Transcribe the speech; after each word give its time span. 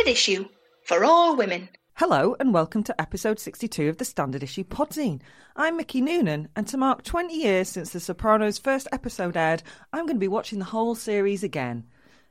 Standard 0.00 0.12
Issue 0.12 0.48
for 0.84 1.04
all 1.04 1.36
women. 1.36 1.68
Hello 1.92 2.34
and 2.40 2.54
welcome 2.54 2.82
to 2.84 2.98
episode 2.98 3.38
62 3.38 3.90
of 3.90 3.98
the 3.98 4.04
Standard 4.06 4.42
Issue 4.42 4.64
Podzine. 4.64 5.20
I'm 5.56 5.76
Mickey 5.76 6.00
Noonan, 6.00 6.48
and 6.56 6.66
to 6.68 6.78
mark 6.78 7.02
20 7.04 7.34
years 7.34 7.68
since 7.68 7.90
The 7.90 8.00
Sopranos' 8.00 8.56
first 8.56 8.88
episode 8.92 9.36
aired, 9.36 9.62
I'm 9.92 10.06
going 10.06 10.16
to 10.16 10.20
be 10.20 10.26
watching 10.26 10.58
the 10.58 10.64
whole 10.64 10.94
series 10.94 11.42
again. 11.42 11.84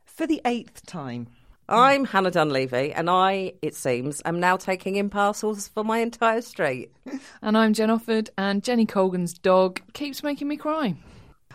For 0.04 0.26
the 0.26 0.41
eighth 0.45 0.84
time. 0.88 1.27
I'm 1.68 2.05
Hannah 2.05 2.32
Dunleavy, 2.32 2.91
and 2.91 3.08
I, 3.08 3.54
it 3.62 3.76
seems, 3.76 4.23
am 4.26 4.40
now 4.40 4.58
taking 4.58 4.95
in 4.95 5.12
parcels 5.12 5.67
for 5.67 5.84
my 5.84 5.99
entire 5.99 6.41
street. 6.41 6.91
And 7.44 7.55
I'm 7.55 7.73
Jen 7.73 7.90
Offord, 7.90 8.30
and 8.36 8.63
Jenny 8.63 8.88
Colgan's 8.88 9.36
dog 9.36 9.80
keeps 9.94 10.23
making 10.23 10.48
me 10.48 10.58
cry. 10.58 10.95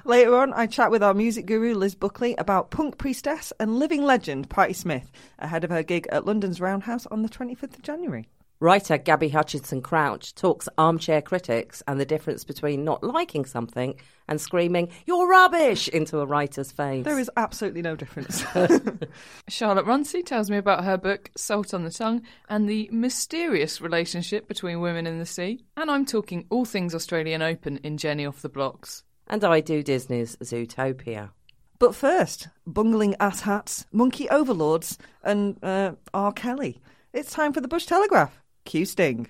Later 0.07 0.37
on, 0.37 0.53
I 0.53 0.67
chat 0.67 0.91
with 0.91 1.03
our 1.03 1.15
music 1.15 1.47
guru 1.47 1.75
Liz 1.75 1.95
Buckley 1.95 2.35
about 2.37 2.71
punk 2.71 2.99
priestess 2.99 3.55
and 3.59 3.79
living 3.79 4.05
legend 4.05 4.51
Patti 4.51 4.75
Smith 4.75 5.11
ahead 5.39 5.65
of 5.65 5.71
her 5.71 5.83
gig 5.83 6.07
at 6.13 6.27
London's 6.27 6.61
Roundhouse 6.61 7.07
on 7.07 7.23
the 7.23 7.29
25th 7.31 7.77
of 7.77 7.83
January. 7.83 8.29
Writer 8.61 8.99
Gabby 8.99 9.31
Hutchinson 9.31 9.81
Crouch 9.81 10.35
talks 10.35 10.69
armchair 10.77 11.23
critics 11.23 11.83
and 11.89 11.99
the 11.99 12.05
difference 12.05 12.45
between 12.45 12.85
not 12.85 13.03
liking 13.03 13.47
something 13.47 13.95
and 14.29 14.39
screaming, 14.39 14.91
You're 15.07 15.27
rubbish! 15.27 15.89
into 15.89 16.21
a 16.21 16.27
writer's 16.27 16.71
face. 16.71 17.07
There 17.07 17.19
is 17.19 17.31
absolutely 17.39 17.81
no 17.81 17.97
difference. 17.97 18.45
Charlotte 19.49 19.87
Runcie 19.87 20.23
tells 20.23 20.51
me 20.51 20.59
about 20.59 20.85
her 20.85 20.99
book, 20.99 21.31
Salt 21.35 21.73
on 21.73 21.83
the 21.83 21.91
Tongue, 21.91 22.21
and 22.51 22.69
the 22.69 22.91
mysterious 22.93 23.81
relationship 23.81 24.49
between 24.49 24.81
women 24.81 25.07
and 25.07 25.19
the 25.19 25.27
sea. 25.27 25.65
And 25.79 25.91
I'm 25.91 26.05
talking 26.05 26.45
all 26.51 26.67
things 26.67 26.95
Australian 26.95 27.41
Open 27.41 27.79
in 27.79 27.97
Jenny 27.97 28.27
Off 28.27 28.43
the 28.43 28.51
Blocks. 28.51 29.03
And 29.27 29.43
I 29.45 29.61
do 29.61 29.83
Disney's 29.83 30.37
Zootopia. 30.37 31.31
but 31.79 31.95
first, 31.95 32.49
bungling 32.67 33.15
asshats, 33.21 33.85
monkey 33.93 34.29
overlords, 34.29 34.99
and 35.23 35.59
uh, 35.63 35.93
R. 36.13 36.33
Kelly. 36.33 36.81
It's 37.13 37.33
time 37.33 37.53
for 37.53 37.61
the 37.61 37.69
Bush 37.69 37.87
Telegraph. 37.87 38.41
Q 38.65 38.85
Sting. 38.85 39.29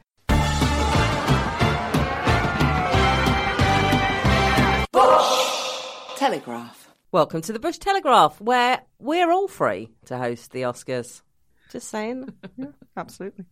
Bush 4.92 6.16
Telegraph. 6.16 6.88
Welcome 7.12 7.40
to 7.42 7.52
the 7.52 7.58
Bush 7.58 7.78
Telegraph, 7.78 8.40
where 8.40 8.82
we're 8.98 9.30
all 9.30 9.48
free 9.48 9.90
to 10.06 10.18
host 10.18 10.52
the 10.52 10.62
Oscars. 10.62 11.22
Just 11.70 11.88
saying. 11.88 12.32
Absolutely. 12.96 13.44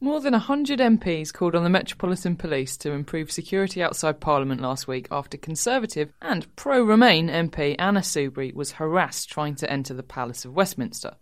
More 0.00 0.20
than 0.20 0.32
100 0.32 0.78
MPs 0.78 1.32
called 1.32 1.56
on 1.56 1.64
the 1.64 1.68
Metropolitan 1.68 2.36
Police 2.36 2.76
to 2.78 2.92
improve 2.92 3.32
security 3.32 3.82
outside 3.82 4.20
Parliament 4.20 4.60
last 4.60 4.86
week 4.86 5.08
after 5.10 5.36
Conservative 5.36 6.12
and 6.22 6.54
pro 6.54 6.84
Remain 6.84 7.28
MP 7.28 7.74
Anna 7.80 7.98
Soubry 7.98 8.54
was 8.54 8.70
harassed 8.70 9.28
trying 9.28 9.56
to 9.56 9.68
enter 9.68 9.94
the 9.94 10.04
Palace 10.04 10.44
of 10.44 10.54
Westminster. 10.54 11.16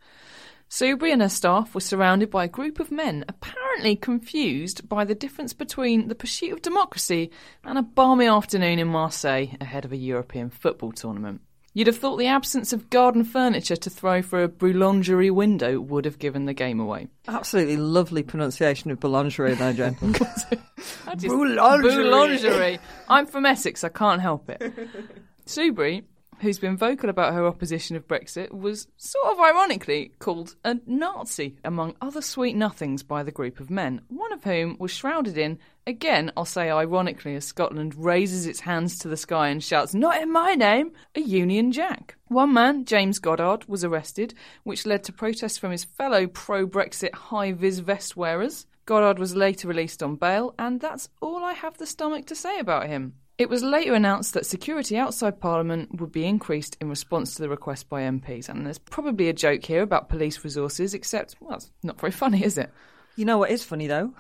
Soubry 0.69 1.11
and 1.11 1.23
her 1.23 1.31
staff 1.31 1.75
were 1.75 1.81
surrounded 1.81 2.31
by 2.31 2.45
a 2.45 2.49
group 2.49 2.79
of 2.79 2.91
men 2.91 3.25
apparently 3.29 3.97
confused 3.97 4.87
by 4.87 5.07
the 5.07 5.15
difference 5.15 5.55
between 5.55 6.09
the 6.09 6.15
pursuit 6.15 6.53
of 6.53 6.61
democracy 6.61 7.31
and 7.65 7.79
a 7.79 7.83
balmy 7.83 8.27
afternoon 8.27 8.79
in 8.79 8.89
Marseille 8.89 9.47
ahead 9.59 9.87
of 9.87 9.93
a 9.93 9.97
European 9.97 10.51
football 10.51 10.93
tournament. 10.93 11.41
You'd 11.77 11.89
have 11.89 11.99
thought 11.99 12.17
the 12.17 12.27
absence 12.27 12.73
of 12.73 12.89
garden 12.89 13.23
furniture 13.23 13.77
to 13.77 13.91
throw 13.91 14.23
for 14.23 14.43
a 14.43 14.49
boulangerie 14.49 15.31
window 15.31 15.79
would 15.79 16.07
have 16.07 16.19
given 16.19 16.47
the 16.47 16.55
game 16.55 16.81
away. 16.81 17.09
Absolutely 17.29 17.77
lovely 17.77 18.23
pronunciation 18.23 18.91
of 18.91 18.99
boulangerie 18.99 19.59
there, 19.59 19.75
Jen. 19.75 19.95
Boulangerie. 20.01 21.83
Boulangerie. 21.83 22.79
I'm 23.11 23.27
from 23.27 23.45
Essex, 23.45 23.85
I 23.85 23.91
can't 23.91 24.23
help 24.23 24.49
it. 24.49 24.63
Soubry, 25.47 26.05
who's 26.41 26.59
been 26.59 26.77
vocal 26.77 27.09
about 27.09 27.35
her 27.35 27.47
opposition 27.47 27.97
of 27.97 28.07
Brexit, 28.09 28.53
was 28.53 28.89
sort 28.97 29.33
of 29.33 29.41
ironically 29.41 30.13
called 30.19 30.57
a 30.65 30.77
Nazi 30.87 31.57
among 31.65 31.95
other 32.01 32.21
sweet 32.21 32.57
nothings 32.57 33.03
by 33.03 33.23
the 33.23 33.31
group 33.31 33.61
of 33.61 33.71
men, 33.71 34.03
one 34.09 34.33
of 34.33 34.45
whom 34.45 34.77
was 34.79 34.91
shrouded 34.91 35.39
in, 35.39 35.59
again, 35.87 36.33
I'll 36.37 36.45
say 36.45 36.71
ironically, 36.71 37.35
as 37.37 37.45
Scotland 37.45 37.95
raises 37.97 38.47
its 38.47 38.61
hands 38.61 38.99
to 38.99 39.09
the 39.09 39.17
sky 39.17 39.49
and 39.49 39.63
shouts, 39.63 39.95
Not 39.95 40.21
in 40.21 40.31
my 40.31 40.55
name! 40.55 40.93
a 41.15 41.21
Union 41.21 41.73
Jack. 41.73 42.17
One 42.29 42.53
man, 42.53 42.85
James 42.85 43.19
Goddard, 43.19 43.65
was 43.67 43.85
arrested, 43.85 44.35
which 44.65 44.87
led 44.87 45.05
to 45.05 45.13
protests 45.13 45.59
from 45.59 45.71
his 45.71 45.85
fellow 45.85 46.27
pro 46.27 46.67
Brexit 46.67 47.15
high 47.15 47.53
vis 47.53 47.79
vest 47.79 48.17
wearers. 48.17 48.67
Goddard 48.85 49.19
was 49.19 49.35
later 49.35 49.69
released 49.69 50.03
on 50.03 50.17
bail, 50.17 50.55
and 50.59 50.81
that's 50.81 51.09
all 51.21 51.45
I 51.45 51.55
have 51.55 51.79
the 51.79 51.87
stomach 51.87 52.27
to 52.27 52.37
say 52.37 52.59
about 52.59 52.87
him. 52.87 53.15
It 53.39 53.51
was 53.51 53.63
later 53.63 53.93
announced 53.95 54.33
that 54.35 54.47
security 54.47 54.97
outside 54.97 55.41
Parliament 55.41 56.01
would 56.01 56.11
be 56.11 56.25
increased 56.25 56.77
in 56.81 56.89
response 56.89 57.35
to 57.35 57.43
the 57.43 57.49
request 57.51 57.89
by 57.89 58.01
MPs, 58.03 58.49
and 58.49 58.65
there's 58.65 58.79
probably 58.79 59.29
a 59.29 59.35
joke 59.35 59.63
here 59.65 59.83
about 59.83 60.09
police 60.09 60.43
resources, 60.43 60.95
except, 60.95 61.37
well, 61.41 61.57
it's 61.57 61.71
not 61.83 62.01
very 62.01 62.13
funny, 62.23 62.43
is 62.43 62.57
it? 62.57 62.71
You 63.17 63.25
know 63.27 63.39
what 63.39 63.51
is 63.51 63.63
funny 63.63 63.87
though? 63.87 64.15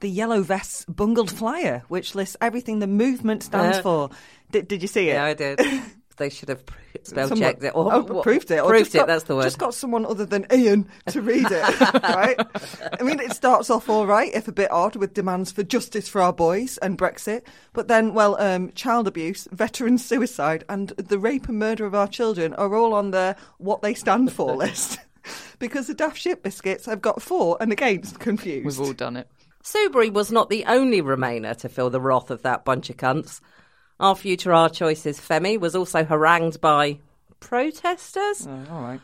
The 0.00 0.08
Yellow 0.08 0.40
Vest's 0.42 0.86
bungled 0.86 1.30
flyer, 1.30 1.82
which 1.88 2.14
lists 2.14 2.36
everything 2.40 2.78
the 2.78 2.86
movement 2.86 3.42
stands 3.42 3.78
Uh, 3.78 3.82
for. 3.82 4.10
Did, 4.50 4.68
did 4.68 4.80
you 4.80 4.88
see 4.88 5.08
it? 5.10 5.14
Yeah, 5.14 5.24
I 5.24 5.34
did. 5.34 5.60
they 6.22 6.30
should 6.30 6.48
have 6.48 6.64
pr- 6.64 6.74
spell 7.02 7.28
Someone- 7.28 7.50
checked 7.50 7.64
it. 7.64 7.72
Or, 7.74 7.92
oh, 7.92 8.00
what- 8.02 8.22
proved 8.22 8.50
it. 8.50 8.60
or 8.60 8.68
Proved 8.68 8.84
just 8.86 8.94
it, 8.94 8.98
got- 8.98 9.06
that's 9.08 9.24
the 9.24 9.34
word. 9.34 9.42
Just 9.42 9.58
got 9.58 9.74
someone 9.74 10.06
other 10.06 10.24
than 10.24 10.46
Ian 10.52 10.88
to 11.08 11.20
read 11.20 11.46
it, 11.50 11.80
right? 12.02 12.36
I 12.98 13.02
mean, 13.02 13.20
it 13.20 13.32
starts 13.32 13.68
off 13.70 13.88
all 13.88 14.06
right, 14.06 14.30
if 14.32 14.48
a 14.48 14.52
bit 14.52 14.70
odd, 14.70 14.96
with 14.96 15.14
demands 15.14 15.52
for 15.52 15.62
justice 15.62 16.08
for 16.08 16.20
our 16.22 16.32
boys 16.32 16.78
and 16.78 16.96
Brexit. 16.96 17.42
But 17.72 17.88
then, 17.88 18.14
well, 18.14 18.40
um, 18.40 18.72
child 18.72 19.08
abuse, 19.08 19.48
veteran 19.52 19.98
suicide, 19.98 20.64
and 20.68 20.90
the 20.90 21.18
rape 21.18 21.48
and 21.48 21.58
murder 21.58 21.84
of 21.84 21.94
our 21.94 22.08
children 22.08 22.54
are 22.54 22.74
all 22.74 22.94
on 22.94 23.10
the 23.10 23.36
what 23.58 23.82
they 23.82 23.94
stand 23.94 24.32
for 24.32 24.54
list. 24.56 24.98
because 25.58 25.86
the 25.88 25.94
Daft 25.94 26.18
Ship 26.18 26.42
Biscuits 26.42 26.86
have 26.86 27.00
got 27.02 27.20
for 27.22 27.56
and 27.60 27.72
against 27.72 28.18
confused. 28.18 28.64
We've 28.66 28.80
all 28.80 28.92
done 28.92 29.16
it. 29.16 29.28
Soubry 29.62 30.12
was 30.12 30.32
not 30.32 30.50
the 30.50 30.64
only 30.64 31.00
Remainer 31.00 31.56
to 31.58 31.68
feel 31.68 31.88
the 31.90 32.00
wrath 32.00 32.30
of 32.32 32.42
that 32.42 32.64
bunch 32.64 32.90
of 32.90 32.96
cunts. 32.96 33.40
Our 34.02 34.16
future 34.16 34.52
Our 34.52 34.68
Choices 34.68 35.20
Femi 35.20 35.58
was 35.58 35.74
also 35.76 36.04
harangued 36.04 36.60
by 36.60 36.98
protesters, 37.38 38.46
Oh, 38.48 38.64
all 38.70 38.82
right. 38.82 39.00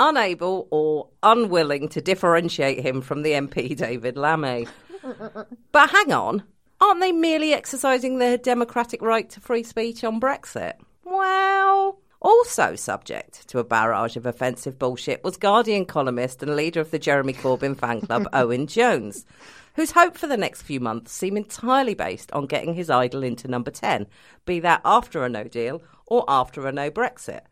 unable 0.00 0.66
or 0.70 1.08
unwilling 1.22 1.88
to 1.90 2.00
differentiate 2.00 2.80
him 2.80 3.00
from 3.02 3.22
the 3.22 3.30
MP 3.32 3.76
David 3.76 4.16
Lammy. 4.16 4.66
but 5.72 5.90
hang 5.90 6.12
on, 6.12 6.42
aren't 6.80 7.00
they 7.00 7.12
merely 7.12 7.54
exercising 7.54 8.18
their 8.18 8.36
democratic 8.36 9.00
right 9.00 9.30
to 9.30 9.40
free 9.40 9.62
speech 9.62 10.02
on 10.02 10.20
Brexit? 10.20 10.74
Well, 11.04 12.00
also 12.22 12.76
subject 12.76 13.48
to 13.48 13.58
a 13.58 13.64
barrage 13.64 14.16
of 14.16 14.26
offensive 14.26 14.78
bullshit 14.78 15.22
was 15.24 15.36
Guardian 15.36 15.84
columnist 15.84 16.42
and 16.42 16.54
leader 16.54 16.80
of 16.80 16.92
the 16.92 16.98
Jeremy 16.98 17.32
Corbyn 17.32 17.76
fan 17.76 18.00
club, 18.00 18.28
Owen 18.32 18.68
Jones, 18.68 19.26
whose 19.74 19.90
hope 19.90 20.16
for 20.16 20.28
the 20.28 20.36
next 20.36 20.62
few 20.62 20.78
months 20.78 21.12
seem 21.12 21.36
entirely 21.36 21.94
based 21.94 22.30
on 22.32 22.46
getting 22.46 22.74
his 22.74 22.90
idol 22.90 23.24
into 23.24 23.48
number 23.48 23.72
10, 23.72 24.06
be 24.46 24.60
that 24.60 24.80
after 24.84 25.24
a 25.24 25.28
no 25.28 25.44
deal 25.44 25.82
or 26.06 26.24
after 26.28 26.66
a 26.66 26.72
no 26.72 26.90
Brexit. 26.90 27.42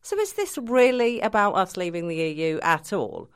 So 0.00 0.16
is 0.18 0.34
this 0.34 0.56
really 0.56 1.20
about 1.20 1.54
us 1.54 1.76
leaving 1.76 2.06
the 2.06 2.16
EU 2.16 2.60
at 2.62 2.92
all? 2.92 3.28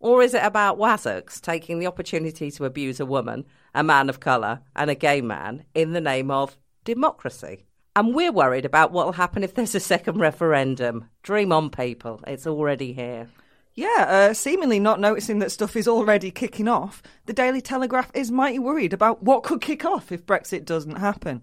Or 0.00 0.22
is 0.22 0.34
it 0.34 0.44
about 0.44 0.78
Wazzocks 0.78 1.40
taking 1.40 1.78
the 1.78 1.86
opportunity 1.86 2.50
to 2.50 2.64
abuse 2.64 3.00
a 3.00 3.06
woman, 3.06 3.46
a 3.74 3.82
man 3.82 4.10
of 4.10 4.20
colour, 4.20 4.60
and 4.76 4.90
a 4.90 4.94
gay 4.94 5.22
man 5.22 5.64
in 5.74 5.92
the 5.92 6.00
name 6.00 6.30
of 6.30 6.58
democracy? 6.84 7.64
And 7.94 8.14
we're 8.14 8.32
worried 8.32 8.64
about 8.64 8.90
what 8.90 9.04
will 9.04 9.12
happen 9.12 9.44
if 9.44 9.54
there's 9.54 9.74
a 9.74 9.80
second 9.80 10.18
referendum. 10.18 11.08
Dream 11.22 11.52
on, 11.52 11.68
people. 11.68 12.20
It's 12.26 12.46
already 12.46 12.94
here. 12.94 13.28
Yeah, 13.74 14.06
uh, 14.08 14.34
seemingly 14.34 14.80
not 14.80 15.00
noticing 15.00 15.38
that 15.38 15.52
stuff 15.52 15.76
is 15.76 15.88
already 15.88 16.30
kicking 16.30 16.68
off, 16.68 17.02
the 17.26 17.32
Daily 17.32 17.60
Telegraph 17.60 18.10
is 18.14 18.30
mighty 18.30 18.58
worried 18.58 18.92
about 18.92 19.22
what 19.22 19.44
could 19.44 19.62
kick 19.62 19.84
off 19.84 20.12
if 20.12 20.26
Brexit 20.26 20.64
doesn't 20.64 20.96
happen. 20.96 21.42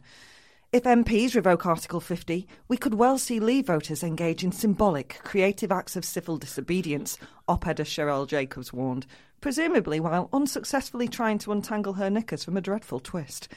If 0.72 0.84
MPs 0.84 1.34
revoke 1.34 1.66
Article 1.66 2.00
50, 2.00 2.48
we 2.68 2.78
could 2.78 2.94
well 2.94 3.18
see 3.18 3.40
Leave 3.40 3.66
voters 3.66 4.04
engage 4.04 4.44
in 4.44 4.52
symbolic, 4.52 5.20
creative 5.24 5.72
acts 5.72 5.96
of 5.96 6.06
civil 6.06 6.38
disobedience, 6.38 7.18
op-editor 7.48 7.84
Sherelle 7.84 8.28
Jacobs 8.28 8.72
warned, 8.72 9.08
presumably 9.42 10.00
while 10.00 10.30
unsuccessfully 10.32 11.08
trying 11.08 11.40
to 11.40 11.52
untangle 11.52 11.94
her 11.94 12.12
knickers 12.12 12.44
from 12.44 12.58
a 12.58 12.62
dreadful 12.62 13.00
twist. 13.00 13.48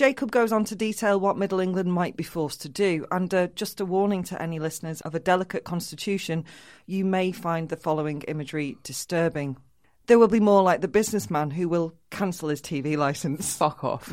Jacob 0.00 0.30
goes 0.30 0.50
on 0.50 0.64
to 0.64 0.74
detail 0.74 1.20
what 1.20 1.36
Middle 1.36 1.60
England 1.60 1.92
might 1.92 2.16
be 2.16 2.24
forced 2.24 2.62
to 2.62 2.70
do, 2.70 3.04
and 3.10 3.34
uh, 3.34 3.48
just 3.48 3.82
a 3.82 3.84
warning 3.84 4.22
to 4.22 4.40
any 4.40 4.58
listeners 4.58 5.02
of 5.02 5.14
a 5.14 5.20
delicate 5.20 5.64
constitution, 5.64 6.42
you 6.86 7.04
may 7.04 7.32
find 7.32 7.68
the 7.68 7.76
following 7.76 8.22
imagery 8.22 8.78
disturbing. 8.82 9.58
There 10.06 10.18
will 10.18 10.26
be 10.26 10.40
more 10.40 10.62
like 10.62 10.80
the 10.80 10.88
businessman 10.88 11.50
who 11.50 11.68
will 11.68 11.92
cancel 12.08 12.48
his 12.48 12.62
TV 12.62 12.96
licence. 12.96 13.54
Fuck 13.58 13.84
off. 13.84 14.10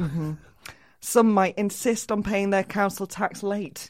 Some 1.00 1.31
might 1.31 1.57
insist 1.57 2.12
on 2.12 2.22
paying 2.22 2.50
their 2.50 2.66
council 2.66 3.07
tax 3.07 3.42
late, 3.42 3.89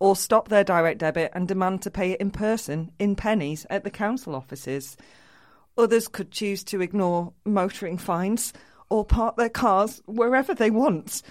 or 0.00 0.16
stop 0.16 0.48
their 0.48 0.62
direct 0.62 0.98
debit 0.98 1.32
and 1.34 1.48
demand 1.48 1.80
to 1.84 1.90
pay 1.90 2.10
it 2.10 2.20
in 2.20 2.32
person, 2.32 2.92
in 2.98 3.16
pennies, 3.16 3.64
at 3.70 3.82
the 3.82 3.90
council 3.90 4.34
offices. 4.34 4.98
Others 5.78 6.06
could 6.06 6.30
choose 6.30 6.62
to 6.64 6.82
ignore 6.82 7.32
motoring 7.46 7.96
fines 7.96 8.52
or 8.90 9.04
park 9.04 9.36
their 9.36 9.48
cars 9.48 10.02
wherever 10.06 10.54
they 10.54 10.70
want. 10.70 11.22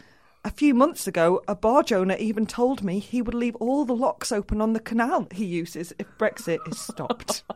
A 0.45 0.49
few 0.51 0.73
months 0.73 1.07
ago, 1.07 1.41
a 1.47 1.55
barge 1.55 1.93
owner 1.93 2.15
even 2.17 2.45
told 2.45 2.83
me 2.83 2.99
he 2.99 3.21
would 3.21 3.33
leave 3.33 3.55
all 3.57 3.85
the 3.85 3.95
locks 3.95 4.31
open 4.31 4.59
on 4.59 4.73
the 4.73 4.79
canal 4.79 5.27
he 5.31 5.45
uses 5.45 5.93
if 5.97 6.07
Brexit 6.17 6.59
is 6.67 6.79
stopped. 6.79 7.43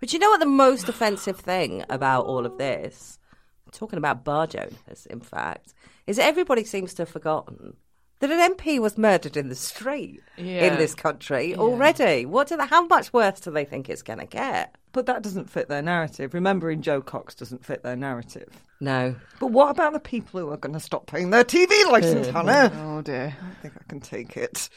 But 0.00 0.12
you 0.12 0.18
know 0.18 0.28
what 0.28 0.40
the 0.40 0.44
most 0.46 0.86
offensive 0.90 1.38
thing 1.40 1.82
about 1.88 2.26
all 2.26 2.44
of 2.44 2.58
this? 2.58 3.18
I'm 3.66 3.72
talking 3.72 3.96
about 3.96 4.22
barge 4.22 4.54
owners, 4.54 5.06
in 5.08 5.20
fact, 5.20 5.72
is 6.06 6.16
that 6.18 6.26
everybody 6.26 6.62
seems 6.62 6.92
to 6.94 7.02
have 7.02 7.08
forgotten 7.08 7.78
that 8.20 8.30
an 8.30 8.54
MP 8.54 8.78
was 8.78 8.98
murdered 8.98 9.34
in 9.34 9.48
the 9.48 9.54
street 9.54 10.20
Yeah. 10.36 10.66
in 10.72 10.76
this 10.76 10.94
country 10.94 11.56
already. 11.56 12.26
What 12.26 12.48
do 12.48 12.58
they, 12.58 12.66
how 12.66 12.86
much 12.86 13.14
worse 13.14 13.40
do 13.40 13.50
they 13.50 13.64
think 13.64 13.88
it's 13.88 14.02
going 14.02 14.18
to 14.18 14.26
get? 14.26 14.74
But 14.94 15.06
that 15.06 15.22
doesn't 15.22 15.50
fit 15.50 15.68
their 15.68 15.82
narrative. 15.82 16.32
Remembering 16.32 16.80
Jo 16.80 17.02
Cox 17.02 17.34
doesn't 17.34 17.64
fit 17.64 17.82
their 17.82 17.96
narrative. 17.96 18.48
No. 18.80 19.16
But 19.40 19.48
what 19.48 19.70
about 19.70 19.92
the 19.92 19.98
people 19.98 20.38
who 20.40 20.48
are 20.50 20.56
going 20.56 20.72
to 20.72 20.80
stop 20.80 21.06
paying 21.06 21.30
their 21.30 21.44
TV 21.44 21.68
license, 21.90 22.28
Hannah? 22.28 22.72
Oh 22.76 23.02
dear. 23.02 23.36
I 23.42 23.54
think 23.60 23.74
I 23.76 23.82
can 23.88 24.00
take 24.00 24.36
it. 24.36 24.70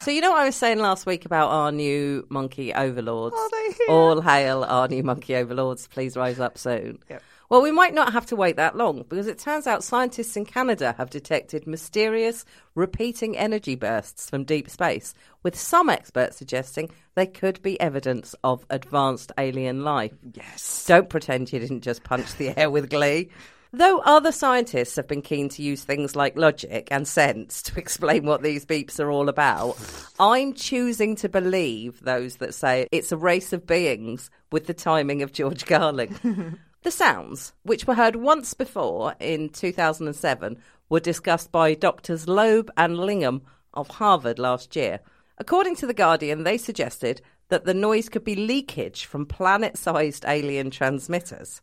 So 0.00 0.10
you 0.10 0.20
know 0.20 0.30
what 0.30 0.42
I 0.42 0.44
was 0.44 0.56
saying 0.56 0.78
last 0.78 1.06
week 1.06 1.24
about 1.24 1.48
our 1.48 1.72
new 1.72 2.26
monkey 2.28 2.74
overlords? 2.74 3.34
Are 3.34 3.50
they 3.50 3.72
here? 3.72 3.86
All 3.88 4.20
hail 4.20 4.62
our 4.62 4.88
new 4.88 5.02
monkey 5.02 5.34
overlords. 5.34 5.88
Please 5.88 6.16
rise 6.16 6.38
up 6.38 6.58
soon. 6.58 6.98
Yep. 7.08 7.22
Well, 7.48 7.62
we 7.62 7.70
might 7.70 7.94
not 7.94 8.12
have 8.12 8.26
to 8.26 8.36
wait 8.36 8.56
that 8.56 8.76
long 8.76 9.04
because 9.08 9.28
it 9.28 9.38
turns 9.38 9.66
out 9.66 9.84
scientists 9.84 10.36
in 10.36 10.46
Canada 10.46 10.94
have 10.98 11.10
detected 11.10 11.66
mysterious 11.66 12.44
repeating 12.74 13.36
energy 13.36 13.76
bursts 13.76 14.28
from 14.28 14.44
deep 14.44 14.68
space, 14.68 15.14
with 15.44 15.56
some 15.56 15.88
experts 15.88 16.36
suggesting 16.36 16.90
they 17.14 17.26
could 17.26 17.62
be 17.62 17.80
evidence 17.80 18.34
of 18.42 18.66
advanced 18.68 19.30
alien 19.38 19.84
life. 19.84 20.12
Yes. 20.34 20.84
Don't 20.86 21.08
pretend 21.08 21.52
you 21.52 21.60
didn't 21.60 21.82
just 21.82 22.02
punch 22.02 22.34
the 22.34 22.58
air 22.58 22.68
with 22.68 22.90
glee. 22.90 23.30
Though 23.72 23.98
other 24.00 24.32
scientists 24.32 24.96
have 24.96 25.06
been 25.06 25.22
keen 25.22 25.48
to 25.50 25.62
use 25.62 25.84
things 25.84 26.16
like 26.16 26.36
logic 26.36 26.88
and 26.90 27.06
sense 27.06 27.62
to 27.62 27.78
explain 27.78 28.24
what 28.24 28.42
these 28.42 28.64
beeps 28.64 28.98
are 28.98 29.10
all 29.10 29.28
about, 29.28 29.76
I'm 30.18 30.54
choosing 30.54 31.14
to 31.16 31.28
believe 31.28 32.00
those 32.00 32.36
that 32.36 32.54
say 32.54 32.88
it's 32.90 33.12
a 33.12 33.16
race 33.16 33.52
of 33.52 33.66
beings 33.66 34.30
with 34.50 34.66
the 34.66 34.74
timing 34.74 35.22
of 35.22 35.32
George 35.32 35.66
Carlin. 35.66 36.58
the 36.86 36.90
sounds, 36.92 37.52
which 37.64 37.84
were 37.84 37.96
heard 37.96 38.14
once 38.14 38.54
before 38.54 39.16
in 39.18 39.48
2007, 39.48 40.56
were 40.88 41.00
discussed 41.00 41.50
by 41.50 41.74
Doctors 41.74 42.28
Loeb 42.28 42.70
and 42.76 42.94
Lingam 42.94 43.40
of 43.74 43.88
Harvard 43.88 44.38
last 44.38 44.76
year. 44.76 45.00
According 45.36 45.74
to 45.76 45.86
The 45.88 45.92
Guardian, 45.92 46.44
they 46.44 46.56
suggested 46.56 47.20
that 47.48 47.64
the 47.64 47.74
noise 47.74 48.08
could 48.08 48.22
be 48.22 48.36
leakage 48.36 49.04
from 49.04 49.26
planet 49.26 49.76
sized 49.76 50.24
alien 50.28 50.70
transmitters. 50.70 51.60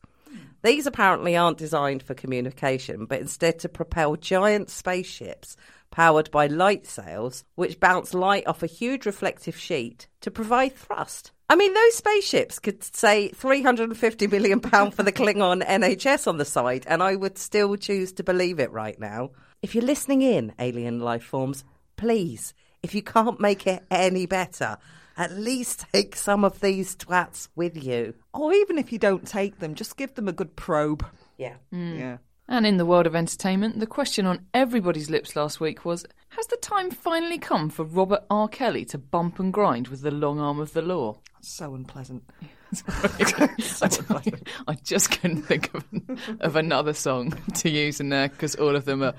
These 0.61 0.85
apparently 0.85 1.37
aren't 1.37 1.57
designed 1.57 2.03
for 2.03 2.13
communication, 2.13 3.05
but 3.05 3.21
instead 3.21 3.59
to 3.59 3.69
propel 3.69 4.17
giant 4.17 4.69
spaceships 4.69 5.55
powered 5.93 6.31
by 6.31 6.47
light 6.47 6.87
sails, 6.87 7.45
which 7.53 7.79
bounce 7.79 8.15
light 8.15 8.47
off 8.47 8.63
a 8.63 8.67
huge 8.67 9.05
reflective 9.05 9.55
sheet 9.55 10.07
to 10.21 10.31
provide 10.31 10.75
thrust. 10.75 11.31
I 11.49 11.55
mean, 11.55 11.71
those 11.71 11.93
spaceships 11.93 12.57
could 12.57 12.83
say 12.83 13.29
£350 13.29 14.31
million 14.31 14.59
for 14.59 15.03
the 15.03 15.11
Klingon 15.11 15.63
NHS 15.63 16.25
on 16.25 16.37
the 16.37 16.45
side, 16.45 16.83
and 16.87 17.03
I 17.03 17.15
would 17.15 17.37
still 17.37 17.75
choose 17.75 18.11
to 18.13 18.23
believe 18.23 18.59
it 18.59 18.71
right 18.71 18.99
now. 18.99 19.31
If 19.61 19.75
you're 19.75 19.83
listening 19.83 20.23
in, 20.23 20.53
alien 20.57 20.99
life 20.99 21.23
forms, 21.23 21.63
please, 21.95 22.55
if 22.81 22.95
you 22.95 23.03
can't 23.03 23.39
make 23.39 23.67
it 23.67 23.83
any 23.91 24.25
better, 24.25 24.79
at 25.15 25.33
least 25.33 25.85
take 25.93 26.15
some 26.15 26.43
of 26.43 26.59
these 26.59 26.95
twats 26.95 27.49
with 27.55 27.81
you. 27.83 28.15
Or 28.33 28.51
even 28.51 28.79
if 28.79 28.91
you 28.91 28.97
don't 28.97 29.27
take 29.27 29.59
them, 29.59 29.75
just 29.75 29.95
give 29.95 30.15
them 30.15 30.27
a 30.27 30.33
good 30.33 30.55
probe. 30.55 31.05
Yeah. 31.37 31.53
Mm. 31.71 31.99
Yeah. 31.99 32.17
And 32.47 32.65
in 32.65 32.77
the 32.77 32.85
world 32.85 33.07
of 33.07 33.15
entertainment, 33.15 33.79
the 33.79 33.87
question 33.87 34.25
on 34.25 34.45
everybody's 34.53 35.09
lips 35.09 35.35
last 35.35 35.59
week 35.59 35.85
was 35.85 36.05
Has 36.29 36.47
the 36.47 36.57
time 36.57 36.91
finally 36.91 37.37
come 37.37 37.69
for 37.69 37.85
Robert 37.85 38.23
R. 38.29 38.47
Kelly 38.47 38.85
to 38.85 38.97
bump 38.97 39.39
and 39.39 39.53
grind 39.53 39.87
with 39.87 40.01
the 40.01 40.11
long 40.11 40.39
arm 40.39 40.59
of 40.59 40.73
the 40.73 40.81
law? 40.81 41.19
So 41.41 41.73
unpleasant. 41.73 42.23
I, 42.87 44.31
I 44.67 44.73
just 44.83 45.11
couldn't 45.11 45.43
think 45.43 45.73
of, 45.73 45.85
of 46.39 46.55
another 46.55 46.93
song 46.93 47.31
to 47.55 47.69
use 47.69 47.99
in 47.99 48.09
there 48.09 48.29
because 48.29 48.55
all 48.55 48.75
of 48.75 48.85
them 48.85 49.03
are 49.03 49.13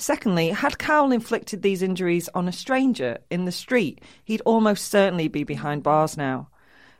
Secondly, 0.01 0.49
had 0.49 0.79
Cowell 0.79 1.11
inflicted 1.11 1.61
these 1.61 1.83
injuries 1.83 2.29
on 2.33 2.47
a 2.47 2.53
stranger 2.53 3.17
in 3.29 3.43
the 3.43 3.51
street, 3.51 4.01
he'd 4.23 4.41
almost 4.45 4.89
certainly 4.89 5.27
be 5.27 5.43
behind 5.43 5.83
bars 5.83 6.15
now. 6.15 6.47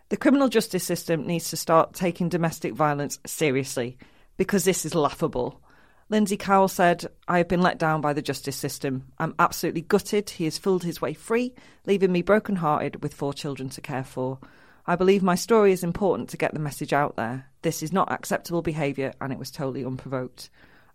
The 0.10 0.18
criminal 0.18 0.50
justice 0.50 0.84
system 0.84 1.26
needs 1.26 1.50
to 1.50 1.58
start 1.58 1.94
taking 1.94 2.28
domestic 2.28 2.74
violence 2.74 3.18
seriously 3.26 3.98
because 4.36 4.66
this 4.66 4.84
is 4.86 4.96
laughable. 4.96 5.62
Lindsay 6.10 6.36
Cowell 6.36 6.68
said, 6.68 7.06
I 7.26 7.38
have 7.38 7.48
been 7.48 7.62
let 7.62 7.80
down 7.80 8.02
by 8.02 8.12
the 8.12 8.22
justice 8.22 8.58
system. 8.58 9.06
I'm 9.18 9.36
absolutely 9.40 9.82
gutted. 9.82 10.32
He 10.32 10.44
has 10.44 10.58
fooled 10.58 10.84
his 10.84 11.00
way 11.00 11.14
free, 11.14 11.54
leaving 11.86 12.12
me 12.12 12.22
broken-hearted 12.22 13.02
with 13.02 13.14
four 13.14 13.34
children 13.34 13.70
to 13.70 13.82
care 13.82 14.04
for. 14.04 14.40
I 14.86 14.98
believe 14.98 15.24
my 15.24 15.36
story 15.36 15.72
is 15.72 15.84
important 15.86 16.30
to 16.30 16.38
get 16.38 16.54
the 16.54 16.60
message 16.60 16.92
out 16.92 17.16
there. 17.16 17.46
This 17.62 17.82
is 17.82 17.94
not 17.94 18.12
acceptable 18.12 18.62
behaviour 18.62 19.14
and 19.22 19.32
it 19.32 19.40
was 19.40 19.52
totally 19.52 19.86
unprovoked. 19.86 20.50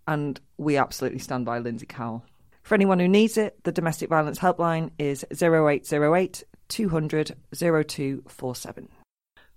And 0.07 0.41
we 0.59 0.77
absolutely 0.77 1.21
stand 1.21 1.47
by 1.47 1.59
Lindsay 1.59 1.87
Cowell. 1.87 2.25
For 2.63 2.75
anyone 2.75 2.99
who 2.99 3.09
needs 3.09 3.37
it, 3.37 3.63
the 3.65 3.73
domestic 3.73 4.09
violence 4.09 4.39
helpline 4.39 4.91
is 4.99 5.25
0808 5.31 6.45
200 6.69 7.37
0247. 7.55 8.89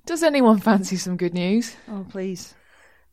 Does 0.06 0.24
anyone 0.24 0.60
fancy 0.60 0.96
some 0.96 1.18
good 1.18 1.34
news? 1.34 1.76
Oh, 1.90 2.06
please. 2.10 2.54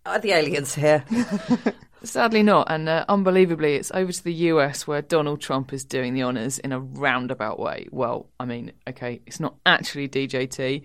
Are 0.06 0.18
the 0.18 0.32
aliens 0.32 0.74
here? 0.74 1.04
Sadly 2.04 2.42
not, 2.42 2.70
and 2.70 2.88
uh, 2.88 3.06
unbelievably, 3.08 3.76
it's 3.76 3.90
over 3.92 4.12
to 4.12 4.24
the 4.24 4.34
US 4.34 4.86
where 4.86 5.00
Donald 5.00 5.40
Trump 5.40 5.72
is 5.72 5.84
doing 5.84 6.12
the 6.12 6.22
honours 6.22 6.58
in 6.58 6.72
a 6.72 6.78
roundabout 6.78 7.58
way. 7.58 7.86
Well, 7.90 8.28
I 8.38 8.44
mean, 8.44 8.72
okay, 8.86 9.22
it's 9.26 9.40
not 9.40 9.56
actually 9.64 10.08
DJT. 10.08 10.82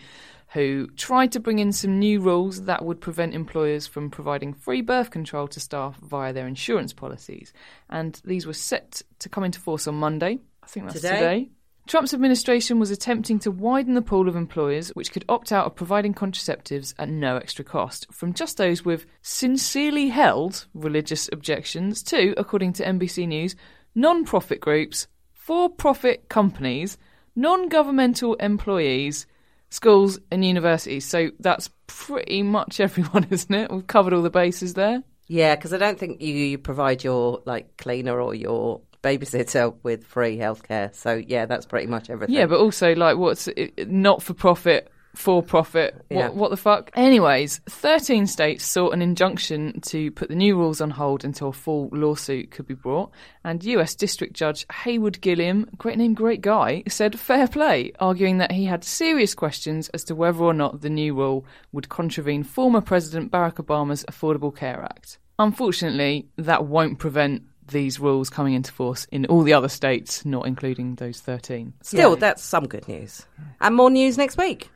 Who 0.51 0.87
tried 0.95 1.31
to 1.31 1.39
bring 1.39 1.59
in 1.59 1.71
some 1.71 1.99
new 1.99 2.19
rules 2.19 2.63
that 2.63 2.83
would 2.83 2.99
prevent 2.99 3.35
employers 3.35 3.85
from 3.85 4.09
providing 4.09 4.53
free 4.53 4.81
birth 4.81 5.11
control 5.11 5.47
to 5.47 5.59
staff 5.59 5.97
via 5.97 6.33
their 6.33 6.47
insurance 6.47 6.91
policies. 6.91 7.53
And 7.89 8.19
these 8.25 8.47
were 8.47 8.53
set 8.53 9.01
to 9.19 9.29
come 9.29 9.43
into 9.43 9.59
force 9.59 9.87
on 9.87 9.95
Monday. 9.95 10.39
I 10.63 10.67
think 10.67 10.87
that's 10.87 11.01
Today? 11.01 11.15
today. 11.15 11.49
Trump's 11.87 12.13
administration 12.13 12.77
was 12.77 12.91
attempting 12.91 13.39
to 13.39 13.49
widen 13.49 13.95
the 13.95 14.01
pool 14.03 14.29
of 14.29 14.35
employers 14.35 14.89
which 14.89 15.11
could 15.11 15.25
opt 15.27 15.51
out 15.51 15.65
of 15.65 15.75
providing 15.75 16.13
contraceptives 16.13 16.93
at 16.99 17.09
no 17.09 17.37
extra 17.37 17.65
cost, 17.65 18.05
from 18.11 18.33
just 18.33 18.57
those 18.57 18.85
with 18.85 19.07
sincerely 19.23 20.09
held 20.09 20.67
religious 20.75 21.29
objections 21.31 22.03
to, 22.03 22.35
according 22.37 22.73
to 22.73 22.85
NBC 22.85 23.27
News, 23.27 23.55
non 23.95 24.23
profit 24.23 24.61
groups, 24.61 25.07
for 25.33 25.67
profit 25.67 26.29
companies, 26.29 26.97
non 27.35 27.69
governmental 27.69 28.35
employees, 28.35 29.25
schools, 29.69 30.19
and 30.31 30.43
universities. 30.43 31.05
So 31.05 31.31
that's 31.39 31.69
pretty 31.87 32.43
much 32.43 32.79
everyone, 32.79 33.27
isn't 33.29 33.53
it? 33.53 33.71
We've 33.71 33.87
covered 33.87 34.13
all 34.13 34.21
the 34.21 34.29
bases 34.29 34.73
there. 34.73 35.03
Yeah, 35.27 35.55
because 35.55 35.73
I 35.73 35.77
don't 35.77 35.99
think 35.99 36.21
you, 36.21 36.33
you 36.33 36.57
provide 36.57 37.03
your 37.03 37.41
like 37.45 37.77
cleaner 37.77 38.19
or 38.19 38.33
your 38.33 38.81
babysitter 39.03 39.75
with 39.83 40.05
free 40.05 40.37
healthcare. 40.37 40.93
So 40.95 41.13
yeah, 41.15 41.45
that's 41.45 41.65
pretty 41.65 41.87
much 41.87 42.09
everything. 42.09 42.35
Yeah, 42.35 42.47
but 42.47 42.59
also 42.59 42.95
like 42.95 43.17
what's 43.17 43.47
not 43.85 44.23
for 44.23 44.33
profit, 44.33 44.91
for 45.19 45.43
profit. 45.43 45.95
What, 46.07 46.17
Yeah. 46.17 46.29
what 46.29 46.49
the 46.49 46.55
fuck? 46.57 46.91
Anyways, 46.95 47.59
13 47.69 48.25
states 48.25 48.65
sought 48.65 48.93
an 48.93 49.01
injunction 49.01 49.81
to 49.81 50.11
put 50.11 50.29
the 50.29 50.35
new 50.35 50.55
rules 50.55 50.79
on 50.79 50.91
hold 50.91 51.25
until 51.25 51.49
a 51.49 51.53
full 51.53 51.89
lawsuit 51.91 52.51
could 52.51 52.65
be 52.65 52.73
brought. 52.73 53.11
And 53.43 53.61
US 53.65 53.95
District 53.95 54.33
Judge 54.33 54.65
Haywood 54.83 55.19
Gilliam, 55.19 55.67
great 55.77 55.97
name, 55.97 56.13
great 56.13 56.39
guy, 56.39 56.83
said 56.87 57.19
fair 57.19 57.49
play, 57.49 57.91
arguing 57.99 58.37
that 58.37 58.53
he 58.53 58.63
had 58.63 58.85
serious 58.85 59.35
questions 59.35 59.89
as 59.89 60.05
to 60.05 60.15
whether 60.15 60.41
or 60.41 60.53
not 60.53 60.79
the 60.79 60.89
new 60.89 61.13
rule 61.13 61.45
would 61.73 61.89
contravene 61.89 62.43
former 62.43 62.79
President 62.79 63.29
Barack 63.29 63.55
Obama's 63.55 64.05
Affordable 64.05 64.55
Care 64.55 64.81
Act. 64.83 65.17
Unfortunately, 65.37 66.29
that 66.37 66.65
won't 66.65 66.97
prevent 66.97 67.43
these 67.67 67.99
rules 67.99 68.29
coming 68.29 68.53
into 68.53 68.71
force 68.71 69.05
in 69.11 69.25
all 69.27 69.43
the 69.43 69.53
other 69.53 69.67
states, 69.69 70.25
not 70.25 70.47
including 70.47 70.95
those 70.95 71.19
13. 71.19 71.73
Still, 71.83 72.15
that's 72.15 72.43
some 72.43 72.67
good 72.67 72.87
news. 72.87 73.25
And 73.61 73.75
more 73.75 73.89
news 73.89 74.17
next 74.17 74.37
week. 74.37 74.71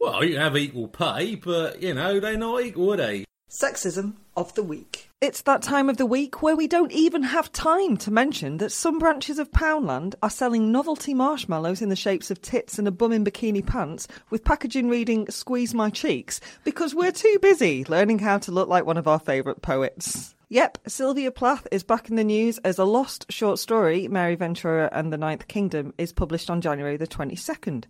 Well, 0.00 0.24
you 0.24 0.38
have 0.38 0.56
equal 0.56 0.88
pay, 0.88 1.36
but, 1.36 1.82
you 1.82 1.94
know, 1.94 2.20
they're 2.20 2.36
not 2.36 2.62
equal, 2.62 2.92
are 2.94 2.96
they? 2.96 3.24
Sexism 3.48 4.14
of 4.36 4.54
the 4.54 4.62
week. 4.62 5.08
It's 5.20 5.42
that 5.42 5.62
time 5.62 5.88
of 5.88 5.98
the 5.98 6.06
week 6.06 6.42
where 6.42 6.56
we 6.56 6.66
don't 6.66 6.90
even 6.90 7.22
have 7.22 7.52
time 7.52 7.96
to 7.98 8.10
mention 8.10 8.56
that 8.56 8.72
some 8.72 8.98
branches 8.98 9.38
of 9.38 9.52
Poundland 9.52 10.14
are 10.22 10.30
selling 10.30 10.72
novelty 10.72 11.14
marshmallows 11.14 11.82
in 11.82 11.88
the 11.88 11.96
shapes 11.96 12.30
of 12.30 12.42
tits 12.42 12.78
and 12.78 12.88
a 12.88 12.90
bum 12.90 13.12
in 13.12 13.24
bikini 13.24 13.64
pants 13.64 14.08
with 14.30 14.42
packaging 14.44 14.88
reading 14.88 15.30
Squeeze 15.30 15.74
My 15.74 15.90
Cheeks 15.90 16.40
because 16.64 16.94
we're 16.94 17.12
too 17.12 17.38
busy 17.40 17.84
learning 17.84 18.18
how 18.18 18.38
to 18.38 18.50
look 18.52 18.68
like 18.68 18.86
one 18.86 18.96
of 18.96 19.06
our 19.06 19.20
favourite 19.20 19.62
poets. 19.62 20.34
Yep, 20.48 20.78
Sylvia 20.86 21.30
Plath 21.30 21.66
is 21.70 21.84
back 21.84 22.10
in 22.10 22.16
the 22.16 22.24
news 22.24 22.58
as 22.58 22.78
a 22.78 22.84
lost 22.84 23.30
short 23.30 23.58
story, 23.58 24.08
Mary 24.08 24.34
Ventura 24.34 24.88
and 24.92 25.12
the 25.12 25.18
Ninth 25.18 25.46
Kingdom, 25.46 25.94
is 25.98 26.12
published 26.12 26.50
on 26.50 26.60
January 26.60 26.96
the 26.96 27.06
22nd. 27.06 27.84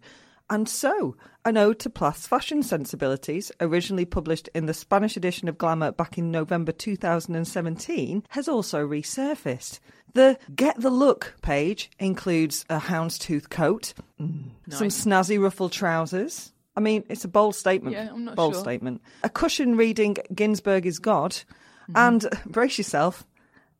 And 0.52 0.68
so, 0.68 1.16
an 1.46 1.56
ode 1.56 1.78
to 1.78 1.88
Plath's 1.88 2.26
fashion 2.26 2.62
sensibilities, 2.62 3.50
originally 3.58 4.04
published 4.04 4.50
in 4.54 4.66
the 4.66 4.74
Spanish 4.74 5.16
edition 5.16 5.48
of 5.48 5.56
Glamour 5.56 5.92
back 5.92 6.18
in 6.18 6.30
November 6.30 6.72
2017, 6.72 8.22
has 8.28 8.48
also 8.48 8.86
resurfaced. 8.86 9.80
The 10.12 10.38
Get 10.54 10.78
the 10.78 10.90
Look 10.90 11.36
page 11.40 11.90
includes 11.98 12.66
a 12.68 12.78
houndstooth 12.78 13.48
coat, 13.48 13.94
mm. 14.20 14.50
some 14.68 14.88
snazzy 14.88 15.42
ruffled 15.42 15.72
trousers. 15.72 16.52
I 16.76 16.80
mean, 16.80 17.04
it's 17.08 17.24
a 17.24 17.28
bold 17.28 17.54
statement. 17.54 17.96
Yeah, 17.96 18.10
I'm 18.12 18.26
not 18.26 18.36
bold 18.36 18.52
sure. 18.52 18.62
statement. 18.62 19.00
A 19.24 19.30
cushion 19.30 19.78
reading 19.78 20.18
Ginsberg 20.34 20.84
is 20.84 20.98
God, 20.98 21.30
mm-hmm. 21.30 21.96
and 21.96 22.28
brace 22.44 22.76
yourself, 22.76 23.24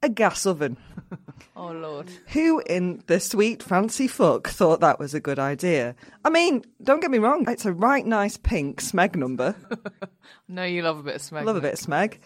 a 0.03 0.09
gas 0.09 0.47
oven. 0.47 0.77
Oh, 1.55 1.71
Lord. 1.71 2.09
Who 2.29 2.61
in 2.61 3.03
the 3.09 3.21
sweet 3.21 3.63
fancy 3.63 4.09
fuck 4.09 4.49
thought 4.49 4.81
that 4.81 4.99
was 4.99 5.13
a 5.13 5.21
good 5.21 5.39
idea? 5.39 5.95
I 6.25 6.31
mean, 6.31 6.65
don't 6.83 7.01
get 7.01 7.11
me 7.11 7.19
wrong, 7.19 7.45
it's 7.47 7.67
a 7.67 7.73
right 7.73 8.07
nice 8.07 8.37
pink 8.39 8.81
Smeg 8.81 9.15
number. 9.17 9.55
No, 10.49 10.65
you 10.65 10.83
love 10.83 10.99
a 10.99 11.03
bit 11.03 11.17
of 11.17 11.23
smeg. 11.23 11.45
Love 11.45 11.57
a 11.57 11.61
bit 11.61 11.75
of 11.75 11.79
Smeg. 11.79 12.19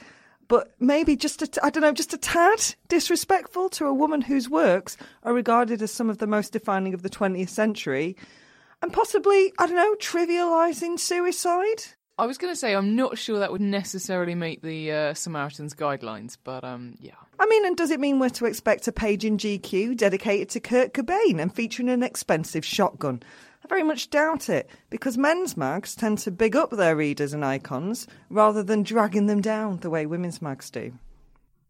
But 0.48 0.72
maybe 0.80 1.16
just 1.16 1.42
a, 1.42 1.46
t- 1.46 1.60
I 1.62 1.70
don't 1.70 1.82
know, 1.82 1.92
just 1.92 2.12
a 2.12 2.18
tad 2.18 2.74
disrespectful 2.88 3.68
to 3.70 3.86
a 3.86 3.94
woman 3.94 4.20
whose 4.20 4.48
works 4.48 4.96
are 5.22 5.32
regarded 5.34 5.82
as 5.82 5.92
some 5.92 6.08
of 6.08 6.18
the 6.18 6.26
most 6.26 6.52
defining 6.52 6.94
of 6.94 7.02
the 7.02 7.10
20th 7.10 7.48
century 7.48 8.16
and 8.82 8.92
possibly, 8.92 9.52
I 9.58 9.66
don't 9.66 9.76
know, 9.76 9.94
trivialising 10.00 10.98
suicide? 10.98 11.84
I 12.18 12.24
was 12.24 12.38
going 12.38 12.50
to 12.50 12.56
say 12.56 12.74
I'm 12.74 12.96
not 12.96 13.18
sure 13.18 13.40
that 13.40 13.52
would 13.52 13.60
necessarily 13.60 14.34
meet 14.34 14.62
the 14.62 14.90
uh, 14.90 15.14
Samaritans 15.14 15.74
guidelines, 15.74 16.38
but 16.42 16.64
um, 16.64 16.94
yeah. 16.98 17.12
I 17.38 17.44
mean, 17.44 17.66
and 17.66 17.76
does 17.76 17.90
it 17.90 18.00
mean 18.00 18.18
we're 18.18 18.30
to 18.30 18.46
expect 18.46 18.88
a 18.88 18.92
page 18.92 19.22
in 19.22 19.36
GQ 19.36 19.98
dedicated 19.98 20.48
to 20.50 20.60
Kurt 20.60 20.94
Cobain 20.94 21.38
and 21.38 21.54
featuring 21.54 21.90
an 21.90 22.02
expensive 22.02 22.64
shotgun? 22.64 23.22
I 23.62 23.68
very 23.68 23.82
much 23.82 24.08
doubt 24.08 24.48
it, 24.48 24.70
because 24.88 25.18
men's 25.18 25.58
mags 25.58 25.94
tend 25.94 26.18
to 26.18 26.30
big 26.30 26.56
up 26.56 26.70
their 26.70 26.96
readers 26.96 27.34
and 27.34 27.44
icons 27.44 28.06
rather 28.30 28.62
than 28.62 28.82
dragging 28.82 29.26
them 29.26 29.42
down 29.42 29.78
the 29.78 29.90
way 29.90 30.06
women's 30.06 30.40
mags 30.40 30.70
do. 30.70 30.90
Do 30.90 30.94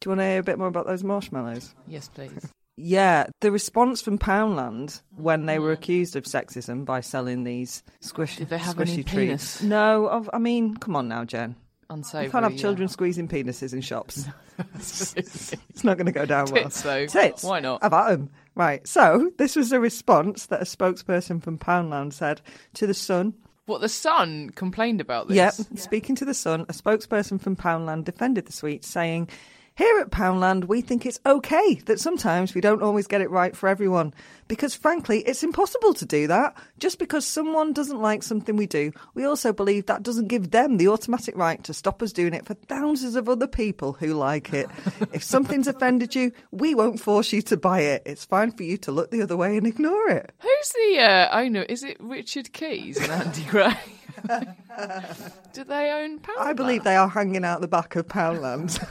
you 0.04 0.10
want 0.10 0.20
to 0.20 0.26
hear 0.26 0.38
a 0.38 0.44
bit 0.44 0.58
more 0.58 0.68
about 0.68 0.86
those 0.86 1.02
marshmallows? 1.02 1.74
Yes, 1.88 2.08
please. 2.08 2.52
Yeah, 2.76 3.26
the 3.40 3.50
response 3.50 4.02
from 4.02 4.18
Poundland 4.18 5.00
when 5.16 5.46
they 5.46 5.58
were 5.58 5.70
mm. 5.70 5.78
accused 5.78 6.14
of 6.14 6.24
sexism 6.24 6.84
by 6.84 7.00
selling 7.00 7.44
these 7.44 7.82
squishy, 8.02 8.38
Did 8.38 8.50
they 8.50 8.58
have 8.58 8.76
squishy 8.76 8.92
any 8.92 9.02
treats. 9.02 9.56
penis? 9.58 9.62
No, 9.62 10.06
of, 10.06 10.28
I 10.32 10.38
mean, 10.38 10.76
come 10.76 10.94
on 10.94 11.08
now, 11.08 11.24
Jen. 11.24 11.56
Unsavoury. 11.88 12.26
You 12.26 12.30
can't 12.30 12.44
have 12.44 12.52
yeah. 12.52 12.60
children 12.60 12.88
squeezing 12.88 13.28
penises 13.28 13.72
in 13.72 13.80
shops. 13.80 14.26
it's 14.74 15.84
not 15.84 15.96
going 15.96 16.06
to 16.06 16.12
go 16.12 16.26
down 16.26 16.50
well. 16.50 16.64
Tits, 16.64 16.82
though. 16.82 17.06
Tits. 17.06 17.44
Why 17.44 17.60
not? 17.60 17.82
Have 17.82 17.92
at 17.92 18.10
'em. 18.12 18.30
Right. 18.54 18.86
So 18.86 19.30
this 19.38 19.56
was 19.56 19.72
a 19.72 19.80
response 19.80 20.46
that 20.46 20.60
a 20.60 20.64
spokesperson 20.64 21.42
from 21.42 21.58
Poundland 21.58 22.12
said 22.12 22.40
to 22.74 22.86
the 22.86 22.94
Sun. 22.94 23.34
What 23.66 23.80
the 23.80 23.88
Sun 23.88 24.50
complained 24.50 25.00
about 25.00 25.28
this? 25.28 25.36
Yep. 25.36 25.78
Speaking 25.78 26.16
to 26.16 26.24
the 26.24 26.34
Sun, 26.34 26.62
a 26.62 26.72
spokesperson 26.72 27.40
from 27.40 27.56
Poundland 27.56 28.04
defended 28.04 28.46
the 28.46 28.52
sweet, 28.52 28.84
saying. 28.84 29.28
Here 29.76 29.98
at 29.98 30.08
Poundland, 30.10 30.68
we 30.68 30.80
think 30.80 31.04
it's 31.04 31.20
okay 31.26 31.74
that 31.84 32.00
sometimes 32.00 32.54
we 32.54 32.62
don't 32.62 32.82
always 32.82 33.06
get 33.06 33.20
it 33.20 33.28
right 33.28 33.54
for 33.54 33.68
everyone. 33.68 34.14
Because 34.48 34.74
frankly, 34.74 35.20
it's 35.20 35.42
impossible 35.42 35.92
to 35.92 36.06
do 36.06 36.28
that. 36.28 36.56
Just 36.78 36.98
because 36.98 37.26
someone 37.26 37.74
doesn't 37.74 38.00
like 38.00 38.22
something 38.22 38.56
we 38.56 38.66
do, 38.66 38.90
we 39.12 39.26
also 39.26 39.52
believe 39.52 39.84
that 39.84 40.02
doesn't 40.02 40.28
give 40.28 40.50
them 40.50 40.78
the 40.78 40.88
automatic 40.88 41.36
right 41.36 41.62
to 41.64 41.74
stop 41.74 42.02
us 42.02 42.14
doing 42.14 42.32
it 42.32 42.46
for 42.46 42.54
thousands 42.54 43.16
of 43.16 43.28
other 43.28 43.46
people 43.46 43.92
who 43.92 44.14
like 44.14 44.54
it. 44.54 44.70
if 45.12 45.22
something's 45.22 45.68
offended 45.68 46.14
you, 46.14 46.32
we 46.50 46.74
won't 46.74 46.98
force 46.98 47.30
you 47.34 47.42
to 47.42 47.58
buy 47.58 47.80
it. 47.80 48.02
It's 48.06 48.24
fine 48.24 48.52
for 48.52 48.62
you 48.62 48.78
to 48.78 48.92
look 48.92 49.10
the 49.10 49.20
other 49.20 49.36
way 49.36 49.58
and 49.58 49.66
ignore 49.66 50.08
it. 50.08 50.32
Who's 50.38 50.68
the 50.70 51.00
uh, 51.00 51.38
owner? 51.38 51.64
Is 51.64 51.82
it 51.82 51.98
Richard 52.00 52.54
Keys 52.54 52.96
and 52.96 53.12
Andy 53.12 53.44
Gray? 53.44 53.76
Do 55.52 55.64
they 55.64 55.90
own 55.90 56.18
Pound? 56.18 56.38
I 56.38 56.52
believe 56.52 56.84
they 56.84 56.96
are 56.96 57.08
hanging 57.08 57.44
out 57.44 57.60
the 57.60 57.68
back 57.68 57.96
of 57.96 58.06
Poundland. 58.06 58.82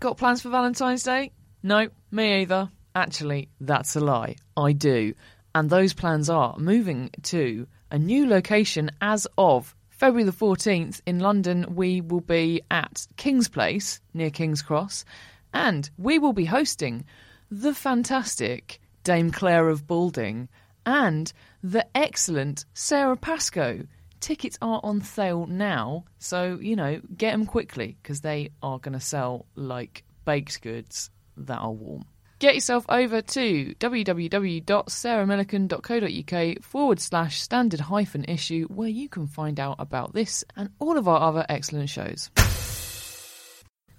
Got 0.00 0.16
plans 0.16 0.42
for 0.42 0.50
Valentine's 0.50 1.02
Day? 1.02 1.32
No, 1.62 1.88
me 2.12 2.42
either. 2.42 2.70
Actually, 2.94 3.48
that's 3.60 3.96
a 3.96 4.00
lie. 4.00 4.36
I 4.56 4.72
do. 4.72 5.14
And 5.54 5.68
those 5.68 5.92
plans 5.92 6.30
are 6.30 6.56
moving 6.58 7.10
to 7.24 7.66
a 7.90 7.98
new 7.98 8.28
location 8.28 8.90
as 9.00 9.26
of 9.36 9.74
February 9.90 10.24
the 10.24 10.32
14th 10.32 11.00
in 11.06 11.18
London. 11.18 11.74
We 11.74 12.00
will 12.00 12.20
be 12.20 12.62
at 12.70 13.06
King's 13.16 13.48
Place 13.48 14.00
near 14.14 14.30
King's 14.30 14.62
Cross, 14.62 15.04
and 15.52 15.90
we 15.98 16.20
will 16.20 16.32
be 16.32 16.44
hosting 16.44 17.04
the 17.50 17.74
fantastic 17.74 18.80
Dame 19.08 19.30
Clare 19.30 19.70
of 19.70 19.86
Balding 19.86 20.50
and 20.84 21.32
the 21.62 21.86
excellent 21.96 22.66
Sara 22.74 23.16
Pascoe. 23.16 23.86
Tickets 24.20 24.58
are 24.60 24.80
on 24.82 25.00
sale 25.00 25.46
now, 25.46 26.04
so 26.18 26.58
you 26.60 26.76
know, 26.76 27.00
get 27.16 27.30
them 27.30 27.46
quickly 27.46 27.96
because 28.02 28.20
they 28.20 28.50
are 28.62 28.78
going 28.78 28.92
to 28.92 29.00
sell 29.00 29.46
like 29.54 30.04
baked 30.26 30.60
goods 30.60 31.08
that 31.38 31.56
are 31.56 31.72
warm. 31.72 32.04
Get 32.38 32.54
yourself 32.54 32.84
over 32.90 33.22
to 33.22 33.74
www.sarahmillican.co.uk 33.80 36.62
forward 36.62 37.00
slash 37.00 37.40
standard 37.40 37.80
hyphen 37.80 38.26
issue 38.28 38.66
where 38.66 38.90
you 38.90 39.08
can 39.08 39.26
find 39.26 39.58
out 39.58 39.76
about 39.78 40.12
this 40.12 40.44
and 40.54 40.68
all 40.78 40.98
of 40.98 41.08
our 41.08 41.22
other 41.22 41.46
excellent 41.48 41.88
shows. 41.88 42.28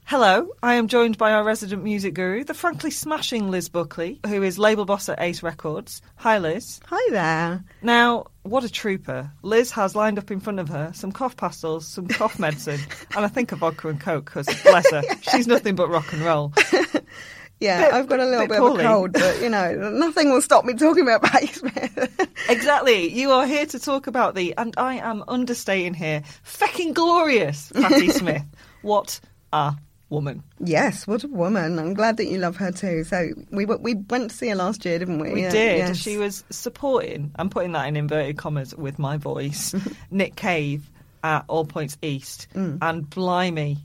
Hello, 0.09 0.49
I 0.63 0.73
am 0.73 0.87
joined 0.87 1.19
by 1.19 1.33
our 1.33 1.43
resident 1.43 1.83
music 1.83 2.15
guru, 2.15 2.43
the 2.43 2.55
frankly 2.55 2.89
smashing 2.89 3.51
Liz 3.51 3.69
Buckley, 3.69 4.19
who 4.25 4.41
is 4.41 4.57
label 4.57 4.83
boss 4.83 5.07
at 5.07 5.21
Ace 5.21 5.43
Records. 5.43 6.01
Hi, 6.15 6.39
Liz. 6.39 6.79
Hi 6.87 7.11
there. 7.11 7.63
Now, 7.83 8.25
what 8.41 8.63
a 8.63 8.71
trooper. 8.71 9.29
Liz 9.43 9.69
has 9.73 9.95
lined 9.95 10.17
up 10.17 10.31
in 10.31 10.39
front 10.39 10.57
of 10.57 10.67
her 10.69 10.91
some 10.95 11.11
cough 11.11 11.37
pastels, 11.37 11.87
some 11.87 12.07
cough 12.07 12.39
medicine, 12.39 12.79
and 13.15 13.23
I 13.23 13.27
think 13.27 13.51
a 13.51 13.55
vodka 13.55 13.87
and 13.87 14.01
coke, 14.01 14.25
because 14.25 14.47
bless 14.63 14.89
her, 14.89 15.03
she's 15.29 15.45
nothing 15.45 15.75
but 15.75 15.89
rock 15.89 16.11
and 16.11 16.23
roll. 16.23 16.53
Yeah, 17.61 17.81
Bit- 17.81 17.93
I've 17.93 18.07
got 18.07 18.21
a 18.21 18.25
little 18.25 18.47
bit 18.47 18.51
bit, 18.51 18.61
of 18.61 18.79
a 18.79 18.83
cold, 18.83 19.11
but 19.11 19.41
you 19.41 19.49
know, 19.49 19.91
nothing 19.91 20.31
will 20.31 20.41
stop 20.41 20.63
me 20.63 20.75
talking 20.75 21.03
about 21.03 21.27
Smith. 21.49 22.29
Exactly. 22.47 23.11
You 23.11 23.31
are 23.31 23.45
here 23.45 23.65
to 23.65 23.77
talk 23.77 24.07
about 24.07 24.33
the, 24.33 24.55
and 24.57 24.73
I 24.77 24.95
am 24.95 25.25
understating 25.27 25.93
here, 25.93 26.23
fecking 26.45 26.93
glorious 26.93 27.69
Patti 27.75 28.07
Smith. 28.07 28.45
What 28.81 29.19
a 29.51 29.75
woman. 30.09 30.43
yes, 30.59 31.05
what 31.07 31.23
a 31.23 31.27
woman! 31.27 31.77
I'm 31.79 31.93
glad 31.93 32.17
that 32.17 32.25
you 32.27 32.37
love 32.39 32.57
her 32.57 32.71
too. 32.71 33.03
So 33.03 33.29
we 33.51 33.65
we 33.65 33.95
went 33.95 34.31
to 34.31 34.35
see 34.35 34.49
her 34.49 34.55
last 34.55 34.83
year, 34.85 34.99
didn't 34.99 35.19
we? 35.19 35.33
We 35.33 35.41
Yeah, 35.43 35.51
did. 35.51 35.77
yes. 35.79 35.97
She 35.97 36.17
was 36.17 36.43
supporting, 36.49 37.31
I'm 37.35 37.49
putting 37.49 37.71
that 37.73 37.87
in 37.87 37.95
inverted 37.97 38.37
commas 38.37 38.73
with 38.75 38.97
my 38.99 39.17
voice, 39.17 39.75
Nick 40.11 40.35
Cave 40.35 40.89
at 41.23 41.45
All 41.47 41.65
Points 41.65 41.97
East. 42.01 42.47
Mm. 42.55 42.77
And 42.81 43.09
blimey, 43.09 43.77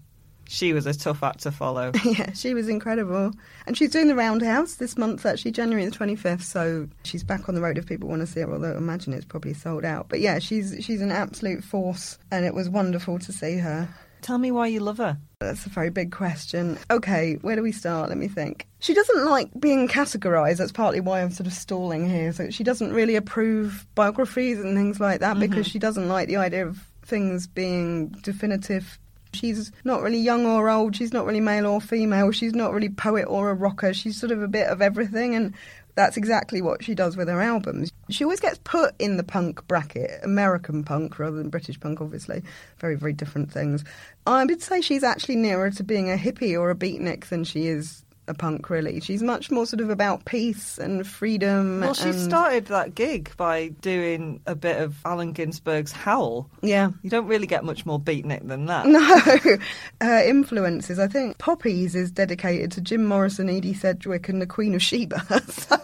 she 0.46 0.72
was 0.72 0.86
a 0.86 0.94
tough 0.94 1.22
act 1.22 1.40
to 1.40 1.50
follow. 1.50 1.90
Yeah, 2.04 2.32
she 2.32 2.54
was 2.54 2.68
incredible. 2.68 3.32
And 3.66 3.76
she's 3.76 3.90
doing 3.90 4.08
the 4.08 4.14
Roundhouse 4.14 4.74
this 4.76 4.96
month, 4.96 5.24
actually, 5.26 5.50
January 5.52 5.84
the 5.86 5.90
25th. 5.96 6.42
So 6.42 6.88
she's 7.02 7.24
back 7.24 7.48
on 7.48 7.54
the 7.54 7.60
road 7.60 7.76
if 7.78 7.86
people 7.86 8.08
want 8.08 8.20
to 8.20 8.26
see 8.26 8.40
her, 8.40 8.52
although 8.52 8.74
I 8.74 8.76
imagine 8.76 9.12
it's 9.14 9.24
probably 9.24 9.54
sold 9.54 9.84
out. 9.84 10.08
But 10.08 10.20
yeah, 10.20 10.38
she's 10.38 10.76
she's 10.80 11.00
an 11.00 11.10
absolute 11.10 11.64
force, 11.64 12.18
and 12.30 12.44
it 12.44 12.54
was 12.54 12.68
wonderful 12.68 13.18
to 13.20 13.32
see 13.32 13.56
her. 13.56 13.88
Tell 14.22 14.38
me 14.38 14.50
why 14.50 14.68
you 14.68 14.80
love 14.80 14.98
her. 14.98 15.18
That's 15.44 15.66
a 15.66 15.70
very 15.70 15.90
big 15.90 16.12
question. 16.12 16.78
Okay, 16.90 17.34
where 17.42 17.56
do 17.56 17.62
we 17.62 17.72
start? 17.72 18.08
Let 18.08 18.18
me 18.18 18.28
think. 18.28 18.66
She 18.80 18.94
doesn't 18.94 19.26
like 19.26 19.48
being 19.58 19.88
categorised. 19.88 20.58
That's 20.58 20.72
partly 20.72 21.00
why 21.00 21.22
I'm 21.22 21.30
sort 21.30 21.46
of 21.46 21.52
stalling 21.52 22.08
here. 22.08 22.32
So 22.32 22.50
she 22.50 22.64
doesn't 22.64 22.92
really 22.92 23.16
approve 23.16 23.86
biographies 23.94 24.60
and 24.60 24.76
things 24.76 25.00
like 25.00 25.20
that 25.20 25.38
because 25.38 25.66
mm-hmm. 25.66 25.72
she 25.72 25.78
doesn't 25.78 26.08
like 26.08 26.28
the 26.28 26.36
idea 26.36 26.66
of 26.66 26.78
things 27.02 27.46
being 27.46 28.08
definitive. 28.22 28.98
She's 29.32 29.72
not 29.84 30.02
really 30.02 30.18
young 30.18 30.46
or 30.46 30.70
old. 30.70 30.94
She's 30.96 31.12
not 31.12 31.26
really 31.26 31.40
male 31.40 31.66
or 31.66 31.80
female. 31.80 32.30
She's 32.30 32.54
not 32.54 32.72
really 32.72 32.88
poet 32.88 33.24
or 33.24 33.50
a 33.50 33.54
rocker. 33.54 33.92
She's 33.92 34.18
sort 34.18 34.32
of 34.32 34.42
a 34.42 34.48
bit 34.48 34.68
of 34.68 34.80
everything 34.80 35.34
and 35.34 35.54
that's 35.94 36.16
exactly 36.16 36.60
what 36.60 36.82
she 36.82 36.94
does 36.94 37.16
with 37.16 37.28
her 37.28 37.40
albums. 37.40 37.92
She 38.10 38.24
always 38.24 38.40
gets 38.40 38.58
put 38.64 38.94
in 38.98 39.16
the 39.16 39.22
punk 39.22 39.66
bracket, 39.66 40.20
American 40.22 40.84
punk 40.84 41.18
rather 41.18 41.36
than 41.36 41.50
British 41.50 41.78
punk, 41.78 42.00
obviously. 42.00 42.42
Very, 42.78 42.96
very 42.96 43.12
different 43.12 43.50
things. 43.50 43.84
I 44.26 44.44
would 44.44 44.62
say 44.62 44.80
she's 44.80 45.04
actually 45.04 45.36
nearer 45.36 45.70
to 45.70 45.82
being 45.82 46.10
a 46.10 46.16
hippie 46.16 46.58
or 46.58 46.70
a 46.70 46.74
beatnik 46.74 47.26
than 47.26 47.44
she 47.44 47.66
is 47.66 48.03
a 48.28 48.34
punk, 48.34 48.70
really. 48.70 49.00
She's 49.00 49.22
much 49.22 49.50
more 49.50 49.66
sort 49.66 49.80
of 49.80 49.90
about 49.90 50.24
peace 50.24 50.78
and 50.78 51.06
freedom. 51.06 51.80
Well, 51.80 51.94
she 51.94 52.10
and- 52.10 52.20
started 52.20 52.66
that 52.66 52.94
gig 52.94 53.30
by 53.36 53.68
doing 53.68 54.40
a 54.46 54.54
bit 54.54 54.80
of 54.80 54.96
Allen 55.04 55.32
Ginsberg's 55.32 55.92
Howl. 55.92 56.48
Yeah. 56.62 56.90
You 57.02 57.10
don't 57.10 57.26
really 57.26 57.46
get 57.46 57.64
much 57.64 57.84
more 57.86 58.00
beatnik 58.00 58.46
than 58.46 58.66
that. 58.66 58.86
No, 58.86 59.58
her 60.00 60.22
influences. 60.24 60.98
I 60.98 61.08
think 61.08 61.38
Poppies 61.38 61.94
is 61.94 62.10
dedicated 62.10 62.72
to 62.72 62.80
Jim 62.80 63.04
Morrison, 63.04 63.48
Edie 63.48 63.74
Sedgwick, 63.74 64.28
and 64.28 64.40
the 64.40 64.46
Queen 64.46 64.74
of 64.74 64.82
Sheba. 64.82 65.22
so, 65.48 65.76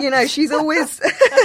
you 0.00 0.10
know, 0.10 0.26
she's 0.26 0.52
always 0.52 1.00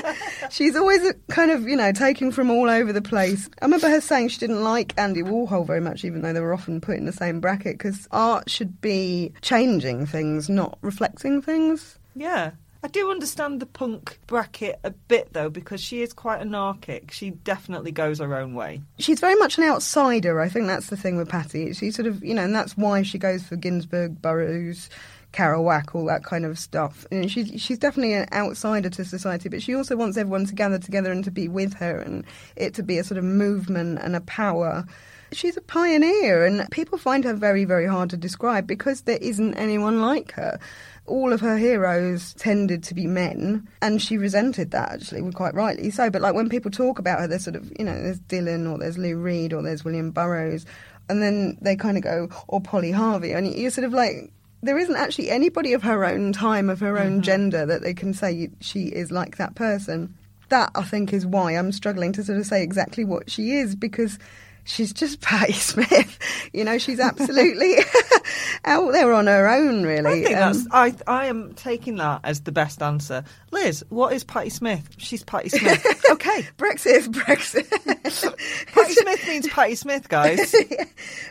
she's 0.49 0.75
always 0.75 1.13
kind 1.29 1.51
of 1.51 1.67
you 1.67 1.75
know 1.75 1.91
taking 1.91 2.31
from 2.31 2.49
all 2.49 2.69
over 2.69 2.93
the 2.93 3.01
place. 3.01 3.49
I 3.61 3.65
remember 3.65 3.89
her 3.89 4.01
saying 4.01 4.29
she 4.29 4.39
didn't 4.39 4.63
like 4.63 4.93
Andy 4.97 5.23
Warhol 5.23 5.65
very 5.65 5.81
much, 5.81 6.03
even 6.05 6.21
though 6.21 6.33
they 6.33 6.39
were 6.39 6.53
often 6.53 6.81
put 6.81 6.97
in 6.97 7.05
the 7.05 7.11
same 7.11 7.39
bracket, 7.39 7.77
because 7.77 8.07
art 8.11 8.49
should 8.49 8.79
be 8.81 9.33
changing 9.65 10.05
things, 10.05 10.49
not 10.49 10.77
reflecting 10.81 11.41
things. 11.41 11.97
Yeah. 12.15 12.51
I 12.83 12.87
do 12.87 13.09
understand 13.09 13.59
the 13.59 13.65
punk 13.65 14.19
bracket 14.27 14.79
a 14.83 14.91
bit 14.91 15.33
though, 15.33 15.49
because 15.49 15.81
she 15.81 16.03
is 16.03 16.13
quite 16.13 16.39
anarchic. 16.39 17.11
She 17.11 17.31
definitely 17.31 17.91
goes 17.91 18.19
her 18.19 18.35
own 18.35 18.53
way. 18.53 18.81
she's 18.99 19.19
very 19.19 19.33
much 19.35 19.57
an 19.57 19.63
outsider. 19.63 20.39
I 20.39 20.49
think 20.49 20.67
that's 20.67 20.87
the 20.87 20.97
thing 20.97 21.17
with 21.17 21.27
Patti. 21.27 21.73
She 21.73 21.89
sort 21.89 22.07
of, 22.07 22.23
you 22.23 22.35
know, 22.35 22.43
and 22.43 22.53
that's 22.53 22.77
why 22.77 23.01
she 23.01 23.17
goes 23.17 23.41
for 23.41 23.55
Ginsberg, 23.55 24.21
Burroughs, 24.21 24.91
Kerouac, 25.33 25.95
all 25.95 26.05
that 26.05 26.23
kind 26.23 26.45
of 26.45 26.59
stuff. 26.59 27.07
And 27.11 27.31
she's 27.31 27.59
she's 27.59 27.79
definitely 27.79 28.13
an 28.13 28.27
outsider 28.31 28.91
to 28.91 29.03
society, 29.03 29.49
but 29.49 29.63
she 29.63 29.73
also 29.73 29.95
wants 29.95 30.15
everyone 30.15 30.45
to 30.45 30.53
gather 30.53 30.77
together 30.77 31.11
and 31.11 31.23
to 31.23 31.31
be 31.31 31.47
with 31.47 31.73
her, 31.75 31.99
and 31.99 32.23
it 32.55 32.75
to 32.75 32.83
be 32.83 32.99
a 32.99 33.03
sort 33.03 33.17
of 33.17 33.23
movement 33.23 33.97
and 33.99 34.15
a 34.15 34.21
power. 34.21 34.85
She's 35.31 35.57
a 35.57 35.61
pioneer, 35.61 36.45
and 36.45 36.69
people 36.71 36.97
find 36.97 37.23
her 37.23 37.33
very, 37.33 37.65
very 37.65 37.87
hard 37.87 38.09
to 38.11 38.17
describe 38.17 38.67
because 38.67 39.01
there 39.01 39.17
isn't 39.19 39.55
anyone 39.55 40.01
like 40.01 40.31
her. 40.33 40.59
All 41.07 41.33
of 41.33 41.41
her 41.41 41.57
heroes 41.57 42.33
tended 42.33 42.83
to 42.83 42.93
be 42.93 43.05
men, 43.05 43.67
and 43.81 44.01
she 44.01 44.17
resented 44.17 44.71
that 44.71 44.91
actually, 44.91 45.31
quite 45.31 45.53
rightly 45.53 45.91
so. 45.91 46.09
But 46.09 46.21
like 46.21 46.33
when 46.33 46.49
people 46.49 46.71
talk 46.71 46.99
about 46.99 47.19
her, 47.19 47.27
there's 47.27 47.43
sort 47.43 47.55
of, 47.55 47.71
you 47.77 47.85
know, 47.85 48.01
there's 48.01 48.19
Dylan 48.21 48.71
or 48.71 48.77
there's 48.77 48.97
Lou 48.97 49.17
Reed 49.17 49.53
or 49.53 49.61
there's 49.61 49.83
William 49.83 50.11
Burroughs, 50.11 50.65
and 51.09 51.21
then 51.21 51.57
they 51.61 51.75
kind 51.75 51.97
of 51.97 52.03
go, 52.03 52.29
or 52.47 52.61
Polly 52.61 52.91
Harvey, 52.91 53.33
and 53.33 53.53
you're 53.53 53.71
sort 53.71 53.85
of 53.85 53.93
like, 53.93 54.31
there 54.63 54.77
isn't 54.77 54.95
actually 54.95 55.29
anybody 55.29 55.73
of 55.73 55.83
her 55.83 56.05
own 56.05 56.33
time, 56.33 56.69
of 56.69 56.79
her 56.79 56.97
own 56.97 57.13
mm-hmm. 57.13 57.21
gender, 57.21 57.65
that 57.65 57.81
they 57.81 57.93
can 57.93 58.13
say 58.13 58.49
she 58.61 58.85
is 58.85 59.11
like 59.11 59.37
that 59.37 59.53
person. 59.55 60.15
That, 60.49 60.71
I 60.75 60.83
think, 60.83 61.13
is 61.13 61.25
why 61.25 61.53
I'm 61.53 61.71
struggling 61.71 62.13
to 62.13 62.23
sort 62.23 62.39
of 62.39 62.45
say 62.45 62.63
exactly 62.63 63.03
what 63.03 63.29
she 63.29 63.51
is 63.51 63.75
because 63.75 64.17
she's 64.65 64.91
just 64.91 65.21
Patti 65.21 65.53
Smith. 65.53 66.19
You 66.53 66.63
know, 66.65 66.77
she's 66.77 66.99
absolutely 66.99 67.75
out 68.65 68.91
there 68.91 69.13
on 69.13 69.27
her 69.27 69.47
own, 69.47 69.83
really. 69.83 70.21
I 70.21 70.23
think 70.25 70.37
Um, 70.37 70.53
that's. 70.53 70.67
I 70.71 70.93
I 71.07 71.25
am 71.27 71.53
taking 71.53 71.95
that 71.97 72.19
as 72.23 72.41
the 72.41 72.51
best 72.51 72.81
answer. 72.81 73.23
Liz, 73.51 73.85
what 73.89 74.11
is 74.13 74.23
Patti 74.25 74.49
Smith? 74.49 74.89
She's 74.97 75.23
Patti 75.23 75.47
Smith. 75.49 75.85
okay, 76.11 76.41
Brexit 76.57 76.97
is 76.97 77.07
Brexit. 77.07 77.69
Patti 78.73 78.93
Smith 78.93 79.27
means 79.27 79.47
Patti 79.47 79.75
Smith, 79.75 80.09
guys. 80.09 80.53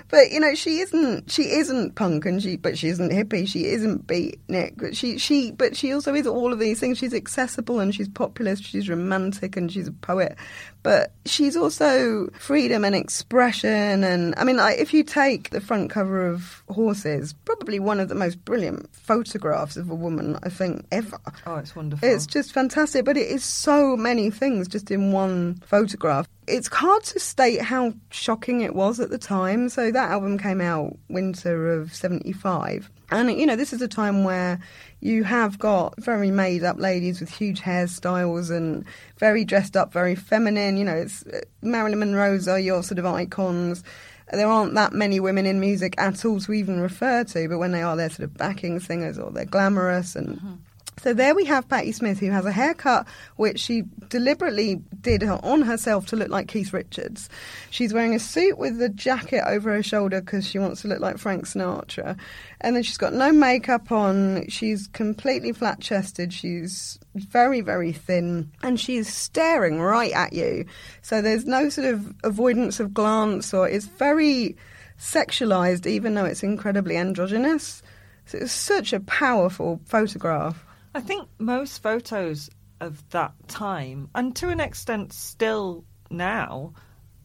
but 0.08 0.30
you 0.30 0.40
know, 0.40 0.54
she 0.54 0.78
isn't. 0.80 1.30
She 1.30 1.50
isn't 1.50 1.94
punk, 1.96 2.24
and 2.24 2.42
she. 2.42 2.56
But 2.56 2.78
she 2.78 2.88
isn't 2.88 3.10
hippie. 3.12 3.46
She 3.46 3.66
isn't 3.66 4.06
beatnik. 4.06 4.74
But 4.78 4.96
she. 4.96 5.18
She. 5.18 5.50
But 5.52 5.76
she 5.76 5.92
also 5.92 6.14
is 6.14 6.26
all 6.26 6.52
of 6.52 6.58
these 6.58 6.80
things. 6.80 6.98
She's 6.98 7.14
accessible 7.14 7.80
and 7.80 7.94
she's 7.94 8.08
populist. 8.08 8.64
She's 8.64 8.88
romantic 8.88 9.56
and 9.56 9.70
she's 9.70 9.88
a 9.88 9.92
poet. 9.92 10.36
But 10.84 11.12
she's 11.24 11.56
also 11.56 12.28
freedom 12.38 12.84
and 12.84 12.94
expression. 12.94 14.04
And 14.04 14.34
I 14.36 14.44
mean, 14.44 14.58
like, 14.58 14.78
if 14.78 14.92
you 14.92 15.02
take 15.02 15.48
the 15.48 15.60
front 15.60 15.90
cover 15.90 16.26
of 16.26 16.62
Horses, 16.68 17.32
probably 17.46 17.80
one 17.80 18.00
of 18.00 18.10
the 18.10 18.14
most 18.14 18.44
brilliant 18.44 18.94
photographs 18.94 19.78
of 19.78 19.88
a 19.90 19.94
woman 19.94 20.38
I 20.42 20.50
think 20.50 20.86
ever. 20.92 21.18
Oh, 21.46 21.56
it's 21.56 21.74
wonderful. 21.74 22.06
It's 22.06 22.26
just 22.26 22.52
fantastic, 22.52 23.06
but 23.06 23.16
it 23.16 23.28
is 23.28 23.42
so 23.42 23.96
many 23.96 24.30
things 24.30 24.68
just 24.68 24.90
in 24.90 25.10
one 25.10 25.54
photograph. 25.66 26.28
It's 26.46 26.68
hard 26.68 27.02
to 27.04 27.18
state 27.18 27.62
how 27.62 27.94
shocking 28.10 28.60
it 28.60 28.74
was 28.74 29.00
at 29.00 29.08
the 29.08 29.16
time. 29.16 29.70
So 29.70 29.90
that 29.90 30.10
album 30.10 30.36
came 30.36 30.60
out 30.60 30.98
winter 31.08 31.72
of 31.72 31.94
75. 31.94 32.90
And, 33.14 33.31
you 33.38 33.46
know, 33.46 33.55
this 33.55 33.72
is 33.72 33.81
a 33.81 33.87
time 33.87 34.24
where 34.24 34.59
you 35.00 35.22
have 35.22 35.57
got 35.57 35.94
very 36.03 36.33
made 36.33 36.64
up 36.64 36.81
ladies 36.81 37.20
with 37.20 37.31
huge 37.31 37.61
hairstyles 37.61 38.50
and 38.50 38.85
very 39.18 39.44
dressed 39.44 39.77
up, 39.77 39.92
very 39.92 40.16
feminine. 40.16 40.77
You 40.77 40.85
know, 40.85 40.96
it's 40.96 41.24
uh, 41.27 41.42
Marilyn 41.62 42.00
Monroe's 42.00 42.48
are 42.48 42.59
your 42.59 42.83
sort 42.83 42.98
of 42.98 43.07
icons. 43.07 43.85
There 44.33 44.48
aren't 44.48 44.74
that 44.74 44.92
many 44.92 45.20
women 45.20 45.46
in 45.46 45.61
music 45.61 45.94
at 45.96 46.24
all 46.24 46.40
to 46.40 46.53
even 46.53 46.81
refer 46.81 47.22
to, 47.22 47.48
but 47.48 47.59
when 47.59 47.70
they 47.70 47.83
are, 47.83 47.94
they're 47.96 48.11
sort 48.11 48.24
of 48.29 48.37
backing 48.37 48.81
singers 48.81 49.16
or 49.16 49.31
they're 49.31 49.44
glamorous 49.44 50.16
and. 50.16 50.59
So 51.02 51.12
there 51.12 51.35
we 51.35 51.44
have 51.44 51.68
Patti 51.68 51.92
Smith, 51.92 52.18
who 52.18 52.30
has 52.30 52.46
a 52.46 52.52
haircut 52.52 53.07
which 53.37 53.59
she 53.59 53.85
deliberately 54.09 54.80
did 55.00 55.22
on 55.22 55.62
herself 55.62 56.07
to 56.07 56.16
look 56.16 56.30
like 56.30 56.48
Keith 56.48 56.72
Richards. 56.72 57.28
She's 57.70 57.92
wearing 57.92 58.14
a 58.14 58.18
suit 58.18 58.59
with 58.59 58.80
a 58.80 58.88
jacket 58.88 59.44
over 59.46 59.72
her 59.72 59.83
shoulder 59.83 60.20
because 60.20 60.46
she 60.46 60.59
wants 60.59 60.83
to 60.83 60.88
look 60.88 61.00
like 61.00 61.18
Frank 61.18 61.46
Sinatra. 61.46 62.16
And 62.61 62.76
then 62.76 62.83
she's 62.83 62.96
got 62.96 63.12
no 63.12 63.33
makeup 63.33 63.92
on. 63.92 64.48
She's 64.48 64.87
completely 64.88 65.52
flat 65.52 65.80
chested. 65.80 66.33
She's 66.33 66.98
very, 67.14 67.61
very 67.61 67.92
thin. 67.92 68.50
And 68.62 68.80
she's 68.80 69.12
staring 69.12 69.80
right 69.80 70.12
at 70.12 70.33
you. 70.33 70.64
So 71.02 71.20
there's 71.20 71.44
no 71.44 71.68
sort 71.68 71.88
of 71.88 72.14
avoidance 72.24 72.80
of 72.80 72.94
glance 72.94 73.52
or 73.52 73.68
it's 73.68 73.87
very 73.87 74.57
sexualized, 74.98 75.87
even 75.87 76.14
though 76.14 76.24
it's 76.24 76.42
incredibly 76.42 76.96
androgynous. 76.96 77.83
So 78.26 78.38
it's 78.38 78.52
such 78.52 78.92
a 78.92 79.00
powerful 79.00 79.80
photograph. 79.85 80.64
I 80.94 81.00
think 81.00 81.28
most 81.38 81.83
photos 81.83 82.50
of 82.80 83.09
that 83.11 83.33
time, 83.48 84.09
and 84.14 84.35
to 84.37 84.48
an 84.48 84.61
extent 84.61 85.12
still 85.12 85.85
now, 86.11 86.72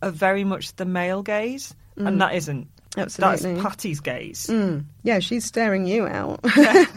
are 0.01 0.11
very 0.11 0.43
much 0.43 0.75
the 0.75 0.85
male 0.85 1.21
gaze, 1.21 1.75
and 1.97 2.21
that 2.21 2.33
isn't. 2.35 2.67
Absolutely. 2.97 3.53
That's 3.53 3.65
Patti's 3.65 3.99
gaze. 3.99 4.47
Mm. 4.47 4.85
Yeah, 5.03 5.19
she's 5.19 5.45
staring 5.45 5.85
you 5.85 6.07
out. 6.07 6.39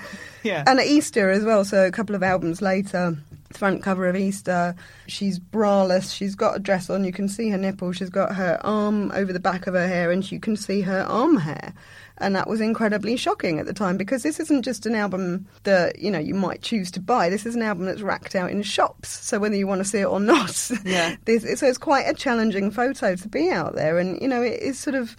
Yeah. 0.44 0.64
and 0.66 0.80
at 0.80 0.86
Easter 0.86 1.30
as 1.30 1.44
well, 1.44 1.64
so 1.64 1.86
a 1.86 1.92
couple 1.92 2.16
of 2.16 2.22
albums 2.24 2.60
later, 2.60 3.16
front 3.52 3.82
cover 3.82 4.08
of 4.08 4.16
Easter, 4.16 4.74
she's 5.06 5.38
braless, 5.38 6.12
she's 6.12 6.34
got 6.34 6.56
a 6.56 6.58
dress 6.58 6.90
on, 6.90 7.04
you 7.04 7.12
can 7.12 7.28
see 7.28 7.48
her 7.50 7.58
nipple, 7.58 7.92
she's 7.92 8.10
got 8.10 8.34
her 8.34 8.58
arm 8.64 9.12
over 9.12 9.32
the 9.32 9.38
back 9.38 9.68
of 9.68 9.74
her 9.74 9.86
hair, 9.86 10.10
and 10.10 10.30
you 10.32 10.40
can 10.40 10.56
see 10.56 10.80
her 10.80 11.02
arm 11.02 11.36
hair. 11.36 11.72
And 12.22 12.34
that 12.36 12.48
was 12.48 12.60
incredibly 12.60 13.16
shocking 13.16 13.58
at 13.58 13.66
the 13.66 13.72
time 13.72 13.96
because 13.96 14.22
this 14.22 14.38
isn't 14.40 14.62
just 14.62 14.86
an 14.86 14.94
album 14.94 15.46
that, 15.64 15.98
you 15.98 16.10
know, 16.10 16.18
you 16.20 16.34
might 16.34 16.62
choose 16.62 16.90
to 16.92 17.00
buy. 17.00 17.28
This 17.28 17.44
is 17.44 17.54
an 17.56 17.62
album 17.62 17.84
that's 17.86 18.00
racked 18.00 18.34
out 18.36 18.50
in 18.50 18.62
shops. 18.62 19.08
So 19.08 19.38
whether 19.38 19.56
you 19.56 19.66
want 19.66 19.80
to 19.80 19.84
see 19.84 19.98
it 19.98 20.04
or 20.06 20.20
not, 20.20 20.70
Yeah. 20.84 21.16
this, 21.24 21.42
so 21.58 21.66
it's 21.66 21.78
quite 21.78 22.04
a 22.08 22.14
challenging 22.14 22.70
photo 22.70 23.16
to 23.16 23.28
be 23.28 23.50
out 23.50 23.74
there. 23.74 23.98
And, 23.98 24.20
you 24.22 24.28
know, 24.28 24.40
it 24.40 24.60
is 24.62 24.78
sort 24.78 24.94
of 24.94 25.16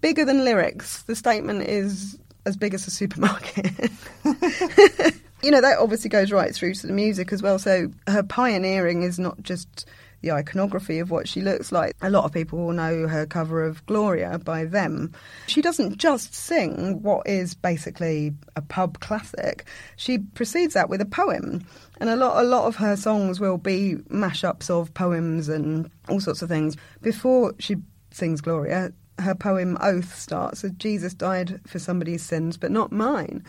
bigger 0.00 0.24
than 0.24 0.44
lyrics. 0.44 1.02
The 1.02 1.14
statement 1.14 1.62
is 1.68 2.18
as 2.46 2.56
big 2.56 2.72
as 2.72 2.86
a 2.86 2.90
supermarket. 2.90 3.90
you 5.42 5.50
know, 5.50 5.60
that 5.60 5.78
obviously 5.78 6.10
goes 6.10 6.32
right 6.32 6.54
through 6.54 6.74
to 6.74 6.86
the 6.86 6.92
music 6.92 7.32
as 7.32 7.42
well. 7.42 7.58
So 7.58 7.90
her 8.06 8.22
pioneering 8.22 9.02
is 9.02 9.18
not 9.18 9.42
just 9.42 9.86
the 10.22 10.32
iconography 10.32 10.98
of 10.98 11.10
what 11.10 11.28
she 11.28 11.40
looks 11.40 11.72
like. 11.72 11.94
A 12.02 12.10
lot 12.10 12.24
of 12.24 12.32
people 12.32 12.58
will 12.58 12.72
know 12.72 13.08
her 13.08 13.26
cover 13.26 13.64
of 13.64 13.84
Gloria 13.86 14.38
by 14.38 14.64
them. 14.64 15.12
She 15.46 15.62
doesn't 15.62 15.96
just 15.96 16.34
sing 16.34 17.02
what 17.02 17.26
is 17.26 17.54
basically 17.54 18.34
a 18.56 18.62
pub 18.62 19.00
classic. 19.00 19.64
She 19.96 20.18
precedes 20.18 20.74
that 20.74 20.90
with 20.90 21.00
a 21.00 21.06
poem. 21.06 21.64
And 22.00 22.10
a 22.10 22.16
lot 22.16 22.42
a 22.42 22.46
lot 22.46 22.66
of 22.66 22.76
her 22.76 22.96
songs 22.96 23.40
will 23.40 23.58
be 23.58 23.96
mashups 24.10 24.70
of 24.70 24.92
poems 24.94 25.48
and 25.48 25.90
all 26.08 26.20
sorts 26.20 26.42
of 26.42 26.48
things. 26.48 26.76
Before 27.02 27.54
she 27.58 27.76
sings 28.10 28.40
Gloria, 28.40 28.92
her 29.18 29.34
poem 29.34 29.76
Oath 29.80 30.18
starts 30.18 30.64
Jesus 30.78 31.12
died 31.12 31.60
for 31.66 31.78
somebody's 31.78 32.22
sins 32.22 32.56
but 32.56 32.70
not 32.70 32.90
mine 32.90 33.44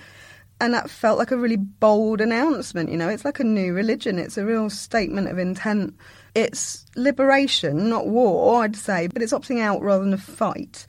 and 0.62 0.74
that 0.76 0.89
felt 0.89 1.17
like 1.17 1.32
a 1.32 1.38
really 1.38 1.58
bold 1.58 2.21
announcement. 2.21 2.91
You 2.91 2.97
know, 2.97 3.10
it's 3.10 3.26
like 3.26 3.39
a 3.39 3.43
new 3.43 3.74
religion. 3.74 4.19
It's 4.19 4.38
a 4.38 4.45
real 4.45 4.69
statement 4.69 5.28
of 5.28 5.39
intent. 5.39 5.95
It's 6.36 6.86
liberation, 6.95 7.89
not 7.89 8.08
war, 8.08 8.63
I'd 8.63 8.76
say, 8.76 9.08
but 9.08 9.24
it's 9.24 9.34
opting 9.34 9.60
out 9.60 9.82
rather 9.82 10.04
than 10.04 10.13
a 10.13 10.19
fight. 10.19 10.86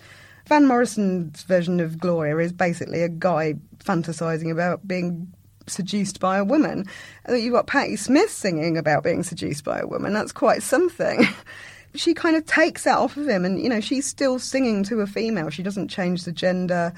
Van 0.47 0.67
Morrison's 0.67 1.43
version 1.45 1.81
of 1.81 1.99
Gloria 1.99 2.37
is 2.39 2.53
basically 2.53 3.03
a 3.03 3.09
guy 3.09 3.55
fantasizing 3.79 4.53
about 4.53 4.87
being 4.87 5.33
seduced 5.67 6.21
by 6.21 6.37
a 6.37 6.45
woman. 6.45 6.87
You've 7.29 7.55
got 7.55 7.67
Patti 7.67 7.97
Smith 7.97 8.31
singing 8.31 8.77
about 8.77 9.03
being 9.03 9.23
seduced 9.23 9.65
by 9.65 9.81
a 9.81 9.87
woman. 9.87 10.13
That's 10.13 10.33
quite 10.33 10.63
something. 10.63 11.27
she 11.94 12.14
kind 12.14 12.37
of 12.37 12.46
takes 12.46 12.85
that 12.85 12.96
off 12.96 13.16
of 13.16 13.28
him 13.28 13.44
and 13.44 13.61
you 13.61 13.68
know 13.68 13.81
she's 13.81 14.07
still 14.07 14.38
singing 14.38 14.83
to 14.85 15.00
a 15.00 15.07
female. 15.07 15.50
She 15.50 15.62
doesn't 15.62 15.88
change 15.88 16.24
the 16.24 16.33
gender. 16.33 16.92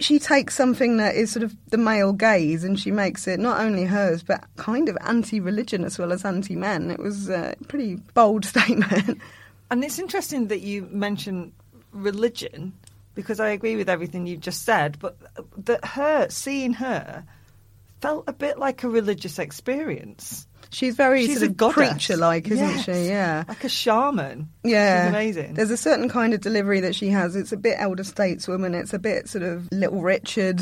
She 0.00 0.18
takes 0.18 0.54
something 0.54 0.96
that 0.98 1.16
is 1.16 1.30
sort 1.30 1.42
of 1.42 1.54
the 1.70 1.76
male 1.76 2.12
gaze 2.12 2.64
and 2.64 2.78
she 2.78 2.90
makes 2.90 3.26
it 3.26 3.40
not 3.40 3.60
only 3.60 3.84
hers 3.84 4.22
but 4.22 4.44
kind 4.56 4.88
of 4.88 4.96
anti-religion 5.02 5.84
as 5.84 5.98
well 5.98 6.12
as 6.12 6.24
anti-men. 6.24 6.90
It 6.90 7.00
was 7.00 7.28
a 7.28 7.54
pretty 7.66 7.96
bold 8.14 8.44
statement. 8.44 9.20
And 9.70 9.84
it's 9.84 9.98
interesting 9.98 10.48
that 10.48 10.60
you 10.60 10.88
mention 10.90 11.52
religion 11.92 12.72
because 13.14 13.40
I 13.40 13.48
agree 13.48 13.74
with 13.74 13.88
everything 13.88 14.26
you've 14.26 14.40
just 14.40 14.64
said, 14.64 14.96
but 15.00 15.16
that 15.64 15.84
her, 15.84 16.28
seeing 16.30 16.72
her, 16.74 17.24
felt 18.00 18.24
a 18.28 18.32
bit 18.32 18.60
like 18.60 18.84
a 18.84 18.88
religious 18.88 19.40
experience. 19.40 20.46
She's 20.70 20.94
very 20.96 21.26
She's 21.26 21.38
sort 21.38 21.48
a 21.48 21.50
of 21.50 21.56
goddess. 21.56 21.74
preacher-like 21.74 22.48
isn't 22.50 22.58
Yes. 22.68 22.84
she 22.84 23.08
yeah 23.08 23.44
Like 23.48 23.64
a 23.64 23.68
shaman. 23.68 24.48
Yeah, 24.64 25.04
She's 25.04 25.08
amazing. 25.10 25.54
There's 25.54 25.70
a 25.70 25.76
certain 25.76 26.08
kind 26.08 26.34
of 26.34 26.40
delivery 26.40 26.80
that 26.80 26.94
she 26.94 27.08
has. 27.10 27.36
It's 27.36 27.52
a 27.52 27.56
bit 27.56 27.76
elder 27.78 28.02
stateswoman. 28.02 28.74
It's 28.78 28.92
a 28.92 28.98
bit 28.98 29.28
sort 29.28 29.44
of 29.44 29.68
Little 29.72 30.02
Richard. 30.02 30.60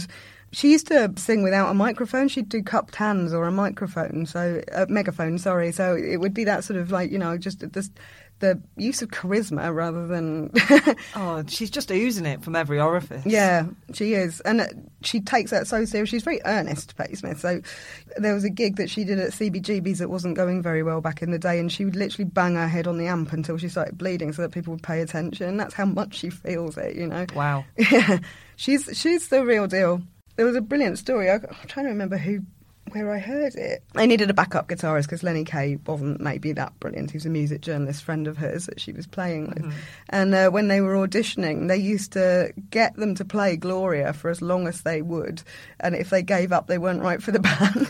She 0.53 0.71
used 0.71 0.87
to 0.87 1.13
sing 1.17 1.43
without 1.43 1.71
a 1.71 1.75
microphone. 1.75 2.29
She'd 2.29 2.49
do 2.49 2.63
cupped 2.63 2.95
hands 2.95 3.35
or 3.35 3.45
a 3.45 3.51
microphone, 3.53 4.27
so 4.27 4.63
a 4.73 4.87
megaphone. 4.87 5.39
Sorry, 5.39 5.73
so 5.73 5.95
it 5.97 6.19
would 6.19 6.33
be 6.35 6.45
that 6.45 6.63
sort 6.65 6.79
of 6.79 6.91
like 6.93 7.11
you 7.11 7.19
know 7.19 7.37
just 7.37 7.61
this 7.73 7.91
the 8.39 8.61
use 8.77 9.01
of 9.01 9.09
charisma 9.09 9.75
rather 9.75 10.07
than 10.07 10.51
Oh, 11.17 11.43
she's 11.49 11.71
just 11.71 11.91
oozing 11.91 12.27
it 12.27 12.43
from 12.43 12.55
every 12.55 12.79
orifice. 12.79 13.25
yeah 13.25 13.67
she 13.95 14.15
is. 14.15 14.41
And 14.43 14.61
uh, 14.61 14.67
she 15.03 15.21
takes 15.21 15.51
that 15.53 15.67
so 15.67 15.85
serious. 15.85 16.11
She's 16.11 16.23
very 16.23 16.41
earnest 16.45 16.97
Patti 16.97 17.15
Smith 17.17 17.41
so 17.41 17.61
there 18.19 18.35
was 18.35 18.45
a 18.45 18.51
gig 18.51 18.77
that 18.77 18.91
she 18.91 19.05
did 19.05 19.19
at 19.19 19.31
CBGB's 19.31 19.99
that 20.01 20.11
wasn't 20.11 20.37
going 20.37 20.63
very 20.63 20.83
well 20.83 21.01
back 21.01 21.23
in 21.23 21.31
the 21.31 21.39
day 21.39 21.59
and 21.59 21.73
she 21.73 21.85
would 21.85 21.97
literally 21.97 22.29
bang 22.29 22.55
her 22.57 22.69
head 22.69 22.87
on 22.87 22.99
the 22.99 23.07
amp 23.07 23.33
until 23.33 23.57
she 23.57 23.69
started 23.69 23.97
bleeding 23.97 24.33
so 24.33 24.43
that 24.43 24.53
people 24.53 24.73
would 24.75 24.83
pay 24.83 25.01
attention. 25.01 25.57
That's 25.57 25.75
how 25.75 25.87
much 25.87 26.15
she 26.15 26.31
feels 26.31 26.77
it 26.77 26.97
you 26.97 27.07
know? 27.07 27.27
Wow. 27.35 27.65
yeah 27.79 28.19
she's 28.57 28.89
she's 28.93 29.29
the 29.29 29.45
real 29.45 29.67
deal. 29.67 30.03
There 30.37 30.45
was 30.45 30.57
a 30.57 30.61
brilliant 30.61 30.99
story. 30.99 31.31
I'm 31.31 31.41
trying 31.67 31.87
to 31.87 31.91
remember 31.93 32.19
who 32.19 32.41
where 32.93 33.13
I 33.13 33.19
heard 33.19 33.55
it. 33.57 33.83
They 33.95 34.07
needed 34.07 34.31
a 34.31 34.35
backup 34.35 34.69
guitarist 34.69 35.03
because 35.05 35.23
Lenny 35.23 35.45
Kaye 35.45 35.79
wasn't 35.87 36.21
maybe 36.21 36.53
that 36.53 36.79
brilliant. 36.81 37.11
He 37.11 37.17
was 37.17 37.27
a 37.27 37.31
music 37.31 37.61
journalist 37.61 38.03
friend 38.05 38.27
of 38.27 38.37
hers 38.37 38.67
that 38.67 38.81
she 38.81 38.93
was 38.93 39.07
playing 39.07 39.49
with. 39.49 39.75
And 40.11 40.35
uh, 40.35 40.51
when 40.51 40.69
they 40.69 40.81
were 40.81 40.95
auditioning, 40.95 41.69
they 41.69 41.77
used 41.77 42.13
to 42.13 42.53
get 42.71 42.95
them 42.97 43.15
to 43.17 43.25
play 43.25 43.57
Gloria 43.57 44.13
for 44.13 44.31
as 44.31 44.41
long 44.41 44.67
as 44.69 44.83
they 44.83 45.03
would. 45.03 45.43
And 45.81 45.95
if 45.95 46.11
they 46.11 46.23
gave 46.23 46.53
up, 46.53 46.67
they 46.69 46.79
weren't 46.79 47.03
right 47.03 47.23
for 47.23 47.33
the 47.33 47.41
band. 47.41 47.87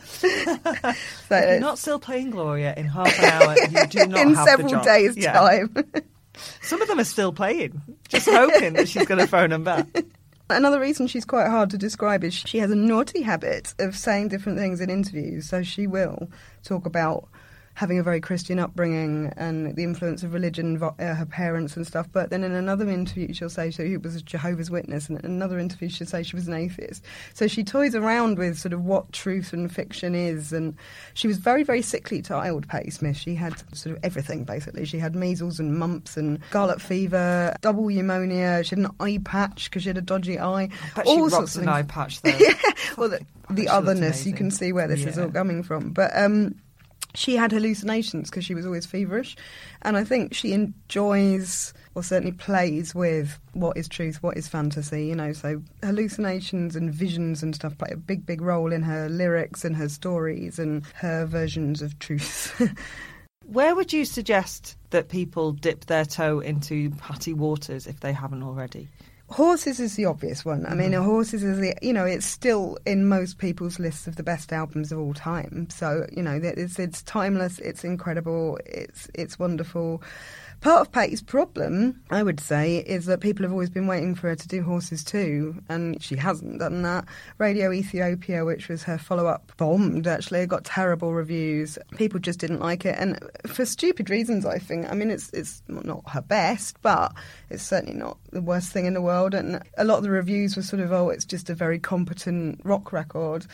so 1.28 1.58
not 1.60 1.78
still 1.78 1.98
playing 1.98 2.30
Gloria 2.30 2.74
in 2.76 2.86
half 2.86 3.18
an 3.18 3.24
hour, 3.24 3.56
you 3.70 3.86
do 3.86 4.06
not 4.06 4.20
in 4.20 4.34
several 4.34 4.82
days' 4.82 5.16
Yeah. 5.16 5.32
time. 5.32 5.74
Some 6.62 6.80
of 6.80 6.88
them 6.88 6.98
are 6.98 7.04
still 7.04 7.32
playing, 7.32 7.80
just 8.08 8.28
hoping 8.28 8.72
that 8.74 8.88
she's 8.88 9.06
going 9.06 9.20
to 9.20 9.26
phone 9.26 9.50
them 9.50 9.64
back. 9.64 9.86
Another 10.50 10.80
reason 10.80 11.06
she's 11.06 11.24
quite 11.24 11.46
hard 11.48 11.70
to 11.70 11.78
describe 11.78 12.24
is 12.24 12.34
she 12.34 12.58
has 12.58 12.72
a 12.72 12.76
naughty 12.76 13.22
habit 13.22 13.72
of 13.78 13.96
saying 13.96 14.28
different 14.28 14.58
things 14.58 14.80
in 14.80 14.90
interviews. 14.90 15.48
So 15.48 15.62
she 15.62 15.86
will 15.86 16.28
talk 16.64 16.86
about 16.86 17.28
having 17.80 17.98
a 17.98 18.02
very 18.02 18.20
Christian 18.20 18.58
upbringing 18.58 19.32
and 19.38 19.74
the 19.74 19.82
influence 19.82 20.22
of 20.22 20.34
religion, 20.34 20.78
uh, 20.82 21.14
her 21.14 21.24
parents 21.24 21.78
and 21.78 21.86
stuff. 21.86 22.06
But 22.12 22.28
then 22.28 22.44
in 22.44 22.52
another 22.52 22.86
interview, 22.90 23.32
she'll 23.32 23.48
say 23.48 23.70
she 23.70 23.96
was 23.96 24.16
a 24.16 24.20
Jehovah's 24.20 24.70
Witness, 24.70 25.08
and 25.08 25.18
in 25.24 25.30
another 25.30 25.58
interview, 25.58 25.88
she'll 25.88 26.06
say 26.06 26.22
she 26.22 26.36
was 26.36 26.46
an 26.46 26.52
atheist. 26.52 27.02
So 27.32 27.46
she 27.46 27.64
toys 27.64 27.94
around 27.94 28.36
with 28.36 28.58
sort 28.58 28.74
of 28.74 28.84
what 28.84 29.10
truth 29.14 29.54
and 29.54 29.74
fiction 29.74 30.14
is. 30.14 30.52
And 30.52 30.76
she 31.14 31.26
was 31.26 31.38
very, 31.38 31.62
very 31.62 31.80
sickly 31.80 32.20
child, 32.20 32.68
Patti 32.68 32.90
Smith. 32.90 33.16
She 33.16 33.34
had 33.34 33.54
sort 33.74 33.96
of 33.96 34.04
everything, 34.04 34.44
basically. 34.44 34.84
She 34.84 34.98
had 34.98 35.16
measles 35.16 35.58
and 35.58 35.78
mumps 35.78 36.18
and 36.18 36.38
scarlet 36.50 36.82
fever, 36.82 37.56
double 37.62 37.88
pneumonia. 37.88 38.62
She 38.62 38.76
had 38.76 38.84
an 38.84 38.90
eye 39.00 39.20
patch 39.24 39.70
because 39.70 39.84
she 39.84 39.88
had 39.88 39.96
a 39.96 40.02
dodgy 40.02 40.38
eye. 40.38 40.68
But 40.94 41.06
she 41.06 41.12
all 41.14 41.22
rocks 41.22 41.32
sorts 41.32 41.56
of 41.56 41.62
an 41.62 41.70
eye 41.70 41.84
patch, 41.84 42.20
though. 42.20 42.36
yeah. 42.38 42.52
Well, 42.98 43.08
the, 43.08 43.24
the 43.48 43.68
otherness, 43.68 44.26
you 44.26 44.34
can 44.34 44.50
see 44.50 44.70
where 44.74 44.86
this 44.86 45.06
is 45.06 45.18
all 45.18 45.30
coming 45.30 45.62
from. 45.62 45.94
But 45.94 46.14
um, 46.14 46.56
she 47.14 47.36
had 47.36 47.52
hallucinations 47.52 48.30
because 48.30 48.44
she 48.44 48.54
was 48.54 48.66
always 48.66 48.86
feverish. 48.86 49.36
And 49.82 49.96
I 49.96 50.04
think 50.04 50.34
she 50.34 50.52
enjoys, 50.52 51.72
or 51.94 52.02
certainly 52.02 52.32
plays 52.32 52.94
with, 52.94 53.38
what 53.52 53.76
is 53.76 53.88
truth, 53.88 54.22
what 54.22 54.36
is 54.36 54.48
fantasy, 54.48 55.06
you 55.06 55.14
know. 55.14 55.32
So 55.32 55.62
hallucinations 55.82 56.76
and 56.76 56.92
visions 56.92 57.42
and 57.42 57.54
stuff 57.54 57.76
play 57.78 57.90
a 57.92 57.96
big, 57.96 58.26
big 58.26 58.40
role 58.40 58.72
in 58.72 58.82
her 58.82 59.08
lyrics 59.08 59.64
and 59.64 59.76
her 59.76 59.88
stories 59.88 60.58
and 60.58 60.84
her 60.94 61.26
versions 61.26 61.82
of 61.82 61.98
truth. 61.98 62.60
Where 63.46 63.74
would 63.74 63.92
you 63.92 64.04
suggest 64.04 64.76
that 64.90 65.08
people 65.08 65.52
dip 65.52 65.86
their 65.86 66.04
toe 66.04 66.38
into 66.38 66.90
Patty 66.90 67.32
Waters 67.32 67.88
if 67.88 67.98
they 67.98 68.12
haven't 68.12 68.44
already? 68.44 68.88
Horses 69.30 69.78
is 69.78 69.94
the 69.94 70.06
obvious 70.06 70.44
one. 70.44 70.66
I 70.66 70.74
mean, 70.74 70.90
mm. 70.90 71.04
Horses 71.04 71.44
is 71.44 71.58
the 71.58 71.74
you 71.80 71.92
know 71.92 72.04
it's 72.04 72.26
still 72.26 72.78
in 72.84 73.06
most 73.06 73.38
people's 73.38 73.78
lists 73.78 74.08
of 74.08 74.16
the 74.16 74.24
best 74.24 74.52
albums 74.52 74.90
of 74.90 74.98
all 74.98 75.14
time. 75.14 75.68
So 75.70 76.06
you 76.12 76.22
know 76.22 76.40
it's 76.42 76.78
it's 76.78 77.02
timeless. 77.02 77.60
It's 77.60 77.84
incredible. 77.84 78.58
It's 78.66 79.08
it's 79.14 79.38
wonderful. 79.38 80.02
Part 80.60 80.82
of 80.82 80.92
Patti's 80.92 81.22
problem, 81.22 82.02
I 82.10 82.22
would 82.22 82.38
say, 82.38 82.76
is 82.78 83.06
that 83.06 83.20
people 83.20 83.44
have 83.44 83.52
always 83.52 83.70
been 83.70 83.86
waiting 83.86 84.14
for 84.14 84.28
her 84.28 84.36
to 84.36 84.48
do 84.48 84.62
Horses 84.62 85.02
too, 85.02 85.62
and 85.70 86.02
she 86.02 86.16
hasn't 86.16 86.58
done 86.58 86.82
that. 86.82 87.06
Radio 87.38 87.72
Ethiopia, 87.72 88.44
which 88.44 88.68
was 88.68 88.82
her 88.82 88.98
follow 88.98 89.26
up, 89.26 89.52
bombed 89.56 90.06
actually. 90.06 90.40
It 90.40 90.50
got 90.50 90.64
terrible 90.64 91.14
reviews. 91.14 91.78
People 91.96 92.20
just 92.20 92.40
didn't 92.40 92.60
like 92.60 92.84
it, 92.84 92.94
and 92.98 93.18
for 93.46 93.64
stupid 93.64 94.10
reasons, 94.10 94.44
I 94.44 94.58
think. 94.58 94.90
I 94.90 94.94
mean, 94.94 95.10
it's 95.10 95.30
it's 95.30 95.62
not 95.66 96.02
her 96.10 96.20
best, 96.20 96.76
but 96.82 97.14
it's 97.48 97.62
certainly 97.62 97.98
not 97.98 98.18
the 98.30 98.42
worst 98.42 98.70
thing 98.70 98.84
in 98.84 98.92
the 98.92 99.00
world. 99.00 99.32
And 99.32 99.62
a 99.78 99.84
lot 99.84 99.96
of 99.96 100.02
the 100.02 100.10
reviews 100.10 100.56
were 100.56 100.62
sort 100.62 100.82
of, 100.82 100.92
oh, 100.92 101.08
it's 101.08 101.24
just 101.24 101.48
a 101.48 101.54
very 101.54 101.78
competent 101.78 102.60
rock 102.64 102.92
record. 102.92 103.46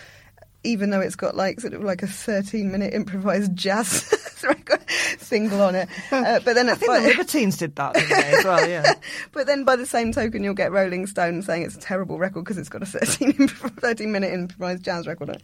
Even 0.66 0.90
though 0.90 1.00
it's 1.00 1.16
got 1.16 1.37
like 1.37 1.61
sort 1.61 1.74
of 1.74 1.83
like 1.83 2.02
a 2.02 2.07
13 2.07 2.70
minute 2.70 2.92
improvised 2.92 3.55
jazz 3.57 4.12
record 4.42 4.81
single 5.18 5.62
on 5.62 5.74
it, 5.74 5.88
uh, 6.12 6.40
but 6.44 6.55
then 6.55 6.68
I 6.68 6.74
think 6.74 6.92
the 6.92 7.09
Libertines 7.09 7.57
did 7.57 7.76
that, 7.76 7.94
didn't 7.94 8.09
they, 8.11 8.38
as 8.38 8.44
well, 8.44 8.68
yeah. 8.68 8.92
but 9.33 9.46
then 9.46 9.64
by 9.64 9.76
the 9.76 9.87
same 9.87 10.12
token, 10.12 10.42
you'll 10.44 10.55
get 10.55 10.72
Rolling 10.72 11.07
Stone 11.07 11.42
saying 11.42 11.62
it's 11.62 11.76
a 11.76 11.81
terrible 11.81 12.18
record 12.18 12.44
because 12.44 12.59
it's 12.59 12.68
got 12.68 12.83
a 12.83 12.87
13, 12.87 13.48
13 13.48 14.12
minute 14.12 14.33
improvised 14.33 14.83
jazz 14.83 15.07
record 15.07 15.31
on 15.31 15.37
it. 15.37 15.42